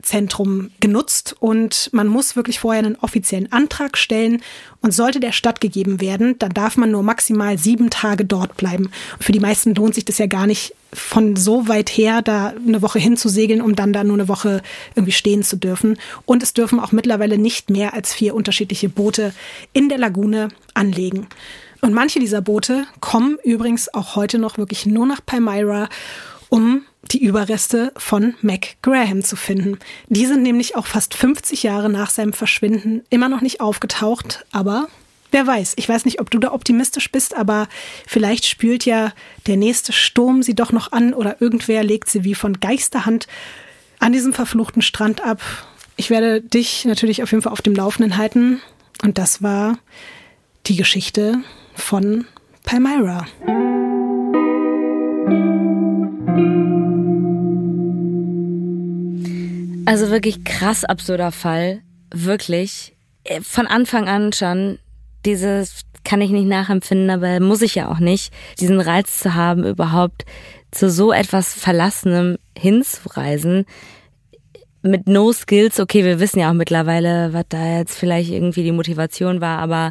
[0.00, 1.36] Forschungszentrum genutzt.
[1.38, 4.42] Und man muss wirklich vorher einen offiziellen Antrag stellen.
[4.82, 8.90] Und sollte der stattgegeben werden, dann darf man nur maximal sieben Tage dort bleiben.
[9.20, 12.82] Für die meisten lohnt sich das ja gar nicht, von so weit her da eine
[12.82, 14.62] Woche hinzusegeln, um dann da nur eine Woche
[14.94, 15.98] irgendwie stehen zu dürfen.
[16.24, 19.32] Und es dürfen auch mittlerweile nicht mehr als vier unterschiedliche Boote
[19.72, 21.26] in der Lagune anlegen.
[21.82, 25.88] Und manche dieser Boote kommen übrigens auch heute noch wirklich nur nach Palmyra,
[26.48, 29.78] um die Überreste von Mac Graham zu finden.
[30.08, 34.88] Die sind nämlich auch fast 50 Jahre nach seinem Verschwinden immer noch nicht aufgetaucht, aber
[35.30, 35.74] wer weiß.
[35.76, 37.68] Ich weiß nicht, ob du da optimistisch bist, aber
[38.06, 39.12] vielleicht spült ja
[39.46, 43.26] der nächste Sturm sie doch noch an oder irgendwer legt sie wie von Geisterhand
[43.98, 45.40] an diesem verfluchten Strand ab.
[45.96, 48.60] Ich werde dich natürlich auf jeden Fall auf dem Laufenden halten.
[49.02, 49.78] Und das war
[50.66, 51.42] die Geschichte
[51.74, 52.26] von
[52.64, 53.26] Palmyra.
[59.90, 61.80] Also wirklich krass absurder Fall.
[62.14, 62.94] Wirklich.
[63.24, 64.78] Äh, von Anfang an schon
[65.26, 69.64] dieses kann ich nicht nachempfinden, aber muss ich ja auch nicht, diesen Reiz zu haben,
[69.64, 70.26] überhaupt
[70.70, 73.66] zu so etwas Verlassenem hinzureisen.
[74.82, 78.70] Mit No Skills, okay, wir wissen ja auch mittlerweile, was da jetzt vielleicht irgendwie die
[78.70, 79.90] Motivation war, aber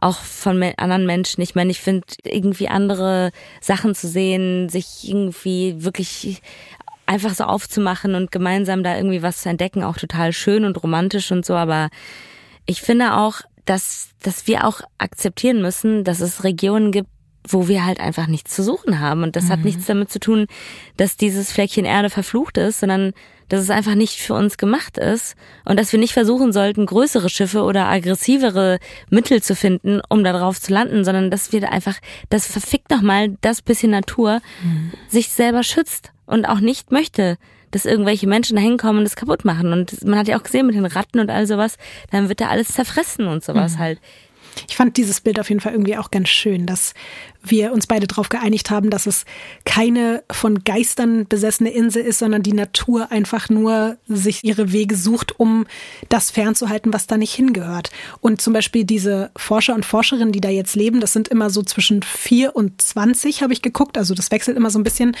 [0.00, 1.42] auch von anderen Menschen.
[1.42, 3.30] Ich meine, ich finde irgendwie andere
[3.60, 6.40] Sachen zu sehen, sich irgendwie wirklich
[7.06, 11.30] einfach so aufzumachen und gemeinsam da irgendwie was zu entdecken, auch total schön und romantisch
[11.32, 11.54] und so.
[11.54, 11.90] Aber
[12.66, 17.08] ich finde auch, dass, dass wir auch akzeptieren müssen, dass es Regionen gibt,
[17.46, 19.22] wo wir halt einfach nichts zu suchen haben.
[19.22, 19.48] Und das mhm.
[19.50, 20.46] hat nichts damit zu tun,
[20.96, 23.12] dass dieses Fleckchen Erde verflucht ist, sondern
[23.50, 25.36] dass es einfach nicht für uns gemacht ist
[25.66, 28.78] und dass wir nicht versuchen sollten, größere Schiffe oder aggressivere
[29.10, 31.98] Mittel zu finden, um da drauf zu landen, sondern dass wir da einfach,
[32.30, 34.92] das verfickt nochmal das bisschen Natur, mhm.
[35.08, 37.38] sich selber schützt und auch nicht möchte,
[37.70, 39.72] dass irgendwelche Menschen da hinkommen und das kaputt machen.
[39.72, 41.76] Und man hat ja auch gesehen mit den Ratten und all sowas,
[42.10, 43.78] dann wird da alles zerfressen und sowas mhm.
[43.78, 44.00] halt.
[44.68, 46.94] Ich fand dieses Bild auf jeden Fall irgendwie auch ganz schön, dass
[47.44, 49.24] wir uns beide darauf geeinigt haben, dass es
[49.64, 55.38] keine von Geistern besessene Insel ist, sondern die Natur einfach nur sich ihre Wege sucht,
[55.38, 55.66] um
[56.08, 57.90] das fernzuhalten, was da nicht hingehört.
[58.20, 61.62] Und zum Beispiel diese Forscher und Forscherinnen, die da jetzt leben, das sind immer so
[61.62, 63.98] zwischen vier und zwanzig, habe ich geguckt.
[63.98, 65.16] Also das wechselt immer so ein bisschen.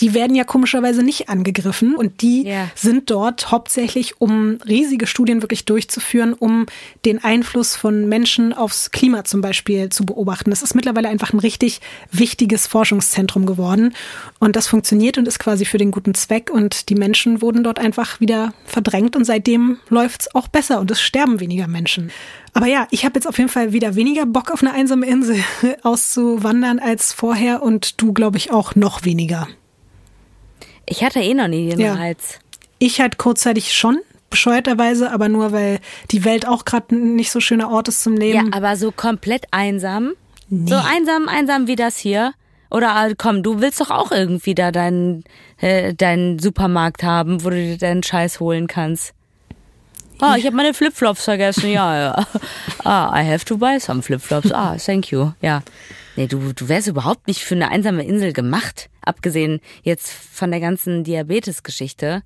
[0.00, 2.70] Die werden ja komischerweise nicht angegriffen und die yeah.
[2.74, 6.66] sind dort hauptsächlich, um riesige Studien wirklich durchzuführen, um
[7.04, 10.50] den Einfluss von Menschen aufs Klima zum Beispiel zu beobachten.
[10.50, 13.94] Das ist mittlerweile einfach ein richtig richtig wichtiges Forschungszentrum geworden.
[14.38, 16.50] Und das funktioniert und ist quasi für den guten Zweck.
[16.50, 20.90] Und die Menschen wurden dort einfach wieder verdrängt und seitdem läuft es auch besser und
[20.90, 22.10] es sterben weniger Menschen.
[22.54, 25.42] Aber ja, ich habe jetzt auf jeden Fall wieder weniger Bock auf eine einsame Insel
[25.82, 29.48] auszuwandern als vorher und du, glaube ich, auch noch weniger.
[30.86, 31.94] Ich hatte eh noch nie den ja.
[31.94, 32.38] Reiz.
[32.78, 33.98] Ich halt kurzzeitig schon,
[34.30, 35.80] bescheuerterweise, aber nur weil
[36.10, 38.46] die Welt auch gerade nicht so schöner Ort ist zum Leben.
[38.46, 40.12] Ja, aber so komplett einsam.
[40.50, 40.70] Nee.
[40.70, 42.32] So einsam, einsam wie das hier.
[42.70, 45.24] Oder äh, komm, du willst doch auch irgendwie da deinen,
[45.58, 49.14] äh, deinen Supermarkt haben, wo du dir deinen Scheiß holen kannst.
[50.20, 51.70] Ah, ich habe meine Flipflops vergessen.
[51.70, 52.26] Ja, ja.
[52.84, 54.52] Ah, I have to buy some Flipflops.
[54.52, 55.32] Ah, thank you.
[55.40, 55.62] Ja.
[56.16, 58.88] Nee, du, du wärst überhaupt nicht für eine einsame Insel gemacht.
[59.02, 62.22] Abgesehen jetzt von der ganzen Diabetes-Geschichte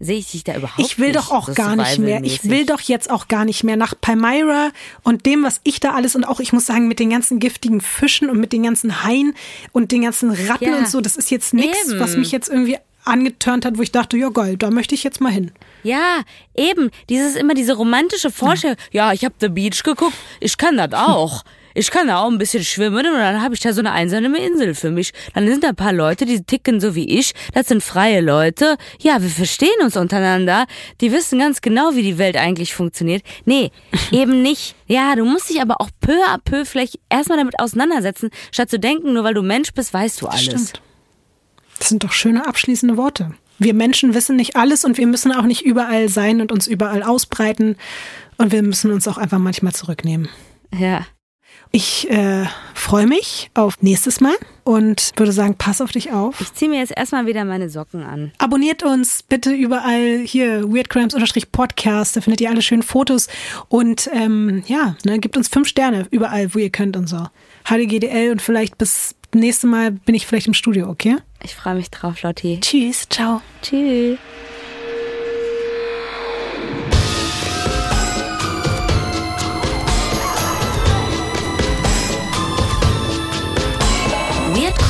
[0.00, 0.92] sehe ich dich da überhaupt nicht.
[0.92, 2.22] Ich will nicht, doch auch gar nicht mehr.
[2.22, 4.70] Ich will doch jetzt auch gar nicht mehr nach Palmyra
[5.02, 7.80] und dem, was ich da alles und auch, ich muss sagen, mit den ganzen giftigen
[7.80, 9.34] Fischen und mit den ganzen Haien
[9.72, 10.76] und den ganzen Ratten ja.
[10.76, 14.16] und so, das ist jetzt nichts, was mich jetzt irgendwie angeturnt hat, wo ich dachte,
[14.16, 15.50] ja geil, da möchte ich jetzt mal hin.
[15.82, 16.22] Ja,
[16.54, 16.90] eben.
[17.08, 18.76] Dieses immer diese romantische Vorstellung.
[18.92, 21.42] Ja, ja ich habe The Beach geguckt, ich kann das auch
[21.78, 24.38] ich kann da auch ein bisschen schwimmen und dann habe ich da so eine einsame
[24.38, 25.12] Insel für mich.
[25.34, 27.34] Dann sind da ein paar Leute, die ticken so wie ich.
[27.54, 28.76] Das sind freie Leute.
[29.00, 30.66] Ja, wir verstehen uns untereinander.
[31.00, 33.22] Die wissen ganz genau, wie die Welt eigentlich funktioniert.
[33.44, 33.70] Nee,
[34.10, 34.74] eben nicht.
[34.86, 38.80] Ja, du musst dich aber auch peu à peu vielleicht erstmal damit auseinandersetzen, statt zu
[38.80, 40.42] denken, nur weil du Mensch bist, weißt du alles.
[40.42, 40.82] Stimmt.
[41.78, 43.34] Das sind doch schöne abschließende Worte.
[43.60, 47.04] Wir Menschen wissen nicht alles und wir müssen auch nicht überall sein und uns überall
[47.04, 47.76] ausbreiten.
[48.36, 50.28] Und wir müssen uns auch einfach manchmal zurücknehmen.
[50.76, 51.06] Ja.
[51.70, 56.40] Ich äh, freue mich auf nächstes Mal und würde sagen, pass auf dich auf.
[56.40, 58.32] Ich ziehe mir jetzt erstmal wieder meine Socken an.
[58.38, 63.28] Abonniert uns bitte überall hier weirdcrimes-podcast, da findet ihr alle schönen Fotos
[63.68, 67.26] und ähm, ja, ne, gebt uns fünf Sterne überall, wo ihr könnt und so.
[67.64, 71.16] HDGDL und vielleicht bis nächste Mal bin ich vielleicht im Studio, okay?
[71.42, 72.58] Ich freue mich drauf, Lotti.
[72.60, 73.42] Tschüss, ciao.
[73.62, 74.18] Tschüss.